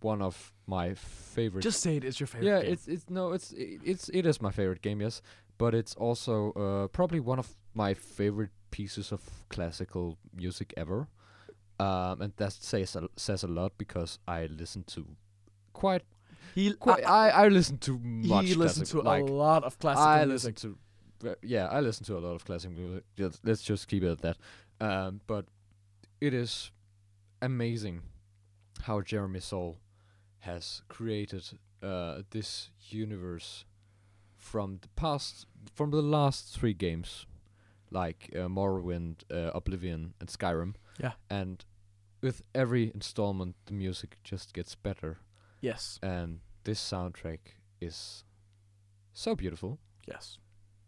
one 0.00 0.22
of 0.22 0.52
my 0.68 0.94
favorite. 0.94 1.62
Just 1.62 1.80
say 1.80 1.96
it 1.96 2.04
is 2.04 2.20
your 2.20 2.28
favorite. 2.28 2.46
yeah, 2.48 2.62
game. 2.62 2.72
it's 2.72 2.86
it's 2.86 3.10
no, 3.10 3.32
it's 3.32 3.52
i- 3.58 3.78
it's 3.84 4.08
it 4.10 4.24
is 4.24 4.40
my 4.40 4.52
favorite 4.52 4.82
game, 4.82 5.00
yes, 5.00 5.20
but 5.58 5.74
it's 5.74 5.94
also 5.96 6.52
uh, 6.52 6.86
probably 6.88 7.18
one 7.18 7.40
of 7.40 7.48
my 7.74 7.92
favorite 7.94 8.50
pieces 8.72 9.12
of 9.12 9.20
classical 9.48 10.18
music 10.34 10.74
ever. 10.76 11.06
Um, 11.78 12.20
and 12.22 12.32
that 12.36 12.52
says 12.52 12.96
a, 12.96 13.08
says 13.16 13.44
a 13.44 13.48
lot 13.48 13.72
because 13.78 14.18
I 14.26 14.46
listen 14.46 14.82
to 14.88 15.06
quite 15.72 16.02
he. 16.54 16.72
quite 16.74 17.04
I, 17.06 17.28
I, 17.30 17.44
I 17.44 17.48
listen 17.48 17.78
to 17.78 17.98
much 17.98 18.46
he 18.46 18.54
listened 18.54 18.86
to 18.88 19.00
like 19.00 19.22
a 19.22 19.32
lot 19.32 19.62
of 19.64 19.78
classical 19.78 20.08
I 20.08 20.24
music. 20.24 20.56
listen 20.56 20.76
to, 21.22 21.36
yeah, 21.42 21.66
I 21.66 21.80
listen 21.80 22.04
to 22.06 22.18
a 22.18 22.20
lot 22.20 22.34
of 22.34 22.44
classic 22.44 22.72
music. 22.72 23.04
Just, 23.16 23.40
let's 23.44 23.62
just 23.62 23.88
keep 23.88 24.02
it 24.02 24.10
at 24.10 24.20
that. 24.22 24.36
Um, 24.80 25.20
but 25.26 25.46
it 26.20 26.34
is 26.34 26.70
amazing 27.40 28.02
how 28.82 29.00
Jeremy 29.00 29.40
Soule 29.40 29.78
has 30.40 30.82
created 30.88 31.44
uh, 31.82 32.22
this 32.30 32.70
universe 32.90 33.64
from 34.36 34.78
the 34.82 34.88
past, 34.88 35.46
from 35.74 35.90
the 35.90 36.02
last 36.02 36.58
three 36.58 36.74
games, 36.74 37.26
like 37.92 38.30
uh, 38.34 38.48
Morrowind, 38.48 39.22
uh, 39.30 39.50
Oblivion, 39.54 40.14
and 40.20 40.28
Skyrim. 40.28 40.74
Yeah. 40.98 41.12
And 41.30 41.64
with 42.22 42.42
every 42.54 42.90
installment, 42.94 43.56
the 43.66 43.72
music 43.74 44.16
just 44.24 44.54
gets 44.54 44.74
better, 44.74 45.18
yes. 45.60 45.98
and 46.02 46.40
this 46.64 46.80
soundtrack 46.80 47.38
is 47.80 48.24
so 49.12 49.34
beautiful 49.34 49.78
Yes. 50.06 50.38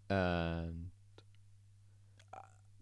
and 0.08 0.90
uh, 2.32 2.38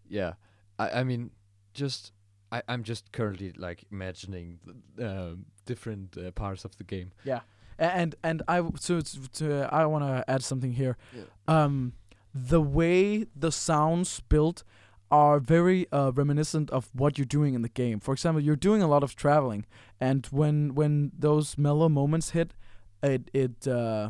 yeah 0.08 0.34
i 0.78 1.00
i 1.00 1.04
mean 1.04 1.30
just 1.74 2.12
i 2.52 2.62
i'm 2.68 2.82
just 2.82 3.10
currently 3.12 3.52
like 3.56 3.84
imagining 3.90 4.58
th- 4.64 5.08
um, 5.08 5.46
different 5.66 6.16
uh, 6.18 6.30
parts 6.32 6.64
of 6.64 6.76
the 6.76 6.84
game 6.84 7.12
Yeah. 7.24 7.40
And 7.78 8.14
and 8.22 8.42
I 8.46 8.56
w- 8.56 8.76
so 8.78 8.98
it's, 8.98 9.18
to 9.38 9.66
I 9.74 9.86
want 9.86 10.04
to 10.04 10.22
add 10.30 10.44
something 10.44 10.72
here. 10.72 10.96
Yeah. 11.16 11.24
Um, 11.48 11.94
the 12.34 12.60
way 12.60 13.26
the 13.36 13.52
sounds 13.52 14.20
built 14.28 14.64
are 15.10 15.38
very 15.40 15.86
uh, 15.92 16.10
reminiscent 16.14 16.70
of 16.70 16.88
what 16.94 17.18
you're 17.18 17.26
doing 17.26 17.52
in 17.54 17.60
the 17.62 17.68
game. 17.68 18.00
For 18.00 18.12
example, 18.14 18.40
you're 18.42 18.56
doing 18.56 18.82
a 18.82 18.88
lot 18.88 19.02
of 19.02 19.14
traveling, 19.14 19.66
and 20.00 20.26
when 20.30 20.74
when 20.74 21.12
those 21.18 21.58
mellow 21.58 21.88
moments 21.88 22.30
hit, 22.30 22.54
it 23.02 23.30
it 23.34 23.68
uh, 23.68 24.08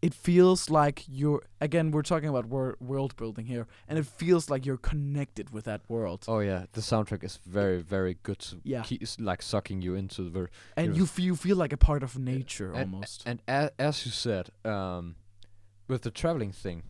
it 0.00 0.14
feels 0.14 0.70
like 0.70 1.04
you're 1.06 1.42
again 1.60 1.90
we're 1.90 2.00
talking 2.00 2.30
about 2.30 2.46
wor- 2.46 2.78
world 2.80 3.14
building 3.16 3.44
here, 3.44 3.66
and 3.86 3.98
it 3.98 4.06
feels 4.06 4.48
like 4.48 4.64
you're 4.64 4.78
connected 4.78 5.50
with 5.50 5.64
that 5.66 5.82
world. 5.88 6.24
oh 6.28 6.38
yeah 6.40 6.64
the 6.72 6.80
soundtrack 6.80 7.22
is 7.22 7.38
very 7.44 7.82
very 7.82 8.16
good 8.22 8.38
to 8.38 8.56
Yeah. 8.64 8.82
keep 8.82 9.02
s- 9.02 9.18
like 9.20 9.42
sucking 9.42 9.82
you 9.82 9.94
into 9.94 10.22
the 10.22 10.30
ver- 10.30 10.50
and 10.76 10.96
you're- 10.96 11.10
you 11.24 11.36
feel 11.36 11.58
like 11.58 11.74
a 11.74 11.76
part 11.76 12.02
of 12.02 12.18
nature 12.18 12.72
and, 12.72 12.94
almost. 12.94 13.22
and 13.26 13.42
a- 13.46 13.70
as 13.78 14.06
you 14.06 14.12
said 14.12 14.48
um 14.64 15.16
with 15.88 16.00
the 16.02 16.10
traveling 16.10 16.52
thing 16.52 16.82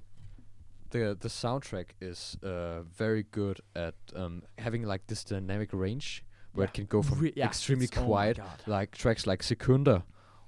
the 0.91 1.17
the 1.19 1.29
soundtrack 1.29 1.87
is 2.01 2.37
uh 2.43 2.83
very 2.83 3.25
good 3.31 3.61
at 3.75 3.95
um 4.15 4.43
having 4.59 4.83
like 4.85 5.07
this 5.07 5.25
dynamic 5.25 5.71
range 5.73 6.25
where 6.53 6.67
it 6.67 6.73
can 6.75 6.87
go 6.87 7.01
from 7.03 7.19
Re- 7.21 7.33
yeah, 7.37 7.47
extremely 7.47 7.89
oh 7.97 8.03
quiet 8.05 8.39
like 8.67 8.91
tracks 8.97 9.27
like 9.27 9.43
Secunda 9.43 10.05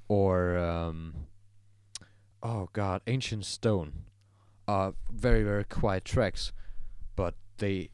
or 0.09 0.57
um 0.59 1.15
oh 2.43 2.69
god 2.73 3.03
Ancient 3.07 3.45
Stone 3.45 3.93
are 4.67 4.95
very 5.11 5.43
very 5.45 5.65
quiet 5.65 6.05
tracks 6.05 6.53
but 7.17 7.35
they 7.59 7.91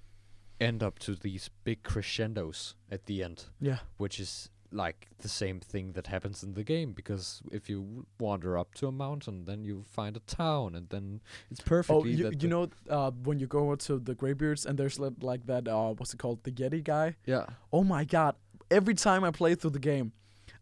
end 0.61 0.83
up 0.83 0.99
to 1.01 1.15
these 1.15 1.51
big 1.65 1.83
crescendos 1.83 2.75
at 2.91 3.07
the 3.07 3.23
end 3.23 3.45
Yeah. 3.61 3.79
which 3.97 4.19
is 4.19 4.51
like 4.71 5.09
the 5.19 5.29
same 5.29 5.61
thing 5.61 5.93
that 5.93 6.07
happens 6.09 6.43
in 6.43 6.55
the 6.55 6.63
game 6.63 6.93
because 6.93 7.41
if 7.51 7.69
you 7.71 8.07
wander 8.21 8.59
up 8.59 8.75
to 8.75 8.87
a 8.87 8.93
mountain 8.93 9.45
then 9.47 9.65
you 9.65 9.83
find 9.91 10.17
a 10.17 10.21
town 10.21 10.75
and 10.75 10.89
then 10.91 11.21
it's 11.51 11.61
Oh, 11.97 12.05
you, 12.05 12.31
you 12.43 12.49
know 12.49 12.69
uh, 12.91 13.11
when 13.11 13.39
you 13.39 13.47
go 13.47 13.75
to 13.75 13.99
the 13.99 14.15
Greybeards 14.15 14.67
and 14.67 14.79
there's 14.79 14.99
like 14.99 15.47
that 15.47 15.67
uh, 15.69 15.95
what's 15.95 16.13
it 16.13 16.19
called 16.19 16.45
the 16.45 16.51
Yeti 16.53 16.85
guy. 16.85 17.17
yeah 17.25 17.47
Oh 17.73 17.83
my 17.83 18.05
god! 18.05 18.35
Every 18.71 18.95
time 18.95 19.25
I 19.25 19.31
play 19.31 19.55
through 19.55 19.71
the 19.71 19.79
game, 19.79 20.13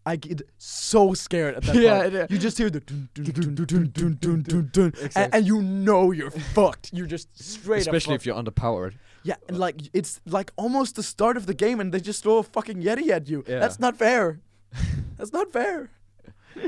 I 0.06 0.16
get 0.16 0.40
so 0.56 1.14
scared 1.14 1.56
at 1.56 1.62
that 1.64 1.74
Yeah, 1.76 1.98
part. 2.02 2.14
it- 2.14 2.30
You 2.30 2.38
just 2.38 2.56
hear 2.58 2.70
the 2.70 2.80
dun 2.80 3.08
dun 3.14 3.24
dun 3.24 3.54
dun 3.54 3.90
dun 3.92 4.18
dun 4.20 4.42
dun 4.42 4.70
dun, 4.72 4.92
and, 5.16 5.34
and 5.34 5.46
you 5.46 5.60
know 5.60 6.12
you're 6.12 6.30
fucked. 6.54 6.90
You're 6.92 7.08
just 7.16 7.28
straight 7.36 7.82
up 7.88 7.92
especially 7.94 8.14
if 8.14 8.24
you're 8.26 8.36
underpowered 8.42 8.94
yeah, 9.24 9.34
and 9.48 9.58
like 9.58 9.76
it's 9.92 10.20
like 10.24 10.52
almost 10.56 10.94
the 10.94 11.02
start 11.02 11.36
of 11.36 11.46
the 11.46 11.54
game, 11.54 11.80
and 11.80 11.92
they 11.92 11.98
just 12.00 12.22
throw 12.22 12.38
a 12.38 12.42
fucking 12.44 12.78
Yeti 12.80 13.08
at 13.10 13.28
you. 13.28 13.42
Yeah. 13.48 13.58
That's 13.58 13.80
not 13.80 13.96
fair. 13.98 14.38
That's 15.18 15.32
not 15.32 15.50
fair. 15.52 15.90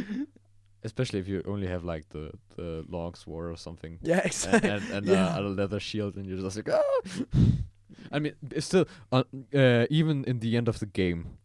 especially 0.84 1.18
if 1.20 1.28
you 1.28 1.42
only 1.46 1.66
have 1.66 1.84
like 1.84 2.08
the 2.10 2.30
the 2.56 2.84
long 2.88 3.14
sword 3.14 3.50
or 3.52 3.56
something 3.56 3.98
Yeah, 4.02 4.16
and 4.18 4.26
exactly. 4.26 4.70
and, 4.70 4.82
and 4.92 5.06
Yeah. 5.06 5.36
uh, 5.36 5.40
a 5.40 5.42
leather 5.42 5.80
shield 5.80 6.16
and 6.16 6.26
you're 6.26 6.38
just 6.40 6.56
like 6.56 6.68
ah! 6.70 7.38
I 8.12 8.18
mean 8.18 8.34
it's 8.50 8.66
still 8.66 8.86
uh, 9.12 9.22
uh, 9.54 9.86
even 9.90 10.24
in 10.24 10.38
the 10.40 10.56
end 10.56 10.68
of 10.68 10.78
the 10.78 10.86
game 10.86 11.38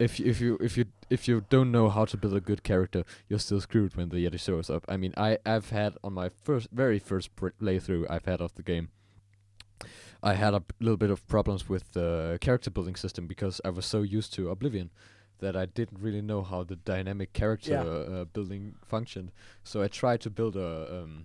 if 0.00 0.18
you, 0.18 0.26
if 0.26 0.40
you 0.40 0.58
if 0.60 0.76
you 0.78 0.84
if 1.10 1.28
you 1.28 1.44
don't 1.50 1.70
know 1.70 1.88
how 1.90 2.04
to 2.06 2.16
build 2.16 2.34
a 2.34 2.40
good 2.40 2.62
character 2.62 3.04
you're 3.28 3.38
still 3.38 3.60
screwed 3.60 3.94
when 3.96 4.08
the 4.08 4.16
Yeti 4.24 4.40
shows 4.40 4.68
up 4.70 4.84
I 4.88 4.96
mean 4.96 5.12
I 5.16 5.38
I've 5.44 5.70
had 5.70 5.92
on 6.02 6.12
my 6.14 6.28
first 6.28 6.68
very 6.72 6.98
first 6.98 7.36
playthrough 7.36 8.06
I've 8.10 8.24
had 8.24 8.40
of 8.40 8.54
the 8.54 8.62
game 8.62 8.88
I 10.22 10.34
had 10.34 10.54
a 10.54 10.62
little 10.80 10.96
bit 10.98 11.10
of 11.10 11.26
problems 11.28 11.68
with 11.68 11.92
the 11.92 12.38
character 12.40 12.70
building 12.70 12.96
system 12.96 13.26
because 13.26 13.60
I 13.64 13.70
was 13.70 13.86
so 13.86 14.02
used 14.02 14.32
to 14.34 14.50
Oblivion 14.50 14.90
that 15.38 15.56
I 15.56 15.64
didn't 15.64 15.98
really 16.00 16.20
know 16.20 16.42
how 16.42 16.62
the 16.64 16.76
dynamic 16.76 17.32
character 17.32 17.70
Yeah. 17.72 17.82
uh, 18.20 18.24
building 18.26 18.74
functioned. 18.84 19.32
So 19.64 19.80
I 19.82 19.88
tried 19.88 20.20
to 20.22 20.30
build 20.30 20.56
a 20.56 21.00
um, 21.02 21.24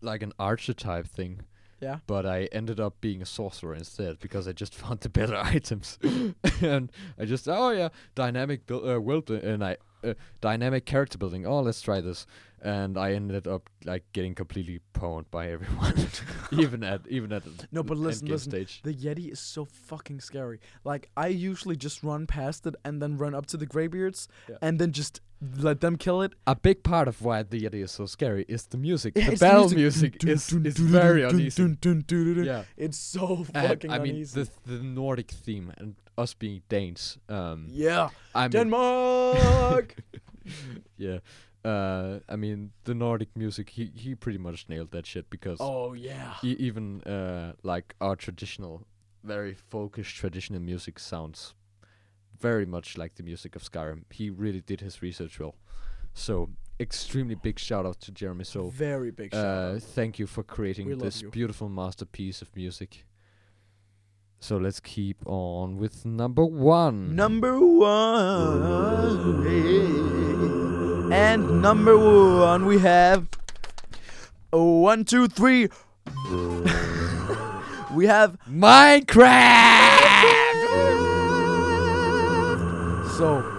like 0.00 0.22
an 0.22 0.32
archetype 0.38 1.06
thing, 1.06 1.42
yeah. 1.84 1.98
but 2.06 2.24
I 2.26 2.48
ended 2.52 2.80
up 2.80 3.00
being 3.00 3.22
a 3.22 3.26
sorcerer 3.26 3.74
instead 3.74 4.18
because 4.18 4.48
I 4.48 4.52
just 4.52 4.74
found 4.82 5.00
the 5.00 5.08
better 5.08 5.36
items, 5.56 5.98
and 6.60 6.90
I 7.18 7.24
just 7.24 7.48
oh 7.48 7.70
yeah, 7.70 7.90
dynamic 8.14 8.66
build 8.66 8.88
uh, 8.88 9.00
world 9.00 9.30
and 9.30 9.62
I 9.64 9.76
uh, 10.04 10.14
dynamic 10.40 10.84
character 10.86 11.18
building. 11.18 11.46
Oh, 11.46 11.60
let's 11.60 11.80
try 11.82 12.00
this, 12.00 12.26
and 12.62 12.96
I 12.98 13.12
ended 13.12 13.46
up 13.46 13.68
like 13.84 14.04
getting 14.12 14.34
completely 14.34 14.80
pwned 14.94 15.26
by 15.30 15.48
everyone, 15.50 15.94
even 16.52 16.82
at 16.84 17.02
even 17.08 17.32
at 17.32 17.44
the 17.44 17.66
No, 17.72 17.82
but 17.82 17.96
listen, 17.98 18.28
listen. 18.28 18.50
stage. 18.50 18.80
The 18.82 18.94
Yeti 18.94 19.30
is 19.32 19.40
so 19.40 19.64
fucking 19.64 20.20
scary. 20.20 20.60
Like 20.84 21.10
I 21.16 21.28
usually 21.28 21.76
just 21.76 22.02
run 22.02 22.26
past 22.26 22.66
it 22.66 22.74
and 22.84 23.00
then 23.02 23.16
run 23.16 23.34
up 23.34 23.46
to 23.46 23.56
the 23.56 23.66
Greybeards 23.66 24.28
Yeah. 24.48 24.56
and 24.62 24.78
then 24.78 24.92
just 24.92 25.20
let 25.58 25.80
them 25.82 25.96
kill 25.96 26.22
it. 26.22 26.32
A 26.46 26.56
big 26.56 26.82
part 26.82 27.06
of 27.06 27.20
why 27.20 27.42
the 27.42 27.60
Yeti 27.60 27.82
is 27.84 27.90
so 27.92 28.06
scary 28.06 28.46
is 28.48 28.66
the 28.66 28.78
music. 28.78 29.12
Yeah, 29.16 29.30
the 29.30 29.36
battle 29.36 29.68
music. 29.68 29.76
music, 29.76 30.18
Dun, 30.20 30.30
is, 30.30 30.52
is 30.52 30.78
very 30.78 31.22
uneasy. 31.22 31.76
Yeah. 32.44 32.62
It's 32.76 32.96
so 32.98 33.44
And, 33.54 33.68
fucking 33.68 33.90
I 33.90 33.98
mean 33.98 34.14
uneasy. 34.14 34.44
the 34.44 34.48
the 34.76 34.82
Nordic 34.82 35.30
theme 35.30 35.72
and 35.76 35.96
us 36.16 36.34
being 36.34 36.62
Danes. 36.68 37.18
Um, 37.28 37.66
yeah, 37.70 38.08
I 38.34 38.42
mean, 38.44 38.50
Denmark. 38.50 39.96
yeah. 40.96 41.18
Uh, 41.64 42.18
I 42.28 42.36
mean 42.36 42.72
the 42.84 42.94
Nordic 42.94 43.34
music. 43.36 43.70
He 43.70 43.90
he 43.94 44.14
pretty 44.14 44.38
much 44.38 44.66
nailed 44.68 44.90
that 44.90 45.06
shit 45.06 45.30
because 45.30 45.58
oh 45.60 45.94
yeah. 45.94 46.34
e- 46.42 46.56
even 46.58 47.02
uh 47.04 47.52
like 47.62 47.94
our 48.00 48.16
traditional, 48.16 48.86
very 49.22 49.54
folkish 49.72 50.14
traditional 50.20 50.60
music 50.60 50.98
sounds 50.98 51.54
very 52.38 52.66
much 52.66 52.98
like 52.98 53.14
the 53.14 53.22
music 53.22 53.56
of 53.56 53.62
Skyrim. 53.62 54.02
He 54.10 54.28
really 54.28 54.60
did 54.60 54.80
his 54.80 55.00
research 55.02 55.40
well. 55.40 55.54
So 56.12 56.50
extremely 56.78 57.34
big 57.34 57.58
shout 57.58 57.86
out 57.86 58.00
to 58.00 58.12
Jeremy 58.12 58.44
So 58.44 58.68
Very 58.68 59.10
big 59.10 59.32
shout 59.32 59.44
Uh, 59.44 59.74
out. 59.76 59.82
thank 59.94 60.18
you 60.18 60.26
for 60.26 60.42
creating 60.44 60.86
We 60.88 60.94
this 60.96 61.22
beautiful 61.22 61.68
masterpiece 61.68 62.42
of 62.42 62.54
music. 62.56 63.04
So 64.44 64.58
let's 64.58 64.78
keep 64.78 65.16
on 65.24 65.78
with 65.78 66.04
number 66.04 66.44
one. 66.44 67.16
Number 67.16 67.58
one. 67.58 69.46
And 71.10 71.62
number 71.62 71.96
one 71.96 72.66
we 72.66 72.76
have 72.80 73.26
One, 74.50 75.06
two, 75.06 75.28
three. 75.28 75.70
we 77.94 78.04
have 78.04 78.36
Minecraft. 78.46 79.16
so. 83.16 83.50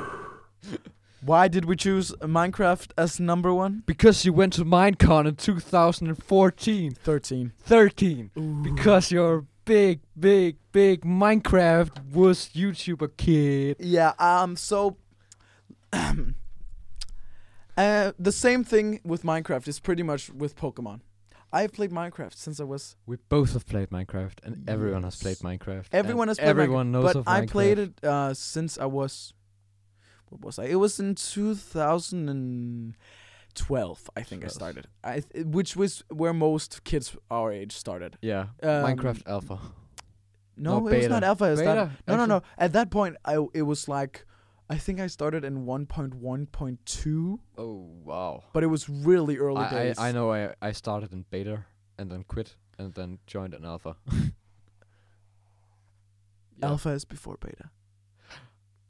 Why 1.21 1.47
did 1.47 1.65
we 1.65 1.75
choose 1.75 2.11
Minecraft 2.21 2.91
as 2.95 3.19
number 3.19 3.51
one? 3.51 3.81
because 3.87 4.23
you 4.23 4.33
went 4.33 4.53
to 4.53 4.63
Minecon 4.63 5.27
in 5.27 5.35
2014, 5.35 6.91
13. 6.91 7.53
13. 7.63 8.61
Because 8.61 9.11
you're 9.11 9.45
big, 9.65 10.01
big, 10.17 10.57
big 10.71 11.01
Minecraft 11.01 12.11
was 12.11 12.49
YouTuber 12.53 13.17
kid. 13.17 13.77
Yeah. 13.79 14.13
Um. 14.19 14.55
So. 14.55 14.97
uh, 17.77 18.11
the 18.19 18.31
same 18.31 18.63
thing 18.63 18.99
with 19.03 19.23
Minecraft 19.23 19.67
is 19.67 19.79
pretty 19.79 20.03
much 20.03 20.29
with 20.29 20.55
Pokemon. 20.55 21.01
I've 21.53 21.71
played 21.71 21.91
Minecraft 21.91 22.35
since 22.35 22.59
I 22.59 22.65
was. 22.65 22.97
We 23.05 23.15
both 23.29 23.53
have 23.53 23.65
played 23.65 23.89
Minecraft, 23.89 24.43
and 24.43 24.69
everyone 24.69 25.03
has 25.03 25.15
played 25.15 25.37
Minecraft. 25.37 25.85
Everyone 25.93 26.27
has 26.27 26.37
played 26.37 26.49
Everyone 26.49 26.91
knows 26.91 27.13
but 27.13 27.15
of 27.15 27.27
I 27.27 27.41
Minecraft. 27.41 27.49
played 27.49 27.79
it 27.79 28.03
uh, 28.03 28.33
since 28.33 28.77
I 28.77 28.85
was. 28.85 29.33
What 30.29 30.41
was 30.41 30.59
I? 30.59 30.65
It 30.65 30.75
was 30.75 30.99
in 30.99 31.15
2012. 33.55 34.09
I 34.15 34.21
think 34.21 34.43
I 34.45 34.47
started. 34.47 34.87
I 35.03 35.19
th- 35.21 35.45
which 35.45 35.75
was 35.75 36.03
where 36.09 36.33
most 36.33 36.83
kids 36.83 37.15
our 37.29 37.51
age 37.51 37.73
started. 37.73 38.17
Yeah, 38.21 38.47
Um, 38.61 38.83
Minecraft 38.85 39.23
Alpha. 39.27 39.59
No, 40.57 40.71
No, 40.71 40.77
it 40.77 40.83
was 40.83 40.91
beta. 40.93 41.09
not 41.09 41.23
alpha. 41.23 41.45
It 41.45 41.51
was 41.51 41.59
Beta, 41.59 41.75
not- 41.75 41.91
no, 42.07 42.15
no, 42.17 42.25
no. 42.25 42.41
At 42.57 42.71
that 42.73 42.89
point, 42.89 43.17
I 43.25 43.35
it 43.53 43.63
was 43.63 43.87
like, 43.89 44.25
I 44.69 44.77
think 44.77 44.99
I 45.01 45.07
started 45.07 45.43
in 45.43 45.65
1.1.2, 45.65 47.39
Oh 47.57 47.89
wow! 48.03 48.43
but 48.53 48.63
it 48.63 48.67
was 48.67 48.87
really 48.89 49.37
early 49.37 49.61
I, 49.61 49.69
days. 49.69 49.99
I 49.99 50.09
I 50.09 50.11
know 50.13 50.31
I 50.31 50.53
I 50.61 50.71
started 50.73 51.11
in 51.13 51.25
beta 51.29 51.65
and 51.97 52.09
then 52.09 52.23
quit 52.23 52.55
and 52.79 52.93
then 52.93 53.19
joined 53.27 53.53
an 53.53 53.65
alpha. 53.65 53.95
Yeah. 56.59 56.67
Alpha 56.69 56.89
is 56.91 57.03
before 57.05 57.35
beta. 57.37 57.69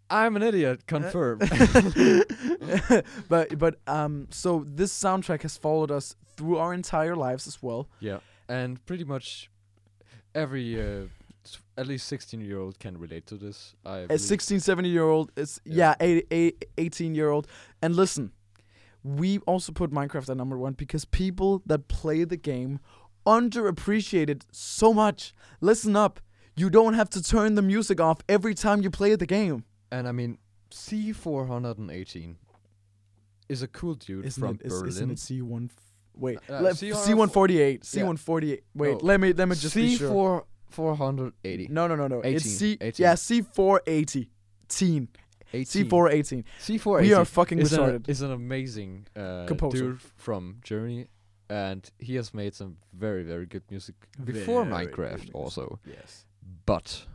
I'm 0.09 0.35
an 0.35 0.43
idiot. 0.43 0.85
Confirm. 0.87 1.39
but 3.29 3.57
but 3.57 3.75
um, 3.87 4.27
so 4.31 4.65
this 4.67 4.93
soundtrack 4.93 5.41
has 5.41 5.57
followed 5.57 5.91
us 5.91 6.15
through 6.35 6.57
our 6.57 6.73
entire 6.73 7.15
lives 7.15 7.47
as 7.47 7.61
well. 7.61 7.87
yeah, 7.99 8.19
and 8.47 8.83
pretty 8.85 9.03
much 9.03 9.49
every 10.33 10.79
uh, 10.79 11.05
at 11.77 11.87
least 11.87 12.07
16 12.07 12.41
year 12.41 12.59
old 12.59 12.79
can 12.79 12.97
relate 12.97 13.25
to 13.27 13.35
this. 13.35 13.75
I 13.85 13.99
A 13.99 14.07
believe. 14.07 14.21
16, 14.21 14.59
17 14.59 14.91
year 14.91 15.03
old 15.03 15.31
is 15.35 15.59
Yeah. 15.65 15.95
yeah, 15.99 16.05
eight, 16.07 16.27
eight, 16.31 16.65
18 16.77 17.15
year 17.15 17.29
old. 17.29 17.47
And 17.81 17.95
listen, 17.95 18.31
we 19.03 19.39
also 19.39 19.71
put 19.71 19.91
Minecraft 19.91 20.29
at 20.29 20.37
number 20.37 20.57
one 20.57 20.73
because 20.73 21.05
people 21.05 21.61
that 21.65 21.87
play 21.87 22.23
the 22.25 22.37
game 22.37 22.79
underappreciate 23.25 24.29
it 24.29 24.45
so 24.51 24.93
much. 24.93 25.33
Listen 25.61 25.95
up. 25.95 26.19
You 26.55 26.69
don't 26.69 26.93
have 26.93 27.09
to 27.11 27.21
turn 27.23 27.55
the 27.55 27.61
music 27.61 27.99
off 27.99 28.19
every 28.29 28.53
time 28.53 28.81
you 28.81 28.89
play 28.89 29.15
the 29.15 29.25
game. 29.25 29.65
And 29.95 30.07
I 30.07 30.11
mean, 30.11 30.37
C418 30.71 32.35
is 33.47 33.61
a 33.61 33.67
cool 33.67 33.95
dude 33.95 34.25
Isn't 34.25 34.41
from 34.41 34.55
it, 34.61 34.67
Berlin. 34.69 34.87
isn't 34.89 35.11
it 35.11 35.17
C1? 35.17 35.65
f- 35.65 35.75
Wait, 36.17 36.39
Uh, 36.49 36.61
let- 36.61 36.75
C148. 36.75 37.81
C148. 37.83 38.61
Wait, 38.73 38.91
No. 38.91 38.97
let 39.01 39.19
me 39.19 39.33
let 39.33 39.47
me 39.49 39.55
just 39.55 39.75
be 39.75 39.95
sure. 39.97 40.41
C4 40.41 40.45
480. 40.69 41.67
No, 41.69 41.87
no, 41.87 41.95
no, 41.95 42.07
no. 42.07 42.19
It's 42.21 42.45
C. 42.45 42.77
18. 42.81 43.03
Yeah, 43.03 43.13
C480. 43.15 44.29
Teen. 44.67 45.07
18. 45.53 45.85
C418. 45.89 46.43
C418 46.59 47.01
We 47.01 47.13
are 47.13 47.25
fucking 47.25 47.59
is, 47.59 47.71
an, 47.73 47.79
retarded. 47.79 48.09
is 48.09 48.21
an 48.21 48.31
amazing 48.31 49.07
uh, 49.15 49.45
Composer. 49.47 49.77
dude 49.77 50.01
from 50.01 50.57
Germany, 50.63 51.07
and 51.49 51.89
he 51.99 52.15
has 52.15 52.33
made 52.33 52.53
some 52.55 52.77
very 52.93 53.23
very 53.23 53.45
good 53.45 53.63
music 53.69 53.95
before 54.23 54.65
Very 54.65 54.87
Minecraft 54.87 55.17
music. 55.19 55.35
also. 55.35 55.79
Yes. 55.85 56.25
But 56.65 57.05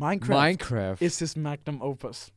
Minecraft, 0.00 0.58
Minecraft, 0.58 1.02
is 1.02 1.18
his 1.18 1.36
magnum 1.36 1.80
opus. 1.82 2.32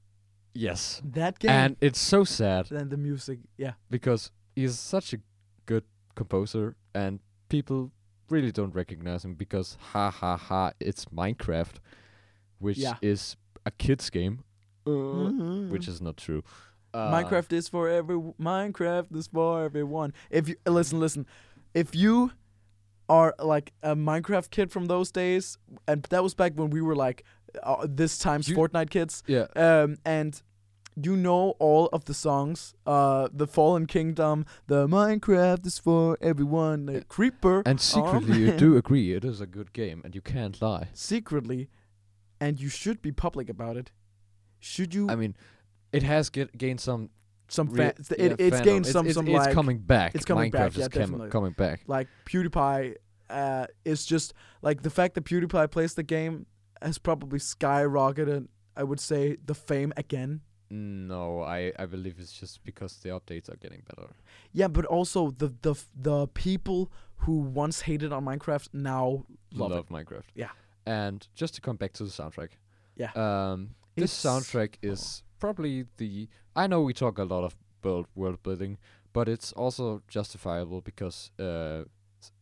yes, 0.53 1.01
That 1.03 1.39
game 1.39 1.51
and 1.51 1.75
it's 1.81 1.99
so 1.99 2.23
sad 2.23 2.71
and 2.71 2.89
the 2.89 2.97
music. 2.97 3.39
Yeah. 3.57 3.73
because 3.89 4.31
he's 4.55 4.77
such 4.79 5.13
a 5.13 5.19
good 5.65 5.83
composer, 6.15 6.75
and 6.93 7.19
people 7.49 7.91
really 8.29 8.51
don't 8.51 8.73
recognize 8.75 9.23
him 9.25 9.35
because 9.35 9.77
ha 9.93 10.09
ha 10.11 10.35
ha, 10.37 10.71
it's 10.79 11.05
Minecraft, 11.05 11.75
which 12.59 12.77
Yeah. 12.77 12.95
is 13.01 13.37
a 13.65 13.71
kids 13.71 14.09
game, 14.09 14.43
uh, 14.85 14.91
which 15.71 15.85
Mhm. 15.85 15.87
is 15.89 16.01
not 16.01 16.17
true. 16.17 16.43
Uh, 16.93 17.11
Minecraft 17.11 17.53
is 17.53 17.67
for 17.67 17.87
every 17.89 18.17
Minecraft 18.39 19.15
is 19.15 19.27
for 19.27 19.63
everyone. 19.63 20.13
If 20.31 20.47
you 20.49 20.55
listen, 20.65 20.99
listen, 20.99 21.25
if 21.73 21.93
you 21.95 22.31
are 23.09 23.33
like 23.39 23.73
a 23.83 23.95
Minecraft 23.95 24.49
kid 24.49 24.71
from 24.71 24.87
those 24.87 25.11
days, 25.11 25.57
and 25.87 26.03
that 26.09 26.23
was 26.23 26.33
back 26.33 26.53
when 26.55 26.69
we 26.69 26.81
were 26.81 26.95
like 26.95 27.23
uh, 27.63 27.85
this 27.87 28.17
time's 28.17 28.49
You- 28.49 28.55
Fortnite 28.57 28.89
kids, 28.89 29.23
Yeah, 29.27 29.47
um, 29.55 29.97
and 30.05 30.41
you 30.99 31.15
know 31.15 31.51
all 31.59 31.87
of 31.93 32.05
the 32.05 32.13
songs, 32.13 32.73
uh, 32.87 33.27
the 33.31 33.45
Fallen 33.47 33.85
Kingdom, 33.85 34.45
the 34.67 34.87
Minecraft 34.87 35.65
is 35.67 35.77
for 35.77 36.17
everyone, 36.21 36.85
the 36.87 36.93
Yeah. 36.93 36.99
Creeper, 37.07 37.61
and 37.65 37.77
oh 37.79 37.81
secretly 37.81 38.39
you 38.45 38.51
do 38.57 38.77
agree 38.77 39.13
it 39.13 39.23
is 39.23 39.39
a 39.41 39.45
good 39.47 39.73
game, 39.73 40.01
and 40.03 40.15
you 40.15 40.21
can't 40.21 40.59
lie. 40.61 40.87
secretly, 40.93 41.69
and 42.39 42.59
you 42.59 42.69
should 42.69 43.01
be 43.01 43.11
public 43.11 43.49
about 43.49 43.77
it. 43.77 43.91
Should 44.59 44.93
you? 44.95 45.07
I 45.09 45.15
mean, 45.15 45.35
it 45.91 46.03
has 46.03 46.29
get, 46.29 46.57
gained 46.57 46.81
some. 46.81 47.09
some 47.47 47.67
fan, 47.69 47.93
yeah, 48.09 48.25
it, 48.25 48.35
it's 48.41 48.57
fandom. 48.57 48.63
gained 48.63 48.85
some 48.87 49.05
it's, 49.05 49.15
some 49.15 49.27
it's 49.27 49.35
like 49.45 49.53
coming 49.53 49.77
back. 49.77 50.15
it's 50.15 50.25
coming 50.25 50.51
Minecraft 50.51 50.51
back, 50.51 50.77
yeah, 50.77 50.81
is 50.85 50.87
cam- 50.89 51.01
definitely. 51.01 51.29
coming 51.29 51.51
back. 51.53 51.81
like 51.87 52.07
PewDiePie 52.25 52.95
uh, 53.29 53.67
is 53.85 54.03
just 54.05 54.33
like 54.61 54.81
the 54.81 54.89
fact 54.89 55.13
that 55.15 55.25
PewDiePie 55.25 55.69
plays 55.71 55.93
the 55.93 56.03
game 56.03 56.45
has 56.81 56.97
probably 56.97 57.39
skyrocketed. 57.39 58.47
I 58.75 58.83
would 58.83 58.99
say 58.99 59.37
the 59.45 59.55
fame 59.55 59.93
again. 59.97 60.41
No, 60.69 61.41
I 61.41 61.71
I 61.79 61.85
believe 61.85 62.15
it's 62.19 62.33
just 62.33 62.63
because 62.63 62.97
the 62.97 63.09
updates 63.09 63.49
are 63.49 63.55
getting 63.57 63.83
better. 63.89 64.09
Yeah, 64.51 64.67
but 64.67 64.85
also 64.85 65.31
the 65.31 65.53
the 65.61 65.75
the 65.95 66.27
people 66.27 66.91
who 67.21 67.39
once 67.39 67.81
hated 67.81 68.11
on 68.13 68.25
Minecraft 68.25 68.69
now 68.73 69.25
love, 69.53 69.71
Love. 69.71 69.87
Minecraft. 69.89 70.29
Yeah. 70.35 70.49
And 70.85 71.27
just 71.35 71.55
to 71.55 71.61
come 71.61 71.77
back 71.77 71.93
to 71.93 72.03
the 72.03 72.09
soundtrack. 72.09 72.49
Yeah. 72.95 73.11
Um, 73.15 73.75
this 73.95 74.11
It's- 74.13 74.23
soundtrack 74.25 74.75
is 74.81 75.23
probably 75.39 75.85
the. 75.97 76.27
I 76.55 76.67
know 76.67 76.81
we 76.81 76.93
talk 76.93 77.17
a 77.17 77.23
lot 77.23 77.43
of 77.43 77.55
world 77.83 78.07
world 78.15 78.43
building, 78.43 78.77
but 79.13 79.27
it's 79.29 79.53
also 79.53 80.01
justifiable 80.07 80.81
because 80.81 81.31
uh, 81.39 81.83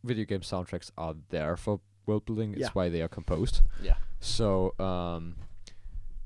video 0.03 0.25
game 0.25 0.41
soundtracks 0.41 0.91
are 0.97 1.15
there 1.29 1.55
for 1.57 1.79
world 2.05 2.25
building. 2.25 2.51
It's 2.53 2.61
Yeah. 2.61 2.69
why 2.73 2.89
they 2.89 3.01
are 3.01 3.07
composed. 3.07 3.61
Yeah. 3.81 3.95
So 4.19 4.73
um, 4.79 5.35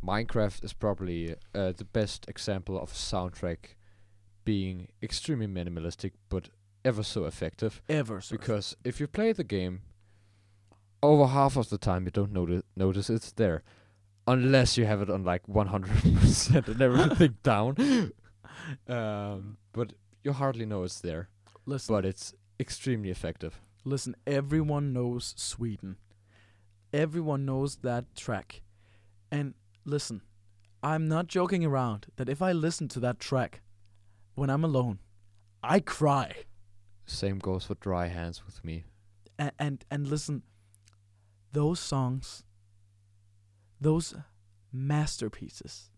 Minecraft 0.06 0.64
is 0.64 0.74
probably 0.74 1.36
uh, 1.54 1.74
the 1.76 1.86
best 1.86 2.28
example 2.30 2.80
of 2.80 2.92
a 2.92 2.96
soundtrack 2.96 3.76
being 4.46 4.88
extremely 5.04 5.48
minimalistic 5.48 6.14
but 6.30 6.50
ever 6.86 7.04
so 7.04 7.26
effective. 7.26 7.82
Ever 7.90 8.22
so 8.22 8.36
Because 8.38 8.76
if 8.84 9.00
you 9.00 9.08
play 9.08 9.34
the 9.34 9.44
game, 9.44 9.82
over 11.04 11.28
half 11.28 11.58
of 11.58 11.70
the 11.70 11.78
time 11.78 12.06
you 12.06 12.12
don't 12.12 12.32
noti- 12.32 12.64
notice 12.76 13.10
it's 13.10 13.32
there, 13.34 13.64
unless 14.28 14.78
you 14.78 14.86
have 14.86 15.02
it 15.02 15.10
on 15.10 15.24
like 15.24 15.46
100% 15.48 16.68
and 16.68 16.82
everything 16.82 17.36
down. 17.44 18.12
Um, 18.88 19.58
but 19.74 19.94
you 20.24 20.34
hardly 20.34 20.66
know 20.66 20.84
it's 20.84 21.02
there. 21.02 21.30
listen, 21.66 21.94
But 21.96 22.06
it's 22.06 22.34
extremely 22.60 23.10
effective. 23.10 23.60
Listen. 23.84 24.16
Everyone 24.28 24.94
knows 24.94 25.34
Sweden. 25.38 25.98
Everyone 26.92 27.46
knows 27.46 27.78
that 27.78 28.16
track, 28.16 28.62
and 29.32 29.54
listen, 29.86 30.22
I'm 30.82 31.08
not 31.08 31.28
joking 31.28 31.64
around. 31.64 32.08
That 32.16 32.30
if 32.30 32.42
I 32.42 32.52
listen 32.52 32.88
to 32.90 33.00
that 33.02 33.20
track 33.20 33.62
when 34.36 34.50
I'm 34.50 34.64
alone, 34.64 35.00
I 35.62 35.82
cry. 35.82 36.34
Same 37.06 37.38
goes 37.40 37.66
for 37.66 37.76
Dry 37.76 38.08
Hands 38.08 38.44
with 38.46 38.64
me. 38.66 38.86
and 39.38 39.52
and, 39.60 39.86
and 39.92 40.08
listen 40.08 40.44
those 41.52 41.80
songs 41.80 42.44
those 43.82 44.14
masterpieces 44.72 45.90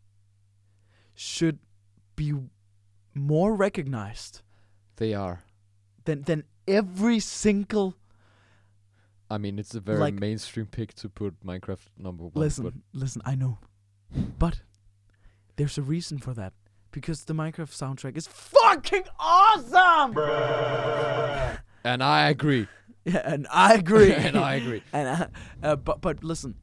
should 1.14 1.60
be 2.16 2.34
more 3.14 3.54
recognized 3.56 4.42
They 4.98 5.14
are. 5.14 5.42
than 6.06 6.22
than 6.24 6.44
every 6.80 7.20
single 7.20 7.96
I 9.30 9.38
mean, 9.38 9.60
it's 9.60 9.74
a 9.76 9.80
very 9.80 9.98
Like- 10.00 10.20
mainstream 10.20 10.66
pick 10.66 10.94
to 10.96 11.08
put 11.10 11.40
Minecraft 11.46 11.88
number 11.98 12.24
one. 12.26 12.34
listen 12.36 12.84
listen 12.94 13.22
i 13.26 13.36
know 13.36 13.60
but 14.40 14.62
there's 15.56 15.78
a 15.78 15.82
reason 15.82 16.18
for 16.20 16.34
that 16.34 16.54
because 16.92 17.24
the 17.26 17.34
minecraft 17.34 17.72
soundtrack 17.82 18.18
is 18.18 18.28
fucking 18.28 19.04
awesome 19.20 20.18
and 21.84 22.04
I 22.04 22.30
agree. 22.30 22.68
yeah 23.06 23.22
and 23.34 23.48
i 23.50 23.74
agree 23.74 24.14
and 24.26 24.36
I 24.38 24.56
agree. 24.56 24.84
And 24.94 25.08
uh, 25.08 25.28
uh, 25.64 25.76
but 25.78 26.02
but 26.02 26.24
listen, 26.24 26.56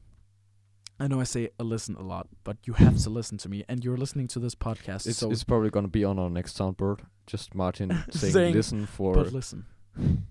I 0.99 1.07
know 1.07 1.19
I 1.19 1.25
say 1.25 1.49
uh, 1.59 1.63
listen 1.63 1.95
a 1.95 2.01
lot, 2.13 2.27
but 2.43 2.57
you 2.67 2.73
have 2.73 2.97
to 3.05 3.09
listen 3.09 3.37
to 3.39 3.49
me, 3.49 3.63
and 3.69 3.83
you're 3.83 3.97
listening 3.97 4.27
to 4.29 4.39
this 4.39 4.55
podcast. 4.55 5.07
It's, 5.07 5.17
so, 5.17 5.31
it's 5.31 5.43
probably 5.43 5.69
gonna 5.69 5.87
be 5.99 6.05
on 6.05 6.17
our 6.19 6.29
next 6.29 6.57
soundboard. 6.57 6.99
Just 7.27 7.53
Martin 7.55 7.89
saying, 8.11 8.33
Saying, 8.33 8.53
"Listen 8.53 8.85
for 8.85 9.13
but 9.13 9.33
listen, 9.33 9.65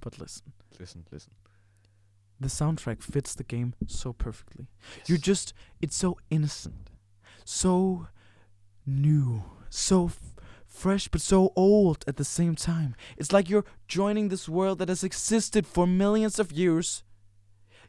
but 0.00 0.18
listen. 0.18 0.52
listen, 0.78 1.04
listen." 1.10 1.32
The 2.40 2.48
soundtrack 2.48 3.02
fits 3.02 3.34
the 3.34 3.44
game 3.44 3.74
so 3.86 4.12
perfectly. 4.12 4.68
You're 5.06 5.18
just, 5.18 5.52
it's 5.80 5.96
so 5.96 6.18
innocent, 6.30 6.90
so 7.44 8.06
new, 8.86 9.42
so 9.68 10.06
f- 10.06 10.34
fresh, 10.66 11.08
but 11.08 11.20
so 11.20 11.52
old 11.56 12.04
at 12.06 12.16
the 12.16 12.24
same 12.24 12.54
time. 12.54 12.94
It's 13.16 13.32
like 13.32 13.50
you're 13.50 13.64
joining 13.88 14.28
this 14.28 14.48
world 14.48 14.78
that 14.78 14.88
has 14.88 15.02
existed 15.02 15.66
for 15.66 15.84
millions 15.86 16.38
of 16.38 16.52
years, 16.52 17.02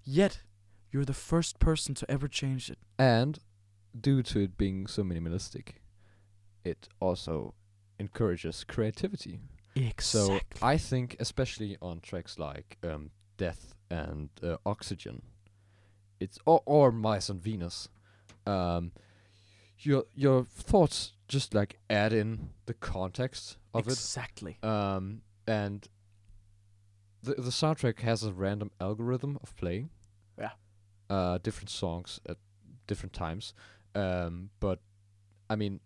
yet 0.03 0.41
you're 0.91 1.05
the 1.05 1.13
first 1.13 1.59
person 1.59 1.93
to 1.95 2.09
ever 2.09 2.27
change 2.27 2.71
it. 2.71 2.79
And 2.97 3.37
due 3.99 4.23
to 4.23 4.39
it 4.39 4.57
being 4.57 4.87
so 4.87 5.03
minimalistic, 5.03 5.75
it 6.63 6.89
also 6.99 7.53
encourages 7.99 8.63
creativity. 8.63 9.39
Exactly. 9.87 10.39
So 10.39 10.65
I 10.65 10.77
think, 10.77 11.15
especially 11.19 11.77
on 11.81 12.01
tracks 12.01 12.37
like 12.37 12.77
um, 12.83 13.11
Death 13.37 13.73
and 13.89 14.29
uh, 14.43 14.57
Oxygen, 14.65 15.21
it's 16.19 16.37
or, 16.45 16.61
or 16.65 16.91
Mice 16.91 17.29
on 17.29 17.39
Venus, 17.39 17.87
um, 18.45 18.91
your 19.79 20.03
your 20.13 20.43
thoughts 20.43 21.13
just 21.27 21.53
like 21.53 21.79
add 21.89 22.11
in 22.11 22.49
the 22.65 22.73
context 22.73 23.57
of 23.73 23.87
exactly. 23.87 24.57
it, 24.61 24.67
um, 24.67 25.21
and 25.47 25.87
the 27.23 27.35
the 27.35 27.51
soundtrack 27.51 27.99
has 28.01 28.23
a 28.23 28.33
random 28.33 28.71
algorithm 28.81 29.39
of 29.41 29.55
playing, 29.55 29.91
Yeah. 30.37 30.51
uh, 31.09 31.37
different 31.37 31.69
songs 31.69 32.19
at 32.27 32.37
different 32.85 33.13
times, 33.13 33.53
um, 33.95 34.49
but 34.59 34.79
I 35.49 35.55
mean. 35.55 35.79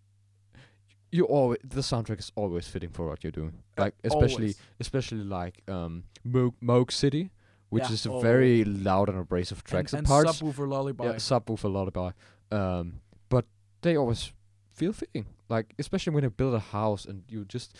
You 1.17 1.23
always 1.37 1.59
the 1.77 1.81
soundtrack 1.81 2.19
is 2.19 2.31
always 2.35 2.65
fitting 2.67 2.89
for 2.97 3.03
what 3.09 3.23
you're 3.23 3.31
doing. 3.41 3.53
Like 3.77 3.93
especially 4.03 4.51
Always. 4.53 4.57
especially 4.79 5.23
like 5.39 5.55
um 5.69 6.03
Moog, 6.35 6.53
Moog 6.71 6.91
City, 6.91 7.29
which 7.69 7.83
Yeah. 7.87 7.93
is 7.97 8.05
a 8.05 8.11
Oh. 8.11 8.19
very 8.19 8.63
loud 8.65 9.09
and 9.09 9.17
abrasive 9.19 9.63
tracks 9.63 9.93
and, 9.93 9.99
and, 9.99 10.07
and 10.07 10.13
parts. 10.25 10.41
subwoofer 10.41 10.67
lullaby. 10.67 11.03
yeah, 11.05 11.19
subwoofer 11.31 11.71
lullaby. 11.71 12.11
Um, 12.51 12.85
but 13.29 13.45
they 13.81 13.95
always 13.95 14.31
feel 14.79 14.93
fitting. 14.93 15.25
Like 15.49 15.67
especially 15.77 16.13
when 16.15 16.23
you 16.23 16.31
build 16.31 16.55
a 16.55 16.65
house 16.79 17.05
and 17.09 17.23
you 17.29 17.45
just 17.45 17.75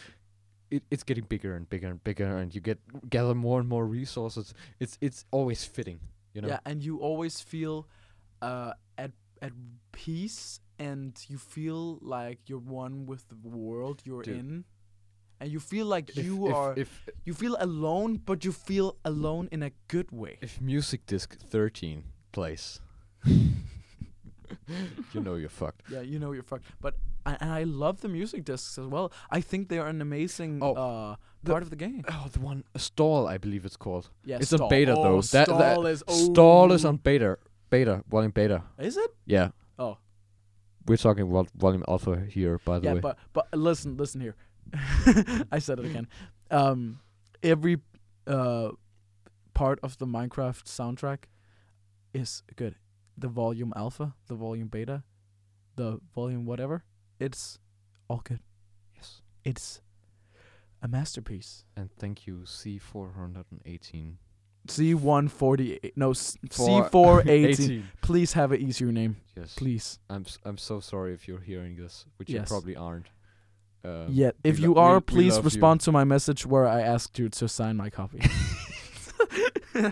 it, 0.70 0.84
it's 0.92 1.04
getting 1.04 1.26
bigger 1.26 1.56
and 1.56 1.68
bigger 1.70 1.88
and 1.94 2.04
bigger 2.04 2.38
and 2.38 2.54
you 2.56 2.62
get 2.62 2.78
gather 3.10 3.34
more 3.36 3.60
and 3.60 3.68
more 3.70 3.86
resources. 4.00 4.54
It's 4.80 4.98
it's 5.02 5.26
always 5.32 5.66
fitting, 5.66 6.00
you 6.34 6.42
know. 6.42 6.50
Yeah, 6.50 6.60
and 6.70 6.84
you 6.84 6.98
always 7.00 7.42
feel 7.42 7.88
uh, 8.42 8.74
at 8.98 9.12
at 9.42 9.54
peace, 9.92 10.60
and 10.80 11.18
you 11.28 11.38
feel 11.38 12.00
like 12.02 12.40
you're 12.48 12.60
one 12.60 13.06
with 13.06 13.28
the 13.30 13.36
world 13.36 14.02
you're 14.06 14.24
Dude. 14.24 14.38
in, 14.38 14.66
and 15.40 15.52
you 15.52 15.60
feel 15.60 15.86
like 15.86 16.10
If- 16.10 16.26
you 16.26 16.48
if, 16.48 16.54
are 16.54 16.74
if 16.78 17.10
you 17.26 17.34
feel 17.34 17.58
alone, 17.60 18.18
but 18.18 18.46
you 18.46 18.52
feel 18.52 18.98
alone 19.04 19.50
in 19.52 19.64
a 19.64 19.72
good 19.88 20.12
way. 20.12 20.38
if 20.42 20.62
music 20.62 21.06
disc 21.06 21.38
13 21.38 22.04
plays 22.32 22.80
you 25.14 25.22
know 25.22 25.36
you're 25.36 25.50
fucked. 25.50 25.84
Yeah, 25.90 26.02
you 26.02 26.20
know 26.20 26.32
you're 26.32 26.44
fucked. 26.44 26.66
But 26.82 26.96
I, 27.26 27.38
and 27.40 27.52
I 27.52 27.64
love 27.64 28.02
the 28.02 28.10
music 28.10 28.46
discs 28.46 28.78
as 28.78 28.88
well. 28.88 29.12
I 29.30 29.42
think 29.42 29.70
they 29.70 29.80
are 29.80 29.88
an 29.88 30.02
amazing 30.02 30.60
Oh, 30.62 30.74
uh, 30.74 31.16
part 31.46 31.64
of 31.64 31.70
the 31.70 31.76
game. 31.76 32.04
Oh, 32.10 32.28
the 32.32 32.40
one 32.40 32.64
stal, 32.78 33.28
I 33.28 33.38
believe 33.38 33.66
it's 33.66 33.78
called. 33.78 34.10
Yeah, 34.26 34.38
it's 34.38 34.52
Stal. 34.52 34.62
on 34.62 34.70
beta 34.70 34.96
oh, 34.98 35.04
though. 35.04 35.22
That, 35.22 35.48
that 35.48 35.78
Stal 35.78 35.90
is 35.90 36.04
stal 36.04 36.74
is 36.74 36.86
oh. 36.86 36.90
on 36.90 36.98
beta. 36.98 37.38
Beta, 37.70 38.04
well 38.10 38.24
in 38.24 38.32
beta. 38.32 38.64
Is 38.78 38.98
it? 38.98 39.12
Yeah. 39.26 39.50
Oh. 39.80 39.98
We're 40.88 40.98
talking 40.98 41.30
vol- 41.30 41.48
volume 41.56 41.84
alpha 41.88 42.26
here, 42.30 42.60
by 42.66 42.80
the 42.80 42.86
yeah, 42.86 42.94
way. 42.96 43.00
but 43.00 43.18
but 43.34 43.48
listen, 43.54 43.98
listen 43.98 44.22
here. 44.22 44.36
I 45.52 45.60
said 45.60 45.80
it 45.80 45.86
again. 45.86 46.08
Um, 46.52 47.00
every 47.42 47.78
uh 48.28 48.70
part 49.54 49.80
of 49.84 49.98
the 49.98 50.06
Minecraft 50.08 50.64
soundtrack 50.66 51.26
is 52.14 52.44
good. 52.56 52.76
The 53.18 53.28
volume 53.28 53.74
alpha, 53.76 54.16
the 54.28 54.36
volume 54.36 54.68
beta, 54.68 55.04
the 55.76 56.00
volume 56.16 56.46
whatever. 56.46 56.84
It's 57.20 57.60
all 58.10 58.22
good. 58.24 58.40
yes. 58.96 59.22
It's 59.44 59.82
a 60.82 60.88
masterpiece. 60.88 61.64
And 61.78 61.90
thank 61.98 62.28
you, 62.28 62.44
C418. 62.46 64.16
C 64.68 64.94
one 64.94 65.28
forty 65.28 65.80
eight. 65.84 65.98
No, 65.98 66.14
C 66.14 66.38
four 66.52 67.24
eighteen. 67.28 67.90
Please 68.02 68.34
have 68.34 68.52
an 68.52 68.62
easier 68.62 68.92
name, 68.92 69.18
Yes. 69.36 69.54
please. 69.56 70.00
I'm 70.10 70.24
s- 70.26 70.38
I'm 70.46 70.58
so 70.58 70.80
sorry 70.80 71.14
if 71.14 71.28
you're 71.28 71.42
hearing 71.42 71.76
this, 71.76 72.06
which 72.18 72.30
Yes. 72.30 72.42
you 72.42 72.46
probably 72.48 72.76
aren't. 72.76 73.08
Um, 73.86 74.08
yeah, 74.10 74.32
if 74.44 74.58
we 74.58 74.64
you 74.64 74.74
lo- 74.74 74.82
we- 74.82 74.88
are, 74.88 74.96
we 74.96 75.02
please 75.02 75.34
love 75.36 75.44
you. 75.44 75.48
respond 75.50 75.82
to 75.82 75.92
my 75.92 76.06
message 76.06 76.46
where 76.46 76.66
I 76.66 76.82
asked 76.82 77.20
you 77.20 77.28
to 77.30 77.48
sign 77.50 77.76
my 77.76 77.90
copy. 77.90 78.20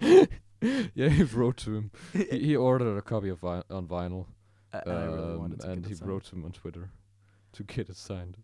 yeah, 0.00 1.08
he 1.08 1.22
wrote 1.22 1.56
to 1.58 1.74
him. 1.76 1.90
He, 2.12 2.24
he 2.38 2.56
ordered 2.56 2.96
a 2.96 3.02
copy 3.02 3.28
of 3.28 3.38
vi- 3.40 3.62
on 3.70 3.86
vinyl, 3.86 4.26
I- 4.72 4.82
I 4.86 5.04
really 5.06 5.32
um, 5.32 5.38
wanted 5.38 5.60
to 5.60 5.70
and 5.70 5.82
get 5.82 5.88
he 5.88 5.92
it 5.94 5.98
signed. 5.98 6.10
wrote 6.10 6.24
to 6.24 6.36
him 6.36 6.44
on 6.44 6.52
Twitter 6.52 6.90
to 7.52 7.62
get 7.64 7.88
it 7.88 7.96
signed. 7.96 8.36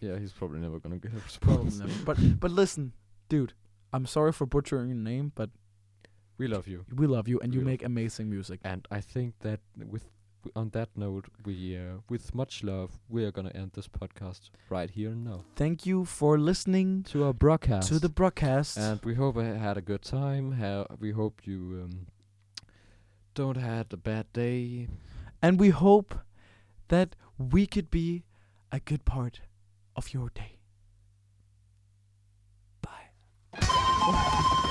yeah, 0.00 0.18
he's 0.18 0.32
probably 0.32 0.60
never 0.60 0.78
gonna 0.78 0.98
get 0.98 1.12
a 1.12 1.38
Probably 1.40 1.64
response. 1.64 1.78
never. 1.78 2.04
But 2.04 2.40
but 2.40 2.50
listen, 2.50 2.92
dude, 3.28 3.54
I'm 3.94 4.06
sorry 4.06 4.32
for 4.32 4.46
butchering 4.46 4.88
your 4.88 4.98
name, 5.12 5.32
but 5.34 5.50
We 6.38 6.46
love 6.48 6.66
you. 6.72 6.84
we 7.00 7.06
love 7.06 7.28
you 7.28 7.38
and 7.42 7.54
you 7.54 7.60
We 7.60 7.64
love 7.64 7.72
make 7.72 7.82
amazing 7.86 8.28
music. 8.28 8.60
And 8.64 8.80
I 8.90 9.00
think 9.00 9.34
that 9.40 9.60
with 9.94 10.04
on 10.56 10.68
that 10.70 10.88
note, 10.94 11.26
we 11.46 11.54
uh, 11.78 12.00
with 12.10 12.34
much 12.34 12.62
love, 12.62 12.90
we 13.08 13.24
are 13.24 13.30
gonna 13.36 13.52
end 13.54 13.70
this 13.74 13.88
podcast 13.88 14.50
right 14.68 14.90
here 14.90 15.10
and 15.12 15.24
now 15.24 15.40
Thank 15.56 15.86
you 15.86 16.04
for 16.04 16.38
listening 16.38 17.04
to 17.12 17.24
our 17.24 17.32
broadcast. 17.32 17.88
to 17.88 17.98
the 17.98 18.08
broadcast. 18.20 18.76
and 18.78 19.00
we 19.04 19.14
hope 19.14 19.38
I 19.38 19.44
had 19.66 19.76
a 19.78 19.80
good 19.90 20.02
time. 20.02 20.52
Ha- 20.62 20.86
we 21.00 21.12
hope 21.12 21.46
you 21.46 21.58
um, 21.84 22.06
don't 23.34 23.56
had 23.56 23.92
a 23.92 23.96
bad 23.96 24.26
day. 24.32 24.88
and 25.42 25.60
we 25.60 25.70
hope 25.70 26.14
that 26.88 27.16
we 27.38 27.66
could 27.66 27.90
be 27.90 28.24
a 28.72 28.80
good 28.80 29.04
part 29.04 29.40
of 29.96 30.12
your 30.14 30.30
day. 30.34 30.53
pouco. 34.04 34.63